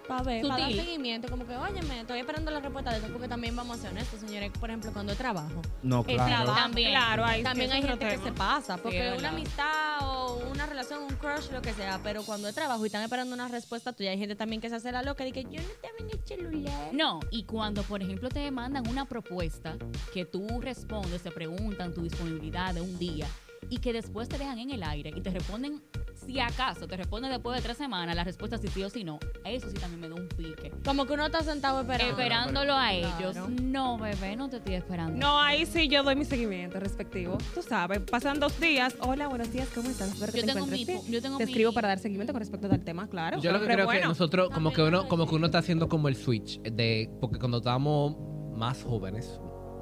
Para 0.07 0.23
ver, 0.23 0.47
para 0.47 0.63
dar 0.63 0.71
seguimiento. 0.71 1.29
Como 1.29 1.45
que, 1.47 1.55
óyeme, 1.55 2.01
estoy 2.01 2.19
esperando 2.19 2.51
la 2.51 2.59
respuesta 2.59 2.91
de 2.91 2.97
esto. 2.97 3.11
Porque 3.11 3.27
también 3.27 3.55
vamos 3.55 3.77
a 3.77 3.81
ser 3.81 3.91
honestos, 3.91 4.19
señores. 4.19 4.51
Por 4.59 4.69
ejemplo, 4.69 4.91
cuando 4.93 5.15
trabajo. 5.15 5.61
No, 5.83 5.99
El 6.07 6.15
claro. 6.15 6.43
trabajo. 6.43 6.61
También. 6.61 6.91
Claro, 6.91 7.25
hay, 7.25 7.43
También 7.43 7.71
hay 7.71 7.81
gente 7.81 8.07
que 8.07 8.17
se 8.17 8.31
pasa, 8.31 8.77
porque 8.77 9.15
una 9.17 9.29
amistad 9.29 9.99
o 10.03 10.41
una 10.51 10.65
relación, 10.65 11.03
un 11.03 11.15
crush, 11.15 11.51
lo 11.51 11.61
que 11.61 11.73
sea, 11.73 11.99
pero 12.03 12.23
cuando 12.23 12.47
es 12.47 12.55
trabajo 12.55 12.83
y 12.83 12.87
están 12.87 13.03
esperando 13.03 13.33
una 13.33 13.47
respuesta 13.47 13.93
tuya, 13.93 14.11
hay 14.11 14.17
gente 14.17 14.35
también 14.35 14.61
que 14.61 14.69
se 14.69 14.75
hace 14.75 14.91
la 14.91 15.01
loca 15.01 15.25
y 15.25 15.31
que 15.31 15.43
yo 15.43 15.61
no 15.61 15.67
estaba 15.67 15.93
en 15.99 16.09
el 16.09 16.25
celular. 16.25 16.89
No, 16.93 17.19
y 17.31 17.43
cuando, 17.43 17.83
por 17.83 18.01
ejemplo, 18.01 18.29
te 18.29 18.49
mandan 18.51 18.87
una 18.87 19.05
propuesta 19.05 19.77
que 20.13 20.25
tú 20.25 20.47
respondes, 20.61 21.21
te 21.21 21.31
preguntan 21.31 21.93
tu 21.93 22.01
disponibilidad 22.03 22.73
de 22.73 22.81
un 22.81 22.97
día 22.97 23.27
y 23.69 23.77
que 23.77 23.93
después 23.93 24.29
te 24.29 24.37
dejan 24.37 24.59
en 24.59 24.71
el 24.71 24.83
aire 24.83 25.11
y 25.15 25.21
te 25.21 25.29
responden, 25.31 25.81
si 26.25 26.39
acaso, 26.39 26.87
te 26.87 26.95
responden 26.97 27.31
después 27.31 27.55
de 27.57 27.61
tres 27.61 27.77
semanas 27.77 28.15
la 28.15 28.23
respuesta 28.23 28.57
si 28.57 28.67
sí 28.69 28.83
o 28.83 28.89
si 28.89 29.03
no, 29.03 29.19
eso 29.43 29.69
sí 29.69 29.75
también 29.75 29.99
me 30.01 30.09
da 30.09 30.15
un 30.15 30.27
pique. 30.29 30.71
Como 30.85 31.05
que 31.05 31.13
uno 31.13 31.25
está 31.25 31.41
sentado 31.43 31.81
esperando. 31.81 32.11
Esperándolo 32.11 32.73
a 32.73 32.89
Claro. 32.89 33.17
ellos. 33.19 33.49
No, 33.61 33.97
bebé, 33.97 34.35
no 34.35 34.49
te 34.49 34.57
estoy 34.57 34.75
esperando. 34.75 35.17
No, 35.17 35.39
ahí 35.39 35.65
sí 35.65 35.87
yo 35.87 36.03
doy 36.03 36.15
mi 36.15 36.25
seguimiento 36.25 36.79
respectivo. 36.79 37.37
Tú 37.53 37.61
sabes, 37.61 37.99
pasan 37.99 38.39
dos 38.39 38.59
días. 38.59 38.95
Hola, 39.01 39.27
buenos 39.27 39.51
días, 39.51 39.67
¿cómo 39.73 39.89
estás? 39.89 40.13
Espero 40.13 40.31
que 40.31 40.39
Yo 40.41 40.45
te 40.45 40.53
tengo 40.53 40.65
encuentres 40.65 40.87
mi 40.87 41.01
bien. 41.01 41.11
yo 41.13 41.21
tengo 41.21 41.37
Te 41.37 41.45
mi- 41.45 41.51
escribo 41.51 41.71
para 41.73 41.87
dar 41.89 41.99
seguimiento 41.99 42.33
con 42.33 42.39
respecto 42.39 42.67
al 42.71 42.83
tema, 42.83 43.07
claro. 43.07 43.39
Yo 43.41 43.51
lo 43.51 43.59
que 43.59 43.65
creo 43.65 43.77
que 43.79 43.83
bueno. 43.85 44.07
nosotros, 44.09 44.49
como 44.51 44.71
que 44.71 44.81
uno, 44.83 45.07
como 45.07 45.27
que 45.27 45.35
uno 45.35 45.47
está 45.47 45.57
haciendo 45.59 45.89
como 45.89 46.07
el 46.07 46.15
switch 46.15 46.61
de, 46.61 47.09
porque 47.19 47.39
cuando 47.39 47.57
estábamos 47.57 48.15
más 48.55 48.83
jóvenes, 48.83 49.39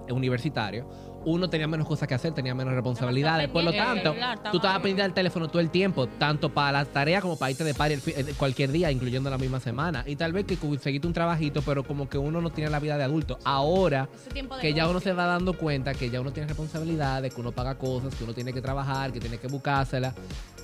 universitarios, 0.10 0.86
uno 1.26 1.50
tenía 1.50 1.68
menos 1.68 1.88
cosas 1.88 2.08
que 2.08 2.16
hacer, 2.16 2.34
tenía 2.34 2.54
menos 2.54 2.74
responsabilidades. 2.74 3.50
Por 3.50 3.64
lo 3.64 3.74
tanto, 3.74 4.16
tú 4.52 4.58
estabas 4.58 4.78
pendiente 4.78 5.04
del 5.04 5.14
teléfono 5.14 5.48
todo 5.48 5.60
el 5.60 5.70
tiempo, 5.70 6.08
tanto 6.08 6.50
para 6.50 6.72
las 6.80 6.88
tareas 6.90 7.22
como 7.22 7.38
para 7.38 7.52
irte 7.52 7.64
de 7.64 7.74
party 7.74 7.96
eh, 8.08 8.34
cualquier 8.38 8.72
día, 8.72 8.92
incluyendo 8.92 9.30
la 9.30 9.38
misma 9.38 9.60
semana. 9.60 10.04
Y 10.08 10.16
tal 10.16 10.34
vez 10.34 10.46
que 10.46 10.58
conseguiste 10.58 11.08
un 11.08 11.14
trabajito, 11.14 11.62
pero 11.62 11.84
como 11.84 12.10
que 12.10 12.18
uno 12.18 12.42
no 12.42 12.50
tiene 12.52 12.70
la 12.70 12.80
vida 12.80 12.98
de 12.98 13.04
adulto. 13.04 13.40
Ahora 13.44 14.10
que 14.62 14.74
ya 14.74 14.88
uno 14.88 15.00
se 15.00 15.14
va 15.14 15.26
dando 15.26 15.54
cuenta 15.54 15.94
que 15.94 16.10
ya 16.10 16.22
uno 16.22 16.32
tiene 16.32 16.48
responsabilidades, 16.48 17.34
que 17.34 17.42
uno 17.42 17.52
paga 17.52 17.76
cosas, 17.76 18.14
que 18.16 18.24
uno 18.24 18.34
tiene 18.34 18.54
que 18.54 18.62
trabajar, 18.62 19.12
que 19.12 19.20
tiene 19.20 19.38
que 19.38 19.48
buscárselas. 19.48 20.14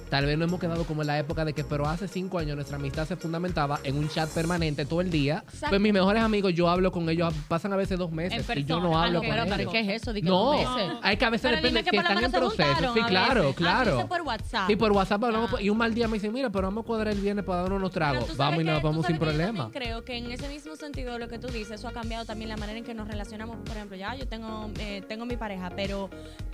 Tal 0.10 0.26
vez 0.26 0.38
no 0.38 0.45
hemos 0.45 0.60
quedado 0.60 0.84
como 0.86 1.02
en 1.02 1.08
la 1.08 1.19
época 1.19 1.45
de 1.45 1.54
que, 1.54 1.63
pero 1.63 1.88
hace 1.88 2.08
cinco 2.08 2.39
años 2.39 2.56
nuestra 2.56 2.78
amistad 2.78 3.08
se 3.08 3.15
fundamentaba 3.15 3.80
en 3.84 3.98
un 3.98 4.10
chat 4.10 4.30
permanente 4.30 4.86
todo 4.86 5.02
el 5.02 5.10
día. 5.12 5.43
Exacto. 5.45 5.67
Pues 5.69 5.82
mis 5.82 5.93
mejores 5.93 6.22
amigos, 6.24 6.54
yo 6.54 6.69
hablo 6.69 6.91
con 6.91 7.08
ellos, 7.10 7.34
pasan 7.48 7.74
a 7.74 7.76
veces 7.76 7.98
dos 8.00 8.12
meses 8.12 8.45
y 8.56 8.63
yo 8.65 8.80
no 8.80 9.00
hablo 9.00 9.19
con 9.19 9.32
ellos. 9.32 9.48
pero, 9.56 9.72
¿qué 9.72 9.80
es 9.82 10.02
eso? 10.02 10.13
No, 10.24 10.54
hay 11.02 11.17
que 11.17 11.26
a 11.26 11.30
veces 11.30 11.50
Pero 11.50 11.56
depende 11.62 11.84
que 11.84 11.95
están 11.98 12.24
en 12.24 12.32
proceso. 12.32 12.93
Sí, 12.93 13.02
claro, 13.08 13.54
claro. 13.54 14.08
por 14.08 14.22
WhatsApp. 14.22 14.69
Y 14.69 14.76
por 14.76 14.91
WhatsApp 14.91 15.24
hablamos, 15.24 15.54
Ah. 15.54 15.62
y 15.62 15.69
un 15.69 15.78
mal 15.78 15.93
día 15.93 16.08
me 16.08 16.15
dicen, 16.15 16.34
mira, 16.34 16.50
pero 16.50 16.67
vamos 16.67 16.84
a 16.84 16.88
cuadrar 16.88 17.13
el 17.13 17.19
viernes 17.22 17.45
para 17.45 17.62
darnos 17.62 17.78
unos 17.78 17.91
tragos. 17.91 18.36
Vamos 18.38 18.62
y 18.62 18.63
nos 18.63 18.82
vamos 18.82 19.06
sin 19.06 19.17
problema. 19.17 19.69
creo 19.72 20.04
que 20.04 20.17
en 20.17 20.32
ese 20.32 20.48
mismo 20.50 20.76
sentido 20.76 21.17
lo 21.19 21.28
que 21.28 21.38
tú 21.39 21.48
dices, 21.48 21.80
eso 21.80 21.88
ha 21.88 21.91
cambiado 21.93 22.26
también 22.26 22.50
la 22.50 22.58
manera 22.58 22.78
en 22.80 22.84
que 22.86 22.93
nos 22.93 23.08
relacionamos. 23.08 23.58
Por 23.58 23.76
ejemplo, 23.76 23.95
ya 23.95 24.15
yo 24.15 24.28
tengo, 24.28 24.69
eh, 24.80 25.04
tengo 25.08 25.26
mi 25.26 25.38
pareja, 25.38 25.72
pero 25.76 26.10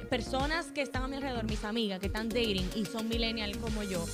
personas 0.09 0.67
que 0.67 0.81
están 0.81 1.03
a 1.03 1.07
mi 1.07 1.15
alrededor, 1.15 1.45
mis 1.45 1.63
amigas 1.63 1.99
que 1.99 2.07
están 2.07 2.29
dating 2.29 2.69
y 2.75 2.85
son 2.85 3.09
millennial 3.45 3.58
como 3.62 3.84
yo, 3.84 4.05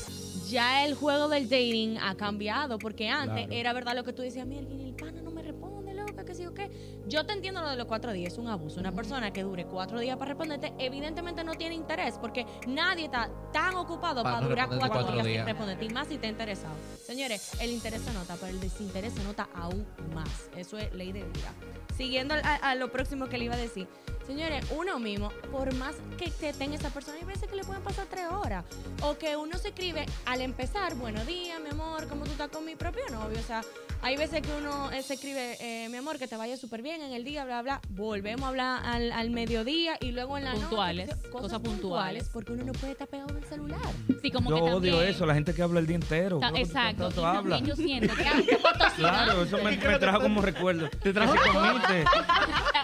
ya 0.50 0.86
el 0.86 0.96
juego 0.96 1.30
del 1.30 1.44
dating 1.50 1.98
ha 2.02 2.16
cambiado 2.16 2.78
porque 2.80 3.10
antes 3.10 3.46
Claro. 3.46 3.54
era 3.54 3.74
verdad 3.74 3.96
lo 3.96 4.04
que 4.04 4.14
tú 4.14 4.22
decías, 4.22 4.46
mira, 4.46 4.62
el 4.62 4.94
pana 4.96 5.22
no 5.22 5.32
me 5.32 5.42
responde, 5.42 5.94
loca, 5.94 6.26
que 6.26 6.36
sí 6.36 6.46
o 6.46 6.54
qué. 6.54 6.70
Yo 7.08 7.26
te 7.26 7.34
entiendo 7.34 7.62
lo 7.62 7.70
de 7.70 7.76
los 7.76 7.88
cuatro 7.88 8.12
días, 8.12 8.34
es 8.34 8.40
un 8.40 8.48
abuso. 8.48 8.80
Una 8.80 8.92
persona 8.92 9.32
que 9.32 9.44
dure 9.44 9.66
cuatro 9.66 10.00
días 10.00 10.18
para 10.18 10.30
responderte, 10.30 10.74
evidentemente 10.78 11.44
no 11.44 11.56
tiene 11.56 11.76
interés 11.76 12.16
porque 12.20 12.46
nadie 12.68 13.06
está 13.06 13.30
tan 13.52 13.76
ocupado 13.76 14.24
Para 14.24 14.36
para, 14.36 14.48
durar 14.48 14.68
cuatro, 14.68 14.90
cuatro 14.90 15.14
días, 15.14 15.26
días. 15.26 15.38
sin 15.38 15.46
responderte. 15.46 15.86
Y 15.86 15.90
más 15.90 16.08
si 16.08 16.18
te 16.18 16.28
ha 16.28 16.30
interesado. 16.30 16.74
Señores, 17.04 17.60
el 17.60 17.72
interés 17.72 18.02
se 18.02 18.14
nota, 18.14 18.36
pero 18.40 18.48
el 18.52 18.60
desinterés 18.60 19.14
se 19.14 19.24
nota 19.24 19.50
aún 19.56 19.86
más. 20.14 20.50
Eso 20.56 20.78
es 20.78 20.94
ley 20.94 21.12
de 21.12 21.24
vida. 21.24 21.54
Siguiendo 21.98 22.36
a, 22.36 22.56
a 22.56 22.76
lo 22.76 22.92
próximo 22.92 23.28
que 23.28 23.38
le 23.38 23.46
iba 23.46 23.56
a 23.56 23.58
decir. 23.58 23.88
Señores, 24.26 24.64
uno 24.78 25.00
mismo, 25.00 25.30
por 25.52 25.74
más 25.76 25.96
que 26.18 26.30
te 26.30 26.54
tenga 26.54 26.76
esa 26.76 26.90
persona, 26.92 27.18
hay 27.18 27.26
veces 27.26 27.50
que 27.50 27.56
le 27.56 27.64
pueden 27.64 27.84
pasar 27.84 28.06
tres 28.10 28.26
horas. 28.32 28.64
O 29.02 29.18
que 29.18 29.36
uno 29.36 29.58
se 29.58 29.70
escribe 29.70 30.06
al 30.26 30.42
empezar, 30.42 30.96
buenos 30.96 31.26
días, 31.26 31.60
mi 31.60 31.70
amor, 31.70 32.08
¿cómo 32.08 32.24
tú 32.24 32.32
estás 32.32 32.50
con 32.50 32.64
mi 32.64 32.76
propio 32.76 33.04
novio? 33.12 33.40
O 33.40 33.44
sea, 33.44 33.62
hay 34.02 34.16
veces 34.16 34.42
que 34.42 34.52
uno 34.56 34.92
eh, 34.92 35.02
se 35.04 35.16
escribe, 35.16 35.58
eh, 35.60 35.90
mi 35.90 35.98
amor, 35.98 36.18
que 36.18 36.28
te 36.28 36.38
vaya 36.38 36.56
súper 36.56 36.82
bien 36.82 36.91
en 37.00 37.14
el 37.14 37.24
día, 37.24 37.46
bla, 37.46 37.62
bla. 37.62 37.82
Volvemos 37.90 38.44
a 38.46 38.50
hablar 38.50 38.82
al, 38.86 39.12
al 39.12 39.30
mediodía 39.30 39.98
y 40.02 40.12
luego 40.12 40.38
en 40.38 40.46
la 40.46 40.52
Puntuales, 40.54 41.08
noche. 41.08 41.20
Cosas, 41.30 41.32
cosas 41.42 41.60
puntuales. 41.60 41.82
puntuales. 41.82 42.30
Porque 42.34 42.52
uno 42.54 42.64
no 42.66 42.74
puede 42.74 42.92
estar 42.94 43.08
pegado 43.08 43.34
del 43.34 43.44
celular. 43.46 43.80
Sí, 44.22 44.32
como 44.32 44.50
Yo 44.50 44.56
que 44.66 44.72
odio 44.74 45.02
eso, 45.02 45.26
la 45.26 45.34
gente 45.34 45.54
que 45.54 45.62
habla 45.62 45.80
el 45.80 45.88
día 45.88 45.96
entero. 45.96 46.40
Ta- 46.40 46.48
¿Cómo 46.50 46.58
tú 46.60 46.66
Exacto. 46.68 47.10
Y 47.10 47.14
también 47.14 47.66
yo 47.66 47.76
siento 47.76 48.14
que 48.16 48.24
Claro, 48.98 49.44
eso 49.44 49.58
me, 49.60 49.78
me 49.78 50.00
trajo 50.00 50.20
como 50.22 50.42
recuerdo. 50.42 50.90
¿Te 50.90 51.14
trajo- 51.14 51.34
comiste? 51.36 52.06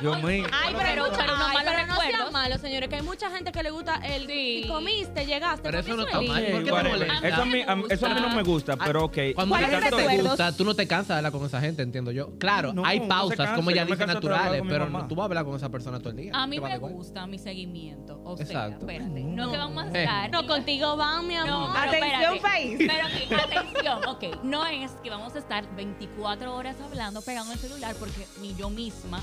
Dios 0.01 0.23
mío. 0.23 0.45
Ay, 0.51 0.73
Pero- 0.77 0.85
pero, 0.87 1.05
unos 1.07 1.19
ay, 1.19 1.25
pero 1.65 1.87
no 1.87 1.95
sean 1.95 2.11
recuerdos. 2.11 2.31
malos, 2.31 2.61
señores, 2.61 2.89
que 2.89 2.95
hay 2.95 3.01
mucha 3.01 3.29
gente 3.31 3.51
que 3.51 3.63
le 3.63 3.71
gusta 3.71 3.95
el 4.03 4.27
Sí. 4.27 4.61
si 4.63 4.67
comiste, 4.69 5.25
llegaste. 5.25 5.61
Pero 5.63 5.79
eso 5.79 5.95
no 5.95 6.01
es 6.03 6.07
está 6.07 6.21
mal. 6.21 6.41
lindo. 6.43 6.51
¿Por 6.51 6.59
qué 6.59 6.65
te 6.65 6.71
Whatever. 6.71 6.99
molesta? 7.07 7.27
Eso 7.27 7.41
a 7.41 7.45
mí, 7.45 7.61
a 7.61 7.77
eso 7.93 8.05
a 8.05 8.09
mí 8.13 8.21
no 8.21 8.29
me 8.35 8.43
gusta, 8.43 8.77
pero 8.77 9.05
ok. 9.05 9.17
Cuando 9.35 9.53
¿Cuáles 9.55 9.69
una 9.69 9.81
gente 9.81 10.03
te 10.07 10.17
gusta, 10.21 10.51
tú 10.55 10.63
no 10.65 10.75
te 10.75 10.87
cansas 10.87 11.07
de 11.09 11.13
hablar 11.15 11.31
con 11.31 11.45
esa 11.45 11.59
gente, 11.61 11.81
entiendo 11.81 12.11
yo. 12.11 12.37
Claro, 12.39 12.73
No, 12.73 12.85
hay 12.85 12.99
no 12.99 13.07
pausas, 13.07 13.49
como 13.55 13.71
ella 13.71 13.85
me 13.85 13.91
dice, 13.91 13.96
naturales, 14.05 14.61
pero 14.67 14.89
no- 14.89 15.07
tú 15.07 15.15
vas 15.15 15.23
a 15.23 15.25
hablar 15.25 15.45
con 15.45 15.55
esa 15.55 15.69
persona 15.69 15.99
todo 15.99 16.09
el 16.11 16.17
día. 16.17 16.31
A 16.35 16.45
mí 16.47 16.59
me 16.59 16.77
gusta 16.77 17.25
mi 17.25 17.39
seguimiento. 17.39 18.21
O 18.23 18.35
sea, 18.37 18.45
Exacto. 18.45 18.79
espérate. 18.89 19.23
No. 19.23 19.45
No, 19.45 19.51
que 19.51 19.57
vamos 19.57 19.83
a 19.85 19.87
Eh. 19.97 20.03
estar. 20.03 20.31
No, 20.31 20.45
contigo 20.45 20.95
van, 20.97 21.27
mi 21.27 21.35
amor. 21.35 21.49
No, 21.49 21.71
Atención, 21.73 22.03
espérate. 22.35 22.39
país. 22.41 22.77
Pero 22.77 23.07
ok, 23.07 23.41
atención, 23.43 23.99
ok. 24.07 24.43
No 24.43 24.65
es 24.65 24.91
que 25.03 25.09
vamos 25.09 25.35
a 25.35 25.39
estar 25.39 25.65
24 25.75 26.55
horas 26.55 26.75
hablando, 26.81 27.21
pegando 27.21 27.53
el 27.53 27.59
celular, 27.59 27.95
porque 27.99 28.25
ni 28.41 28.53
yo 28.55 28.69
misma 28.69 29.21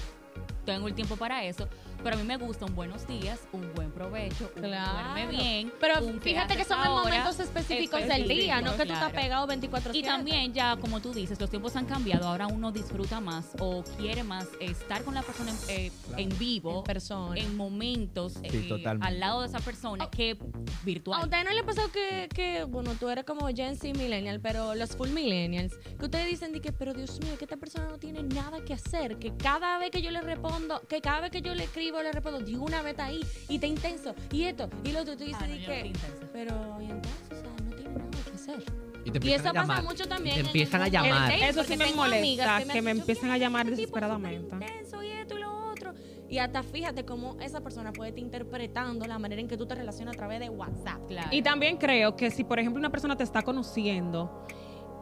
tengo 0.64 0.88
el 0.88 0.94
tiempo 0.94 1.16
para 1.16 1.44
eso. 1.44 1.68
Pero 2.04 2.16
a 2.16 2.18
mí 2.18 2.24
me 2.24 2.36
gusta 2.36 2.66
un 2.66 2.74
buenos 2.74 3.06
días, 3.08 3.40
un 3.52 3.72
buen 3.74 3.90
provecho, 3.90 4.52
un 4.56 4.62
Claro. 4.62 4.92
duerme 4.92 5.26
bien. 5.26 5.72
Pero 5.80 6.04
un 6.04 6.20
fíjate 6.20 6.54
que 6.54 6.64
son 6.64 6.84
en 6.84 6.90
momentos 6.90 7.40
específicos 7.40 8.06
del 8.06 8.28
día, 8.28 8.60
no 8.60 8.72
que 8.72 8.84
tú 8.84 8.92
estás 8.92 9.10
claro. 9.10 9.14
pegado 9.14 9.46
24 9.46 9.94
Y 9.94 10.02
también 10.02 10.52
ya, 10.52 10.76
como 10.76 11.00
tú 11.00 11.14
dices, 11.14 11.40
los 11.40 11.48
tiempos 11.48 11.74
han 11.76 11.86
cambiado. 11.86 12.28
Ahora 12.28 12.46
uno 12.46 12.72
disfruta 12.72 13.20
más 13.20 13.52
o 13.58 13.82
quiere 13.96 14.22
más 14.22 14.46
estar 14.60 15.02
con 15.02 15.14
la 15.14 15.22
persona 15.22 15.50
en, 15.68 15.86
eh, 15.86 15.90
en 16.18 16.38
vivo, 16.38 16.78
en 16.80 16.84
persona. 16.84 17.40
en 17.40 17.56
momentos, 17.56 18.34
Sí, 18.34 18.68
eh, 18.70 18.84
al 19.00 19.18
lado 19.18 19.40
de 19.40 19.48
esa 19.48 19.60
persona, 19.60 20.10
que 20.10 20.32
¿A 20.32 20.84
virtual. 20.84 21.22
ustedes 21.24 21.44
no 21.44 21.50
les 21.52 21.62
ha 21.62 21.66
pasado 21.66 21.90
que, 21.90 22.28
que, 22.34 22.64
bueno, 22.64 22.94
tú 23.00 23.08
eres 23.08 23.24
como 23.24 23.48
Gen 23.48 23.76
Z 23.76 23.98
Millennial, 23.98 24.40
pero 24.40 24.74
los 24.74 24.94
full 24.94 25.08
millennials, 25.08 25.72
que 25.98 26.04
ustedes 26.04 26.26
dicen 26.26 26.52
de 26.52 26.60
que, 26.60 26.70
pero 26.70 26.92
Dios 26.92 27.18
mío, 27.22 27.38
que 27.38 27.46
esta 27.46 27.56
persona 27.56 27.86
no 27.88 27.96
tiene 27.98 28.22
nada 28.22 28.62
que 28.62 28.74
hacer, 28.74 29.16
que 29.18 29.34
cada 29.38 29.78
vez 29.78 29.90
que 29.90 30.02
yo 30.02 30.10
le 30.10 30.20
respondo, 30.20 30.82
que 30.86 31.00
cada 31.00 31.20
vez 31.22 31.30
que 31.30 31.40
yo 31.40 31.54
le 31.54 31.64
escribo, 31.64 31.93
le 32.02 32.12
respondo, 32.12 32.40
digo 32.40 32.64
una 32.64 32.82
vez 32.82 32.98
ahí, 32.98 33.20
y 33.48 33.54
está 33.56 33.66
intenso, 33.66 34.14
y 34.32 34.44
esto, 34.44 34.68
y 34.84 34.92
lo 34.92 35.00
otro, 35.00 35.14
y 35.14 35.16
tú 35.16 35.24
dices 35.24 35.38
Ah, 35.42 35.46
no, 35.46 35.54
no 35.54 35.66
que, 35.66 35.92
pero, 36.32 36.76
y 36.80 36.84
entonces, 36.90 37.22
o 37.30 37.34
sea, 37.34 37.50
no 37.64 37.76
tiene 37.76 37.90
nada 37.94 38.08
que 38.24 38.34
hacer. 38.34 38.64
Y, 39.04 39.10
te 39.10 39.12
Y 39.12 39.16
empiezan 39.18 39.40
eso 39.40 39.48
a 39.50 39.52
pasa 39.52 39.66
llamar. 39.74 39.84
mucho 39.84 40.04
Y 40.04 40.08
también. 40.08 40.34
Te 40.34 40.40
empiezan 40.40 40.82
a 40.82 40.86
el 40.86 40.92
llamar. 40.92 41.32
Eso 41.32 41.62
sí 41.64 41.76
me 41.76 41.92
molesta, 41.92 42.16
amigas 42.56 42.64
que 42.72 42.80
me 42.82 42.92
dicho, 42.92 43.02
empiecen 43.02 43.24
a 43.30 43.32
"Mira, 43.34 43.44
llamar 43.44 43.66
desesperadamente". 43.70 44.54
intenso 44.54 45.02
y 45.02 45.08
esto 45.10 45.36
y 45.38 45.40
lo 45.42 45.70
otro. 45.70 45.92
Y 46.28 46.38
hasta 46.38 46.62
fíjate 46.62 47.04
cómo 47.04 47.36
esa 47.40 47.60
persona 47.60 47.92
puede 47.92 48.08
estar 48.10 48.24
interpretando 48.24 49.06
la 49.06 49.18
manera 49.18 49.42
en 49.42 49.46
que 49.48 49.58
tú 49.58 49.66
te 49.66 49.74
relacionas 49.74 50.14
a 50.14 50.18
través 50.18 50.40
de 50.40 50.48
WhatsApp. 50.48 51.06
Claro. 51.06 51.28
Y 51.32 51.42
también 51.42 51.76
creo 51.76 52.16
que 52.16 52.30
si, 52.30 52.44
por 52.44 52.58
ejemplo, 52.58 52.78
una 52.80 52.90
persona 52.90 53.14
te 53.14 53.24
está 53.24 53.42
conociendo, 53.42 54.46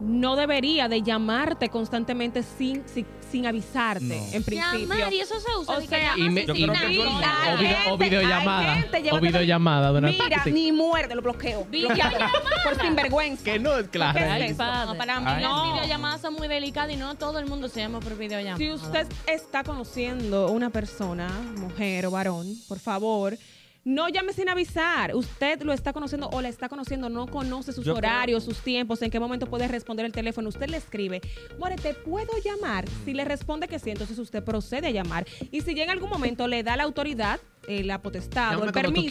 no 0.01 0.35
debería 0.35 0.89
de 0.89 1.01
llamarte 1.03 1.69
constantemente 1.69 2.43
sin, 2.43 2.83
sin, 2.89 3.07
sin 3.33 3.47
avisarte, 3.47 4.05
No. 4.05 4.15
en 4.15 4.43
principio. 4.45 4.79
Llamar, 4.95 5.13
y 5.13 5.21
eso 5.21 5.35
se 5.41 5.57
usa. 5.59 5.79
O 5.79 5.81
sea, 5.81 6.17
Y 6.19 6.29
me- 6.29 6.45
Yo 6.47 6.53
creo 6.55 6.73
que 6.73 6.85
O 6.85 7.57
video- 7.57 7.95
o 7.95 7.99
videollamada. 7.99 8.75
gente 8.75 9.11
O 9.13 9.21
videollamada 9.21 10.01
Mira, 10.01 10.45
ni 10.47 10.71
muerde, 10.71 11.15
lo 11.15 11.23
bloqueo. 11.23 11.65
Videollamada. 11.65 12.31
Por 12.63 12.81
sinvergüenza. 12.81 13.43
Que 13.45 13.59
no 13.59 13.77
es 13.79 13.89
claro. 13.89 14.19
¿Qué 14.19 14.47
es. 14.47 14.59
No, 14.59 14.95
para 14.97 15.19
mí 15.21 15.27
Ay. 15.29 15.43
las 15.43 15.51
No. 15.51 15.73
videollamadas 15.73 16.21
son 16.21 16.35
muy 16.35 16.47
delicadas 16.47 16.93
y 16.93 16.97
no 16.97 17.15
todo 17.15 17.39
el 17.39 17.47
mundo 17.47 17.69
se 17.69 17.81
llama 17.81 18.01
por 18.01 18.17
videollamada. 18.19 18.59
Si 18.59 18.71
usted 18.71 19.07
está 19.27 19.65
conociendo 19.65 20.51
una 20.51 20.69
persona, 20.71 21.29
mujer 21.59 22.05
o 22.07 22.11
varón, 22.11 22.47
por 22.69 22.79
favor, 22.79 23.37
no 23.85 24.09
llame 24.09 24.33
sin 24.33 24.49
avisar. 24.49 25.15
Usted 25.15 25.63
lo 25.63 25.73
está 25.73 25.93
conociendo 25.93 26.29
o 26.33 26.41
la 26.41 26.49
está 26.49 26.69
conociendo, 26.69 27.09
no 27.09 27.27
conoce 27.27 27.73
sus 27.73 27.85
Yo 27.85 27.95
creo- 27.95 27.99
horarios, 28.11 28.45
sus 28.45 28.59
tiempos, 28.59 29.03
en 29.03 29.11
qué 29.11 29.19
momento 29.21 29.47
puede 29.47 29.67
responder 29.69 30.07
el 30.07 30.13
teléfono. 30.13 30.49
Usted 30.49 30.69
le 30.69 30.77
escribe, 30.77 31.21
More, 31.59 31.77
¿te 31.77 31.95
puedo 31.95 32.31
llamar? 32.45 32.85
Si 33.05 33.13
le 33.15 33.25
responde 33.25 33.69
que 33.69 33.79
sí, 33.79 33.91
entonces 33.91 34.19
usted 34.19 34.43
procede 34.45 34.89
a 34.89 34.91
llamar. 34.91 35.27
Y 35.51 35.61
si 35.63 35.75
ya 35.75 35.85
en 35.85 35.91
algún 35.91 36.11
momento 36.11 36.47
le 36.49 36.63
da 36.63 36.77
la 36.77 36.85
autoridad, 36.85 37.41
eh, 37.69 37.85
la 37.85 38.03
potestad 38.03 38.59
o 38.59 38.65
el 38.65 38.73
permiso 38.73 39.11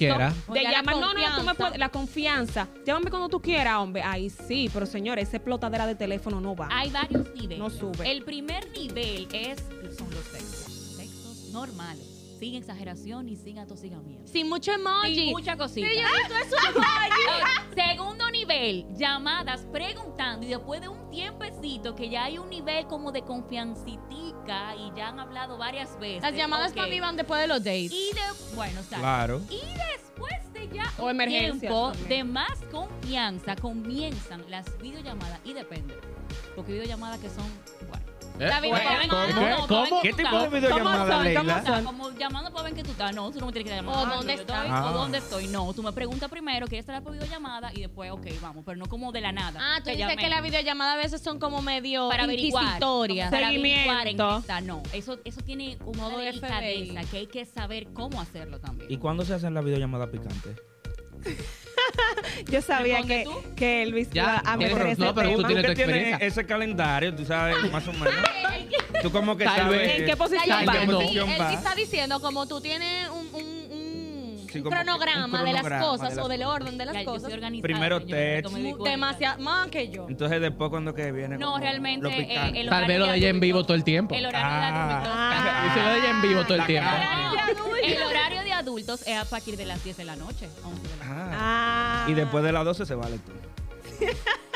de 0.54 0.64
llamar, 0.64 0.96
no, 0.98 1.02
no, 1.02 1.10
tú 1.12 1.16
me 1.16 1.24
confianza. 1.24 1.54
puedes, 1.56 1.78
la 1.80 1.90
confianza. 1.90 2.68
Llámame 2.86 3.10
cuando 3.10 3.30
tú 3.30 3.42
quieras, 3.42 3.78
hombre. 3.78 4.02
Ahí 4.04 4.30
sí, 4.30 4.70
pero 4.74 4.86
señores, 4.86 5.30
ese 5.30 5.40
plotadera 5.40 5.88
de 5.88 5.96
teléfono 5.96 6.42
no 6.42 6.56
va. 6.56 6.68
Hay 6.72 6.90
varios 6.92 7.34
niveles. 7.34 7.60
No 7.60 7.70
sube. 7.70 8.12
El 8.12 8.24
primer 8.24 8.70
nivel 8.72 9.28
es 9.32 9.60
son 9.98 10.10
los 10.12 10.24
textos. 10.32 10.96
Textos 10.98 11.50
normales, 11.52 12.21
sin 12.42 12.56
exageración 12.56 13.30
y 13.30 13.36
sin 13.36 13.60
atosigamiento. 13.60 14.26
Sin 14.32 14.50
mucho 14.50 14.72
emoji. 14.72 15.14
Sin 15.14 15.30
mucha 15.30 15.56
cosita. 15.56 15.88
Sí, 15.88 15.94
yo 15.96 16.08
visto 16.18 16.56
eso. 16.56 16.56
Segundo 17.76 18.32
nivel, 18.32 18.88
llamadas 18.96 19.68
preguntando 19.72 20.44
y 20.48 20.50
después 20.50 20.82
de 20.82 20.88
un 20.88 21.12
tiempecito 21.12 21.94
que 21.96 22.10
ya 22.10 22.24
hay 22.24 22.40
un 22.40 22.50
nivel 22.50 22.88
como 22.88 23.12
de 23.12 23.22
confiancitica 23.22 24.76
y 24.76 24.92
ya 24.98 25.10
han 25.10 25.20
hablado 25.20 25.60
varias 25.60 26.00
veces. 26.00 26.24
Las 26.24 26.34
llamadas 26.36 26.72
ok. 26.72 26.78
para 26.78 26.88
mí 26.90 27.00
van 27.00 27.16
después 27.16 27.40
de 27.42 27.48
los 27.48 27.60
dates. 27.60 27.92
Y 27.92 28.12
de, 28.12 28.56
bueno, 28.56 28.80
o 28.80 28.84
sea, 28.84 28.98
Claro. 28.98 29.42
y 29.48 29.62
después 29.94 30.52
de 30.54 30.68
ya 30.76 30.92
O 30.98 31.06
un 31.12 31.18
tiempo 31.20 31.92
también. 31.92 32.10
de 32.10 32.24
más 32.24 32.60
confianza 32.72 33.56
comienzan 33.56 34.50
las 34.50 34.66
videollamadas 34.80 35.40
y 35.46 35.54
depende. 35.54 35.94
Porque 36.56 36.72
videollamadas 36.74 37.20
que 37.20 37.30
son, 37.30 37.46
¿Eh? 38.42 38.50
¿Cómo? 39.68 40.02
¿Qué 40.02 40.14
tipo 40.14 40.40
de 40.40 40.50
videollamada? 40.50 41.12
¿Cómo 41.12 41.24
Leila? 41.24 41.58
O 41.58 41.66
sea, 41.66 41.84
como 41.84 42.10
llamando 42.18 42.52
para 42.52 42.64
ver 42.64 42.74
que 42.74 42.84
tú 42.84 42.92
estás. 42.92 43.14
No, 43.16 43.30
tú 43.32 43.40
no 43.40 43.46
me 43.46 43.52
tienes 43.54 43.72
que 43.72 43.78
llamar. 43.78 43.96
O 43.96 44.16
dónde 44.16 44.34
estoy, 44.34 44.56
estás. 44.56 44.68
Ah. 44.68 44.90
O 44.90 44.94
dónde 44.94 45.18
estoy. 45.20 45.48
No, 45.48 45.72
tú 45.74 45.84
me 45.84 45.94
preguntas 45.94 46.28
primero, 46.30 46.66
¿quieres 46.66 46.84
estar 46.84 47.04
por 47.04 47.14
videollamada? 47.14 47.72
Y 47.74 47.82
después, 47.82 48.10
ok, 48.12 48.28
vamos. 48.42 48.64
Pero 48.66 48.78
no 48.78 48.88
como 48.88 49.12
de 49.12 49.22
la 49.22 49.32
nada. 49.32 49.60
Ah, 49.62 49.80
tú 49.84 49.92
dices 49.92 50.18
que 50.18 50.30
las 50.30 50.42
videollamadas 50.42 50.96
a 50.96 50.98
veces 50.98 51.22
son 51.22 51.40
como 51.40 51.62
medio 51.62 52.10
para 52.10 52.24
inquisitorias. 52.24 53.30
para 53.30 53.50
averiguar 53.50 54.08
en 54.08 54.18
qué 54.18 54.38
está. 54.40 54.62
No, 54.62 54.82
eso, 54.92 55.20
eso 55.24 55.42
tiene 55.42 55.78
un 55.86 56.02
Modo 56.02 56.18
de 56.18 56.34
FBI. 56.34 56.96
que 57.12 57.18
hay 57.18 57.28
que 57.28 57.46
saber 57.46 57.94
cómo 57.94 58.20
hacerlo 58.20 58.60
también. 58.60 58.92
¿Y 58.92 58.98
cuándo 58.98 59.24
se 59.24 59.36
hacen 59.36 59.54
las 59.54 59.64
videollamadas 59.64 60.10
picantes? 60.10 60.58
Yo 62.52 62.62
sabía 62.62 63.02
que, 63.04 63.24
tú. 63.24 63.44
que 63.56 63.84
Elvis 63.84 64.10
Ya, 64.12 64.24
iba 64.24 64.52
a 64.54 64.58
meter 64.58 64.88
ese 64.88 65.02
no, 65.02 65.14
pero 65.16 65.30
tú 65.32 65.36
tema. 65.38 65.48
tienes- 65.48 65.64
Tú 65.66 65.70
tu 65.72 65.76
tienes 65.76 65.80
experiencia. 65.96 66.28
ese 66.28 66.46
calendario, 66.46 67.16
tú 67.16 67.26
sabes, 67.26 67.72
más 67.72 67.88
o 67.88 67.94
menos. 67.94 68.14
Tú 69.02 69.12
como 69.12 69.36
que 69.36 69.46
Tal 69.46 69.58
sabes. 69.58 70.00
¿En 70.00 70.06
qué 70.06 70.16
posición 70.16 70.66
va. 70.68 71.50
sí 71.50 71.56
está 71.56 71.74
diciendo 71.74 72.20
como 72.20 72.46
tú 72.48 72.62
tienes 72.62 73.10
un, 73.10 73.28
un- 73.34 73.62
Sí, 74.52 74.60
un 74.60 74.66
cronograma, 74.70 75.40
un 75.40 75.46
de 75.46 75.54
las 75.54 75.62
cronograma 75.64 75.80
cosas 75.88 76.10
de 76.10 76.16
las 76.18 76.26
o 76.26 76.28
del 76.28 76.44
orden 76.44 76.78
de 76.78 76.86
las 76.86 76.94
Ya, 76.94 77.06
cosas. 77.06 77.32
Primero 77.62 78.00
señores, 78.00 78.08
de 78.08 78.38
esto 78.40 78.50
text. 78.50 78.54
me 78.54 78.60
di 78.64 78.70
mu- 78.72 78.78
cuenta. 78.78 78.92
demasiado 78.92 79.42
más 79.42 79.68
que 79.70 79.88
yo. 79.90 80.08
Entonces 80.10 80.42
después 80.42 80.70
cuando 80.70 80.94
que 80.94 81.12
viene 81.14 81.38
No, 81.38 81.58
realmente 81.58 82.04
lo 82.04 82.10
eh, 82.14 82.52
el 82.56 82.70
Tal 82.70 82.86
vez 82.86 83.00
lo 83.00 83.08
de 83.08 83.16
ella 83.18 83.30
en 83.30 83.40
vivo 83.40 83.64
todo 83.64 83.76
el 83.76 83.84
tiempo. 83.86 84.14
El 84.14 84.26
horario 84.26 84.50
de 84.60 84.66
adultos. 84.68 85.14
Ah. 85.16 85.66
Y 85.68 85.74
se 85.74 85.84
lo 85.86 85.90
de 85.94 85.98
ella 86.00 86.10
en 86.10 86.22
vivo 86.22 86.44
todo 86.44 86.56
el 86.56 86.66
tiempo. 86.66 86.90
El 87.82 88.04
horario 88.04 88.42
de 88.44 88.52
adultos 88.54 89.08
es 89.08 89.18
a 89.18 89.26
partir 89.26 89.56
de 89.58 89.66
las 89.66 89.82
10 89.86 89.96
de 89.98 90.06
la 90.06 90.16
noche. 90.18 90.48
11 90.64 90.82
de 90.84 90.98
la 91.00 91.06
noche. 91.06 91.38
Ah. 91.40 91.81
Y 92.08 92.14
después 92.14 92.44
de 92.44 92.52
las 92.52 92.66
12 92.66 92.86
se 92.86 92.96
vale 92.96 93.18
tú. 93.20 93.32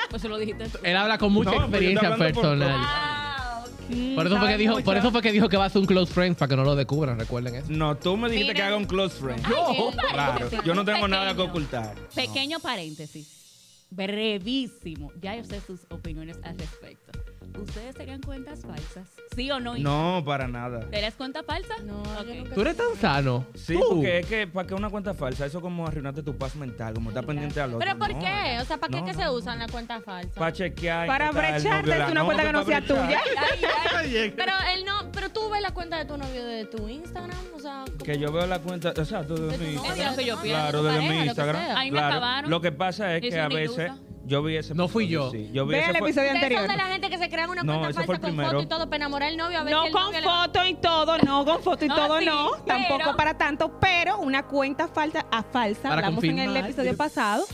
Pues 0.10 0.22
se 0.22 0.30
lo 0.30 0.38
dijiste 0.38 0.70
tú. 0.70 0.78
Él 0.84 0.96
habla 0.96 1.18
con 1.18 1.34
mucha 1.34 1.50
No, 1.52 1.70
pero 1.70 1.82
yo 1.82 1.90
estoy 1.90 1.96
experiencia 2.06 2.14
hablando 2.14 2.42
por 2.42 2.44
personal. 2.44 2.80
Ah, 2.80 3.64
ok. 3.66 3.70
Mm, 3.90 4.16
Por 4.16 4.26
eso, 4.28 4.36
fue 4.36 4.46
sabe 4.46 4.52
que 4.54 4.58
dijo, 4.60 4.74
mucho. 4.76 4.86
por 4.86 4.98
eso 4.98 5.12
fue 5.12 5.22
que 5.22 5.32
dijo 5.32 5.50
que 5.50 5.58
va 5.58 5.64
a 5.64 5.68
hacer 5.68 5.80
un 5.82 5.88
close 5.88 6.14
friend 6.14 6.38
para 6.38 6.50
que 6.50 6.56
no 6.56 6.64
lo 6.64 6.76
descubran, 6.76 7.20
recuerden 7.20 7.56
eso. 7.56 7.66
No, 7.70 7.98
tú 7.98 8.16
me 8.16 8.30
dijiste 8.30 8.54
Mira. 8.54 8.56
que 8.56 8.68
haga 8.68 8.78
un 8.78 8.86
close 8.86 9.18
friend. 9.20 9.44
Ay, 9.46 9.78
Claro, 10.14 10.50
yo 10.64 10.74
no 10.76 10.86
tengo 10.86 11.08
nada 11.08 11.30
que 11.30 11.34
Pequeño. 11.36 11.50
ocultar. 11.50 11.96
Pequeño 12.16 12.60
paréntesis. 12.60 13.86
Brevísimo. 13.90 15.12
Ya 15.22 15.36
yo 15.36 15.44
sé 15.44 15.60
sus 15.60 15.82
opiniones 15.90 16.38
al 16.44 16.58
respecto. 16.58 17.12
¿Ustedes 17.60 17.96
serían 17.96 18.22
cuentas 18.22 18.62
falsas? 18.62 19.08
¿Sí 19.36 19.50
o 19.52 19.60
no? 19.60 19.78
No, 19.78 20.24
para 20.26 20.48
nada. 20.48 20.88
¿Eres 20.92 21.14
cuenta 21.16 21.44
falsa? 21.44 21.76
No, 21.84 22.02
Ok. 22.02 22.28
yo 22.28 22.36
nunca 22.36 22.56
¿Tú 22.56 22.62
eres 22.62 22.78
tan 22.78 22.96
sano? 23.00 23.46
Sí, 23.56 23.74
Tú. 23.74 23.84
porque 23.90 24.20
es 24.20 24.26
que 24.26 24.48
para 24.48 24.68
que 24.68 24.74
una 24.74 24.90
cuenta 24.90 25.14
falsa, 25.14 25.46
eso 25.46 25.58
es 25.58 25.62
como 25.62 25.86
arruinarte 25.88 26.24
tu 26.24 26.38
paz 26.38 26.56
mental, 26.56 26.94
como 26.94 27.10
estar 27.10 27.26
pendiente 27.26 27.60
al 27.62 27.74
otro. 27.74 27.80
¿Pero 27.80 27.98
por 27.98 28.12
No, 28.14 28.20
qué? 28.20 28.60
O 28.62 28.66
sea, 28.66 28.78
¿para 28.78 28.92
qué 28.92 29.00
no, 29.02 29.06
que 29.06 29.14
no, 29.14 29.20
se 29.20 29.26
no. 29.26 29.34
usan 29.34 29.60
las 29.60 29.72
cuentas 29.72 30.04
falsas? 30.04 30.34
Para 30.34 30.54
chequear. 30.54 31.08
Para 31.08 31.32
brecharte 31.32 31.90
de 31.92 32.02
es 32.04 32.10
una 32.12 32.24
cuenta 32.24 32.44
que 32.44 32.52
no 32.54 32.64
sea 32.66 32.82
tuya. 32.82 33.20
Pero 34.36 34.52
él 34.74 34.86
no, 34.86 35.12
pero 35.12 35.30
tú 35.30 35.50
ves 35.50 35.62
la 35.62 35.72
cuenta 35.74 35.98
de 35.98 36.06
tu 36.06 36.18
novio 36.18 36.46
de 36.46 36.66
tu 36.66 36.88
Instagram, 36.88 37.38
o 37.56 37.60
sea, 37.60 37.84
Que 38.04 38.18
yo 38.20 38.32
veo 38.32 38.46
la 38.46 38.60
cuenta, 38.60 38.94
o 38.96 39.06
sea, 39.06 39.26
tú 39.26 39.36
De 39.36 39.48
de 39.50 39.58
tu 39.58 39.64
mi 39.64 39.76
novio, 39.76 39.90
Instagram. 39.94 40.12
Es 40.12 40.12
lo 40.12 40.18
que 40.18 40.26
yo 40.26 40.36
de 40.36 40.38
tu 40.38 40.44
pienso. 40.44 40.62
Claro, 40.62 40.84
pareja, 40.84 41.02
mi 41.02 41.08
lo 41.08 41.22
que 41.22 41.26
Instagram. 41.28 41.56
sea. 41.66 41.78
Ahí 41.80 41.92
me 41.92 41.98
Claro. 41.98 42.14
acabaron. 42.16 42.52
Lo 42.52 42.62
que 42.62 42.72
pasa 42.72 43.16
es 43.16 43.22
que 43.22 43.40
a 43.40 43.46
una 43.48 43.56
veces 43.56 43.78
ilusa. 43.88 44.00
Yo 44.26 44.42
vi 44.44 44.58
ese 44.58 44.74
No 44.76 44.88
fui 44.88 45.08
yo. 45.08 45.32
Sí, 45.32 45.50
yo 45.54 45.66
vi 45.66 45.74
Ve 45.74 45.80
ese 45.82 45.92
el 45.92 45.98
fue- 45.98 46.10
episodio 46.10 46.30
Ustedes 46.34 46.54
son 46.54 46.58
anterior. 46.64 46.68
de 46.72 46.78
la 46.78 46.92
gente 46.92 47.10
que 47.10 47.18
se 47.18 47.30
crean 47.30 47.50
una 47.50 47.64
No, 47.64 47.74
cuenta 47.80 47.90
ese 47.90 47.94
fue 48.06 48.06
falsa 48.06 48.14
el 48.16 48.22
con 48.22 48.30
primero. 48.32 48.52
foto 48.52 48.64
y 48.64 48.66
todo 48.68 48.86
para 48.86 48.96
enamorar 48.98 49.30
al 49.30 49.38
novio 49.38 49.60
a 49.60 49.64
ver 49.64 49.74
No 49.74 49.82
si 49.82 49.88
el 49.88 49.94
con 49.94 50.04
novio 50.04 50.20
le- 50.20 50.26
foto 50.28 50.66
y 50.68 50.74
todo, 50.76 51.18
no 51.20 51.46
con 51.46 51.62
foto 51.64 51.86
y 51.86 51.88
No, 51.88 51.96
todo, 51.96 52.20
sí, 52.20 52.26
no. 52.26 52.50
pero- 52.66 52.66
Tampoco 52.88 53.16
para 53.18 53.38
tanto, 53.38 53.80
pero 53.80 54.18
una 54.20 54.44
cuenta 54.48 54.88
falta 54.88 55.26
a 55.32 55.44
falsa, 55.44 55.84
Para 55.84 55.96
hablamos 55.96 56.24
en 56.24 56.40
el 56.40 56.46
confirmar. 56.46 56.70
episodio 56.70 56.98
pasado. 56.98 57.46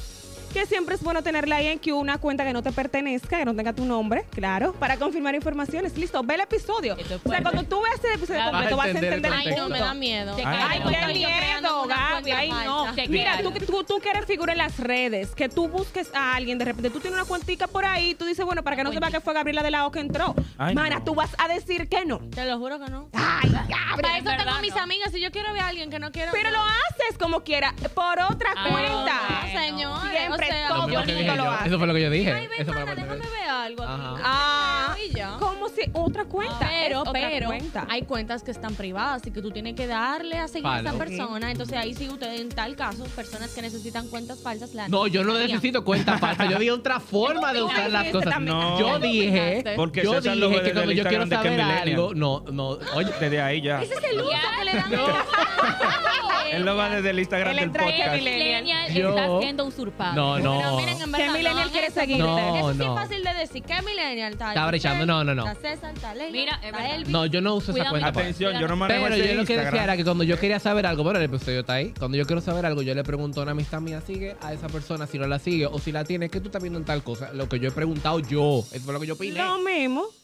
Que 0.53 0.65
siempre 0.65 0.95
es 0.95 1.01
bueno 1.03 1.23
tenerla 1.23 1.55
ahí 1.57 1.67
en 1.67 1.79
que 1.79 1.93
una 1.93 2.17
cuenta 2.17 2.43
que 2.43 2.51
no 2.51 2.61
te 2.61 2.73
pertenezca, 2.73 3.37
que 3.37 3.45
no 3.45 3.55
tenga 3.55 3.71
tu 3.73 3.85
nombre, 3.85 4.25
claro, 4.31 4.73
para 4.73 4.97
confirmar 4.97 5.33
informaciones. 5.33 5.97
Listo, 5.97 6.21
ve 6.23 6.35
el 6.35 6.41
episodio. 6.41 6.97
Es 6.97 7.09
o 7.09 7.29
sea, 7.29 7.41
cuando 7.41 7.63
tú 7.63 7.81
veas 7.81 8.03
el 8.03 8.11
episodio 8.15 8.39
Vas 8.39 8.47
a 8.47 8.51
completo, 8.51 8.75
vas 8.77 8.85
a 8.85 8.89
entender 8.89 9.13
el 9.13 9.17
entender 9.25 9.41
el 9.47 9.53
Ay, 9.53 9.55
no, 9.57 9.69
me 9.69 9.79
da 9.79 9.93
miedo. 9.93 10.35
Ay, 10.37 10.43
Ay, 10.45 10.81
qué 10.89 11.13
miedo, 11.13 11.87
Gaby. 11.87 12.31
Ay, 12.31 12.49
no. 12.65 12.93
Te 12.93 13.07
Mira, 13.07 13.41
tú, 13.41 13.53
que- 13.53 13.61
tú, 13.61 13.83
tú 13.85 13.99
que 14.01 14.09
eres 14.09 14.25
figura 14.25 14.51
en 14.51 14.57
las 14.57 14.77
redes, 14.77 15.33
que 15.35 15.47
tú 15.47 15.69
busques 15.69 16.13
a 16.13 16.35
alguien, 16.35 16.57
de 16.57 16.65
repente 16.65 16.89
tú 16.89 16.99
tienes 16.99 17.17
una 17.17 17.27
cuentica 17.27 17.67
por 17.67 17.85
ahí, 17.85 18.13
tú 18.15 18.25
dices, 18.25 18.43
bueno, 18.45 18.61
para 18.61 18.75
que 18.75 18.83
no 18.83 18.91
sepa 18.91 19.09
que 19.09 19.21
fue 19.21 19.33
Gabriela 19.33 19.63
de 19.63 19.71
la 19.71 19.87
O 19.87 19.91
que 19.91 19.99
entró. 20.01 20.35
Ay, 20.57 20.75
Mana, 20.75 20.97
no. 20.99 21.05
tú 21.05 21.15
vas 21.15 21.29
a 21.37 21.47
decir 21.47 21.87
que 21.87 22.03
no. 22.05 22.19
Te 22.29 22.43
lo 22.45 22.57
juro 22.57 22.77
que 22.77 22.89
no. 22.91 23.09
Ay, 23.13 23.49
Para 23.51 23.67
Gabriela. 23.67 24.17
eso 24.35 24.43
tengo 24.45 24.59
mis 24.61 24.75
no. 24.75 24.81
amigas. 24.81 25.11
Si 25.13 25.21
yo 25.21 25.31
quiero 25.31 25.53
ver 25.53 25.61
a 25.61 25.67
alguien 25.69 25.89
que 25.89 25.99
no 25.99 26.11
quiero 26.11 26.31
Pero 26.33 26.43
ver- 26.49 26.53
lo 26.53 26.59
haces 26.59 27.17
como 27.17 27.41
quiera, 27.43 27.73
por 27.95 28.19
otra 28.19 28.49
Ah, 28.55 28.67
cuenta. 28.69 29.13
No, 29.53 29.59
señores. 29.61 30.11
Siempre 30.11 30.40
sea, 30.45 30.67
todo 30.67 30.77
Eso 30.77 30.87
fue 30.87 30.93
lo 30.93 30.99
el 31.01 31.05
que 31.05 31.13
mundo 31.13 31.21
dije 31.23 31.37
lo 31.37 31.43
yo. 31.43 31.51
hace. 31.51 31.67
Eso 31.67 31.77
fue 31.77 31.87
lo 31.87 31.93
que 31.93 32.01
yo 32.01 32.09
dije. 32.09 32.31
Ay, 32.33 32.47
ven, 32.47 32.61
Eso 32.61 32.71
fue 32.71 32.79
lo 32.81 32.85
mana, 32.87 32.95
que 32.95 33.01
yo 33.01 33.15
déjame 33.15 33.37
ver 33.39 33.49
algo. 33.49 33.83
Ajá. 33.83 34.15
Ah, 34.23 34.95
Y 35.05 35.09
ya. 35.13 35.37
Si 35.75 35.89
otra 35.93 36.25
cuenta. 36.25 36.57
Pero, 36.59 37.01
otra 37.01 37.13
pero, 37.13 37.47
cuenta. 37.47 37.85
hay 37.89 38.03
cuentas 38.03 38.43
que 38.43 38.51
están 38.51 38.75
privadas 38.75 39.25
y 39.25 39.31
que 39.31 39.41
tú 39.41 39.51
tienes 39.51 39.75
que 39.75 39.87
darle 39.87 40.37
a 40.37 40.47
seguir 40.47 40.67
a 40.67 40.79
esa 40.79 40.93
persona. 40.93 41.51
Entonces 41.51 41.77
ahí 41.77 41.93
sí 41.93 42.09
usted, 42.09 42.39
en 42.39 42.49
tal 42.49 42.75
caso, 42.75 43.03
personas 43.15 43.51
que 43.53 43.61
necesitan 43.61 44.07
cuentas 44.07 44.41
falsas, 44.41 44.73
la 44.73 44.87
No, 44.87 45.07
yo 45.07 45.23
no 45.23 45.37
necesito 45.37 45.83
cuenta 45.83 46.17
falsa. 46.17 46.45
Yo 46.45 46.57
dije 46.59 46.71
otra 46.71 46.99
forma 46.99 47.53
de 47.53 47.63
usar 47.63 47.89
las 47.89 48.09
cosas. 48.09 48.39
No. 48.41 48.79
Yo 48.79 48.99
dije, 48.99 49.63
Porque 49.75 50.03
yo 50.03 50.19
dije 50.21 50.39
que 50.39 50.47
desde 50.47 50.73
cuando 50.73 50.91
yo 50.91 51.03
quiero 51.05 51.25
de 51.25 51.35
saber 51.35 51.51
Millennial. 51.51 51.81
algo, 51.89 52.13
no, 52.13 52.43
no, 52.51 52.67
oye, 52.95 53.11
Desde 53.19 53.41
ahí 53.41 53.61
ya. 53.61 53.81
Ese 53.81 53.93
es 53.93 54.03
el 54.03 54.19
uso 54.21 54.29
que 54.29 54.65
le 54.65 54.73
dan. 54.73 54.91
No. 54.91 55.05
Él 56.51 56.65
lo 56.65 56.75
va 56.75 56.89
desde 56.89 57.11
el 57.11 57.19
Instagram 57.19 57.55
del 57.55 57.71
podcast. 57.71 58.13
Millennial. 58.15 58.63
Millennial 58.63 58.93
Yo- 58.93 59.09
está 59.09 59.39
siendo 59.39 59.65
usurpado. 59.65 60.15
no, 60.15 60.35
Pero 60.35 60.61
no. 60.71 60.77
miren, 60.77 61.01
en 61.01 61.11
¿Qué 61.11 61.17
verdad, 61.17 61.33
millennial 61.37 61.65
no, 61.67 61.71
quiere 61.71 61.91
seguirte? 61.91 62.23
No, 62.23 62.73
no. 62.73 62.95
es 62.95 63.01
fácil 63.01 63.23
de 63.23 63.33
decir. 63.35 63.63
¿Qué 63.63 63.81
millennial 63.81 64.33
está? 64.33 64.49
Está 64.49 64.67
brechando, 64.67 65.05
no, 65.05 65.23
no, 65.23 65.33
no. 65.33 65.45
César, 65.61 65.93
está 65.93 66.13
Leila, 66.15 66.31
Mira, 66.31 66.51
es 66.57 66.65
está 66.65 66.77
verdad. 66.77 66.95
Elvis. 66.95 67.09
No, 67.09 67.25
yo 67.25 67.41
no 67.41 67.55
uso 67.55 67.71
esa 67.71 67.89
cuenta. 67.89 68.07
Atención, 68.07 68.59
yo 68.59 68.67
no 68.67 68.75
manejo 68.75 69.03
Pero 69.03 69.15
ese 69.15 69.27
yo 69.27 69.41
lo 69.41 69.45
que 69.45 69.57
decía 69.57 69.83
era 69.83 69.95
que 69.97 70.03
cuando 70.03 70.23
yo 70.23 70.39
quería 70.39 70.59
saber 70.59 70.85
algo, 70.85 71.03
bueno, 71.03 71.19
el 71.19 71.25
episodio 71.25 71.61
está 71.61 71.73
ahí. 71.73 71.93
Cuando 71.97 72.17
yo 72.17 72.25
quiero 72.25 72.41
saber 72.41 72.65
algo, 72.65 72.81
yo 72.81 72.93
le 72.95 73.03
pregunto 73.03 73.39
a 73.39 73.43
una 73.43 73.51
amistad 73.51 73.79
mía, 73.81 74.01
sigue 74.01 74.35
a 74.41 74.53
esa 74.53 74.67
persona, 74.67 75.07
si 75.07 75.19
no 75.19 75.27
la 75.27 75.39
sigue 75.39 75.65
o 75.65 75.79
si 75.79 75.91
la 75.91 76.03
tiene, 76.03 76.29
¿qué 76.29 76.39
tú 76.39 76.47
estás 76.47 76.61
viendo 76.61 76.79
en 76.79 76.85
tal 76.85 77.03
cosa? 77.03 77.31
Lo 77.33 77.47
que 77.47 77.59
yo 77.59 77.69
he 77.69 77.71
preguntado 77.71 78.19
yo. 78.19 78.65
Eso 78.71 78.83
fue 78.83 78.93
lo 78.93 78.99
que 78.99 79.07
yo 79.07 79.13
opiné. 79.13 79.37
Lo 79.39 79.59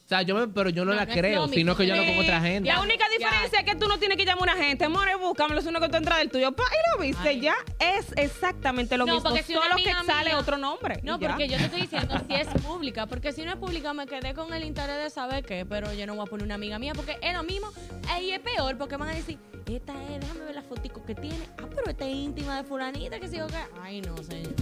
O 0.08 0.10
sea, 0.10 0.22
yo 0.22 0.34
me, 0.36 0.48
pero 0.48 0.70
yo 0.70 0.86
no, 0.86 0.92
No, 0.92 0.96
la 0.96 1.04
no 1.04 1.12
creo, 1.12 1.42
lo 1.42 1.48
sino 1.52 1.76
que 1.76 1.86
yo 1.86 1.92
mismo. 1.92 2.06
no 2.06 2.12
con 2.16 2.24
otra 2.24 2.40
gente. 2.40 2.66
La 2.66 2.80
única 2.80 3.04
Ya. 3.10 3.18
diferencia 3.28 3.58
es 3.58 3.64
que 3.66 3.74
tú 3.76 3.86
no 3.88 3.98
tienes 3.98 4.16
que 4.16 4.24
llamar 4.24 4.48
a 4.48 4.54
una 4.54 4.64
gente. 4.64 4.88
More, 4.88 5.16
búscamelo, 5.16 5.60
es 5.60 5.66
uno 5.66 5.80
que 5.80 5.90
tú 5.90 5.98
entras 5.98 6.16
del 6.20 6.30
tuyo. 6.30 6.50
Pa, 6.52 6.62
y 6.62 6.96
lo 6.96 7.02
viste 7.02 7.28
Ay. 7.28 7.40
ya. 7.42 7.54
Es 7.78 8.06
exactamente 8.16 8.96
lo 8.96 9.04
No, 9.04 9.12
mismo. 9.16 9.28
porque 9.28 9.42
si 9.42 9.52
Solo 9.52 9.76
que 9.76 9.92
sale 10.06 10.34
otro 10.34 10.56
nombre. 10.56 11.00
No, 11.02 11.16
y 11.16 11.20
ya. 11.20 11.28
porque 11.28 11.46
yo 11.48 11.58
te 11.58 11.64
estoy 11.64 11.80
diciendo 11.82 12.14
si 12.26 12.34
es 12.36 12.48
pública, 12.66 13.06
porque 13.06 13.32
si 13.32 13.42
no 13.42 13.50
es 13.50 13.58
pública 13.58 13.92
me 13.92 14.06
quedé 14.06 14.32
con 14.32 14.54
el 14.54 14.64
interés 14.64 14.96
de 14.96 15.10
saber 15.10 15.44
qué, 15.44 15.66
pero 15.66 15.92
yo 15.92 16.06
no 16.06 16.14
voy 16.14 16.22
a 16.26 16.30
poner 16.30 16.46
una 16.46 16.54
amiga 16.54 16.78
mía 16.78 16.94
porque 16.94 17.18
es 17.20 17.34
lo 17.34 17.42
mismo, 17.42 17.70
ahí 18.08 18.30
es 18.30 18.40
peor 18.40 18.78
porque 18.78 18.96
van 18.96 19.10
a 19.10 19.14
decir, 19.14 19.38
esta 19.70 19.92
es, 20.04 20.20
déjame 20.20 20.40
ver 20.46 20.54
la 20.54 20.62
fotico 20.62 21.04
que 21.04 21.14
tiene, 21.16 21.44
ah, 21.58 21.66
pero 21.68 21.90
esta 21.90 22.06
es 22.06 22.14
íntima 22.14 22.56
de 22.56 22.64
fulanita, 22.66 23.20
que 23.20 23.28
sigo 23.28 23.46
que, 23.48 23.56
ay 23.82 24.00
no, 24.00 24.16
señor. 24.22 24.54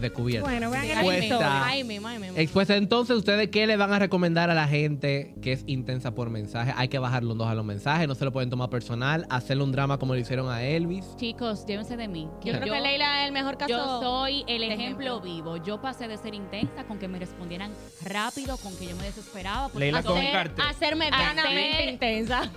Descubierto. 0.00 0.48
Bueno, 0.48 0.70
vean 0.70 0.84
el 0.84 0.90
Ay, 0.98 1.08
Expuesta. 1.08 1.66
Ay, 1.66 1.84
mismo, 1.84 2.08
ay, 2.08 2.18
mismo. 2.18 2.36
Expuesta, 2.38 2.76
entonces, 2.76 3.16
¿ustedes 3.16 3.48
qué 3.48 3.66
le 3.66 3.76
van 3.76 3.92
a 3.92 3.98
recomendar 3.98 4.50
a 4.50 4.54
la 4.54 4.68
gente 4.68 5.34
que 5.42 5.52
es 5.52 5.64
intensa 5.66 6.14
por 6.14 6.30
mensaje? 6.30 6.72
Hay 6.76 6.88
que 6.88 6.98
bajar 6.98 7.22
los 7.24 7.36
dos 7.36 7.48
a 7.48 7.54
los 7.54 7.64
mensajes, 7.64 8.06
no 8.06 8.14
se 8.14 8.24
lo 8.24 8.32
pueden 8.32 8.50
tomar 8.50 8.68
personal, 8.68 9.26
hacerle 9.30 9.64
un 9.64 9.72
drama 9.72 9.98
como 9.98 10.14
le 10.14 10.20
hicieron 10.20 10.50
a 10.50 10.62
Elvis. 10.62 11.04
Chicos, 11.16 11.64
llévense 11.66 11.96
de 11.96 12.08
mí. 12.08 12.28
Yo 12.44 12.52
creo 12.58 12.74
que 12.74 12.80
Leila 12.80 13.22
es 13.22 13.26
el 13.26 13.32
mejor 13.32 13.56
caso. 13.56 13.70
Yo 13.70 14.00
soy 14.00 14.44
el 14.46 14.60
de 14.60 14.74
ejemplo, 14.74 15.18
ejemplo. 15.18 15.20
vivo. 15.20 15.56
Yo 15.58 15.80
pasé 15.80 16.08
de 16.08 16.18
ser 16.18 16.34
intensa 16.34 16.84
con 16.84 16.98
que 16.98 17.08
me 17.08 17.18
respondieran 17.18 17.72
rápido, 18.04 18.56
con 18.58 18.76
que 18.76 18.86
yo 18.88 18.96
me 18.96 19.04
desesperaba. 19.04 19.68
porque 19.68 19.80
Leila 19.80 20.02
yo 20.02 20.14
un 20.14 20.20
a 20.20 20.72
ser 20.78 20.96
medianamente 20.96 21.72
Hacer- 21.72 21.88
intensa. 21.92 22.50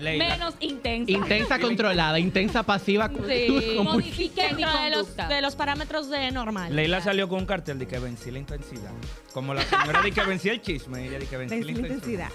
Leila. 0.00 0.28
menos 0.28 0.54
intensa. 0.60 1.12
Intensa 1.12 1.58
controlada, 1.58 2.18
intensa 2.18 2.62
pasiva. 2.62 3.10
Sí. 3.28 3.76
Modifique 3.82 4.48
mi 4.54 4.64
de 4.64 4.90
los, 4.90 5.06
conducta. 5.08 5.28
de 5.28 5.42
los 5.42 5.56
parámetros 5.56 6.08
de 6.08 6.30
normal. 6.30 6.74
Leila 6.80 7.02
salió 7.02 7.28
con 7.28 7.40
un 7.40 7.44
cartel 7.46 7.78
de 7.78 7.86
que 7.86 7.98
vencí 7.98 8.30
la 8.30 8.38
intensidad. 8.38 8.90
Como 9.34 9.52
la 9.52 9.60
señora 9.62 10.00
de 10.00 10.12
que 10.12 10.22
vencí 10.24 10.48
el 10.48 10.62
chisme, 10.62 11.06
ella 11.06 11.18
de 11.18 11.26
que 11.26 11.36
vencí 11.36 11.60
la 11.60 11.64
la 11.66 11.72
intensidad. 11.72 12.28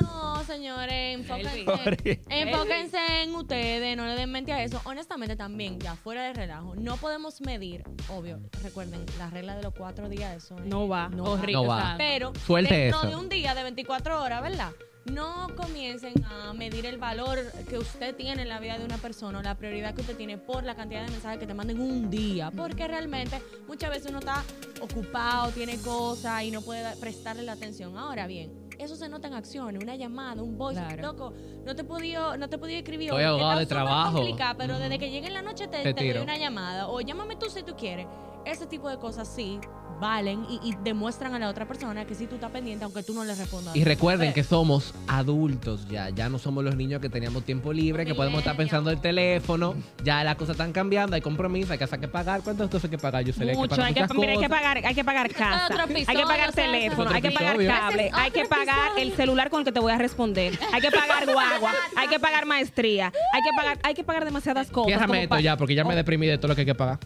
No, 0.00 0.42
señores, 0.44 1.18
enfóquense, 1.18 2.22
enfóquense 2.30 2.98
en 3.22 3.34
ustedes, 3.34 3.94
no 3.94 4.06
le 4.06 4.14
den 4.14 4.32
mente 4.32 4.52
a 4.54 4.62
eso. 4.64 4.80
Honestamente, 4.84 5.36
también, 5.36 5.78
ya 5.78 5.94
fuera 5.94 6.22
de 6.24 6.32
relajo, 6.32 6.74
no 6.74 6.96
podemos 6.96 7.42
medir, 7.42 7.82
obvio, 8.08 8.40
recuerden, 8.62 9.04
la 9.18 9.28
regla 9.28 9.54
de 9.56 9.62
los 9.62 9.74
cuatro 9.74 10.08
días, 10.08 10.34
eso 10.42 10.56
es- 10.58 10.64
No 10.64 10.88
va. 10.88 11.10
No 11.10 11.24
Horrible. 11.24 11.52
No 11.52 11.60
o 11.62 11.66
va. 11.66 11.80
sea, 11.82 11.94
Pero 11.98 12.32
Suelte 12.46 12.74
dentro 12.78 13.00
eso. 13.00 13.10
de 13.10 13.16
un 13.16 13.28
día 13.28 13.54
de 13.54 13.62
24 13.62 14.22
horas, 14.22 14.42
¿verdad? 14.42 14.72
No 15.12 15.46
comiencen 15.56 16.12
a 16.24 16.52
medir 16.52 16.84
el 16.84 16.98
valor 16.98 17.38
que 17.68 17.78
usted 17.78 18.14
tiene 18.16 18.42
en 18.42 18.48
la 18.48 18.58
vida 18.58 18.76
de 18.76 18.84
una 18.84 18.96
persona, 18.98 19.38
o 19.38 19.42
la 19.42 19.54
prioridad 19.54 19.94
que 19.94 20.00
usted 20.00 20.16
tiene 20.16 20.36
por 20.36 20.64
la 20.64 20.74
cantidad 20.74 21.04
de 21.04 21.10
mensajes 21.12 21.38
que 21.38 21.46
te 21.46 21.54
manden 21.54 21.80
un 21.80 22.10
día, 22.10 22.50
porque 22.50 22.88
realmente 22.88 23.40
muchas 23.68 23.90
veces 23.90 24.10
uno 24.10 24.18
está 24.18 24.42
ocupado, 24.80 25.50
tiene 25.52 25.78
cosas 25.78 26.42
y 26.42 26.50
no 26.50 26.60
puede 26.60 26.96
prestarle 26.96 27.44
la 27.44 27.52
atención. 27.52 27.96
Ahora 27.96 28.26
bien, 28.26 28.52
eso 28.78 28.96
se 28.96 29.08
nota 29.08 29.28
en 29.28 29.34
acciones, 29.34 29.80
una 29.82 29.94
llamada, 29.96 30.42
un 30.42 30.58
voice, 30.58 30.80
Claro. 30.80 31.02
loco, 31.02 31.32
no 31.64 31.74
te 31.76 31.82
he 31.82 31.84
podido, 31.84 32.36
no 32.36 32.48
te 32.48 32.58
podido 32.58 32.78
escribir 32.78 33.08
Estoy 33.08 33.22
hoy, 33.22 33.30
ahogado 33.30 33.60
de 33.60 33.66
trabajo. 33.66 34.12
complicado, 34.16 34.56
pero 34.58 34.78
desde 34.78 34.98
que 34.98 35.10
llegue 35.10 35.28
en 35.28 35.34
la 35.34 35.42
noche 35.42 35.68
te, 35.68 35.82
Te 35.82 35.94
te 35.94 36.12
doy 36.12 36.22
una 36.22 36.36
llamada 36.36 36.88
o 36.88 37.00
llámame 37.00 37.36
tú 37.36 37.48
si 37.48 37.62
tú 37.62 37.76
quieres. 37.76 38.06
Ese 38.44 38.66
tipo 38.66 38.88
de 38.88 38.98
cosas 38.98 39.26
sí 39.28 39.58
valen 40.00 40.44
y, 40.48 40.60
y 40.70 40.76
demuestran 40.82 41.34
a 41.34 41.38
la 41.38 41.48
otra 41.48 41.66
persona 41.66 42.04
que 42.04 42.14
sí 42.14 42.26
tú 42.26 42.34
estás 42.36 42.50
pendiente 42.50 42.84
aunque 42.84 43.02
tú 43.02 43.14
no 43.14 43.24
le 43.24 43.34
respondas. 43.34 43.74
Y 43.76 43.84
recuerden 43.84 44.30
Eh, 44.30 44.32
que 44.34 44.44
somos 44.44 44.94
adultos 45.08 45.86
ya, 45.88 46.10
ya 46.10 46.28
no 46.28 46.38
somos 46.38 46.62
los 46.64 46.76
niños 46.76 47.00
que 47.00 47.08
teníamos 47.08 47.44
tiempo 47.44 47.72
libre, 47.72 48.04
que 48.04 48.14
podemos 48.14 48.38
estar 48.40 48.56
pensando 48.56 48.90
en 48.90 48.96
el 48.96 49.02
teléfono, 49.02 49.74
ya 50.04 50.22
las 50.24 50.36
cosas 50.36 50.54
están 50.54 50.72
cambiando, 50.72 51.14
hay 51.14 51.22
compromisos, 51.22 51.70
hay 51.70 51.78
cosas 51.78 51.98
que 51.98 52.08
pagar. 52.08 52.42
¿Cuántas 52.42 52.68
cosas 52.68 52.84
hay 52.84 52.90
que 52.90 52.98
pagar? 52.98 53.24
Yo 53.24 53.32
sé 53.32 53.44
Mucho, 53.54 53.82
hay 53.82 53.94
que, 53.94 54.06
mira, 54.14 54.32
hay 54.32 54.38
que 54.38 54.48
pagar, 54.48 54.80
hay 54.84 54.94
que 54.94 55.04
pagar 55.04 55.32
casa, 55.32 55.66
otro 55.66 55.80
hay 55.82 55.86
que 55.86 55.92
episodio, 56.02 56.26
pagar 56.26 56.52
teléfono, 56.52 57.10
hay 57.10 57.22
que 57.22 57.30
pagar 57.30 57.54
episodio. 57.56 57.80
cable, 57.80 58.10
hay 58.12 58.30
que 58.30 58.44
pagar 58.44 58.86
episodio. 58.92 59.02
el 59.10 59.12
celular 59.16 59.50
con 59.50 59.60
el 59.60 59.64
que 59.64 59.72
te 59.72 59.80
voy 59.80 59.92
a 59.92 59.98
responder, 59.98 60.58
hay 60.72 60.80
que 60.80 60.90
pagar 60.90 61.24
guagua, 61.26 61.72
hay 61.96 62.08
que 62.08 62.18
pagar 62.20 62.46
maestría, 62.46 63.12
hay 63.32 63.42
que 63.42 63.50
pagar, 63.56 63.78
hay 63.82 63.94
que 63.94 64.04
pagar 64.04 64.24
demasiadas 64.24 64.68
cosas. 64.70 65.00
Como 65.02 65.14
esto 65.14 65.28
pa- 65.28 65.40
ya, 65.40 65.56
porque 65.56 65.74
ya 65.74 65.84
me 65.84 65.94
deprimí 65.94 66.26
de 66.26 66.38
todo 66.38 66.48
lo 66.48 66.54
que 66.54 66.62
hay 66.62 66.66
que 66.66 66.74
pagar. 66.74 66.98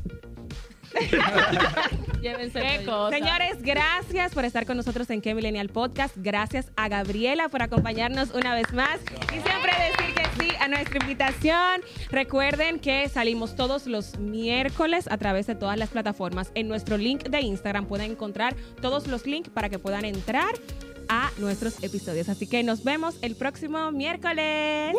Qué 2.22 2.82
cosa. 2.84 3.10
Señores, 3.10 3.62
gracias 3.62 4.32
por 4.32 4.44
estar 4.44 4.66
con 4.66 4.76
nosotros 4.76 5.08
en 5.10 5.20
Que 5.20 5.34
Millennial 5.34 5.68
Podcast. 5.68 6.14
Gracias 6.18 6.70
a 6.76 6.88
Gabriela 6.88 7.48
por 7.48 7.62
acompañarnos 7.62 8.30
una 8.32 8.54
vez 8.54 8.72
más. 8.72 9.00
Y 9.28 9.40
siempre 9.40 9.72
decir 9.90 10.14
que 10.14 10.24
sí 10.38 10.56
a 10.60 10.68
nuestra 10.68 10.98
invitación. 11.00 11.80
Recuerden 12.10 12.78
que 12.78 13.08
salimos 13.08 13.56
todos 13.56 13.86
los 13.86 14.18
miércoles 14.18 15.08
a 15.10 15.16
través 15.18 15.46
de 15.46 15.54
todas 15.54 15.78
las 15.78 15.90
plataformas. 15.90 16.50
En 16.54 16.68
nuestro 16.68 16.96
link 16.96 17.24
de 17.24 17.40
Instagram 17.40 17.86
pueden 17.86 18.12
encontrar 18.12 18.56
todos 18.80 19.06
los 19.06 19.26
links 19.26 19.48
para 19.50 19.68
que 19.68 19.78
puedan 19.78 20.04
entrar 20.04 20.54
a 21.08 21.30
nuestros 21.38 21.82
episodios. 21.82 22.28
Así 22.28 22.46
que 22.46 22.62
nos 22.62 22.84
vemos 22.84 23.16
el 23.22 23.36
próximo 23.36 23.90
miércoles. 23.90 24.94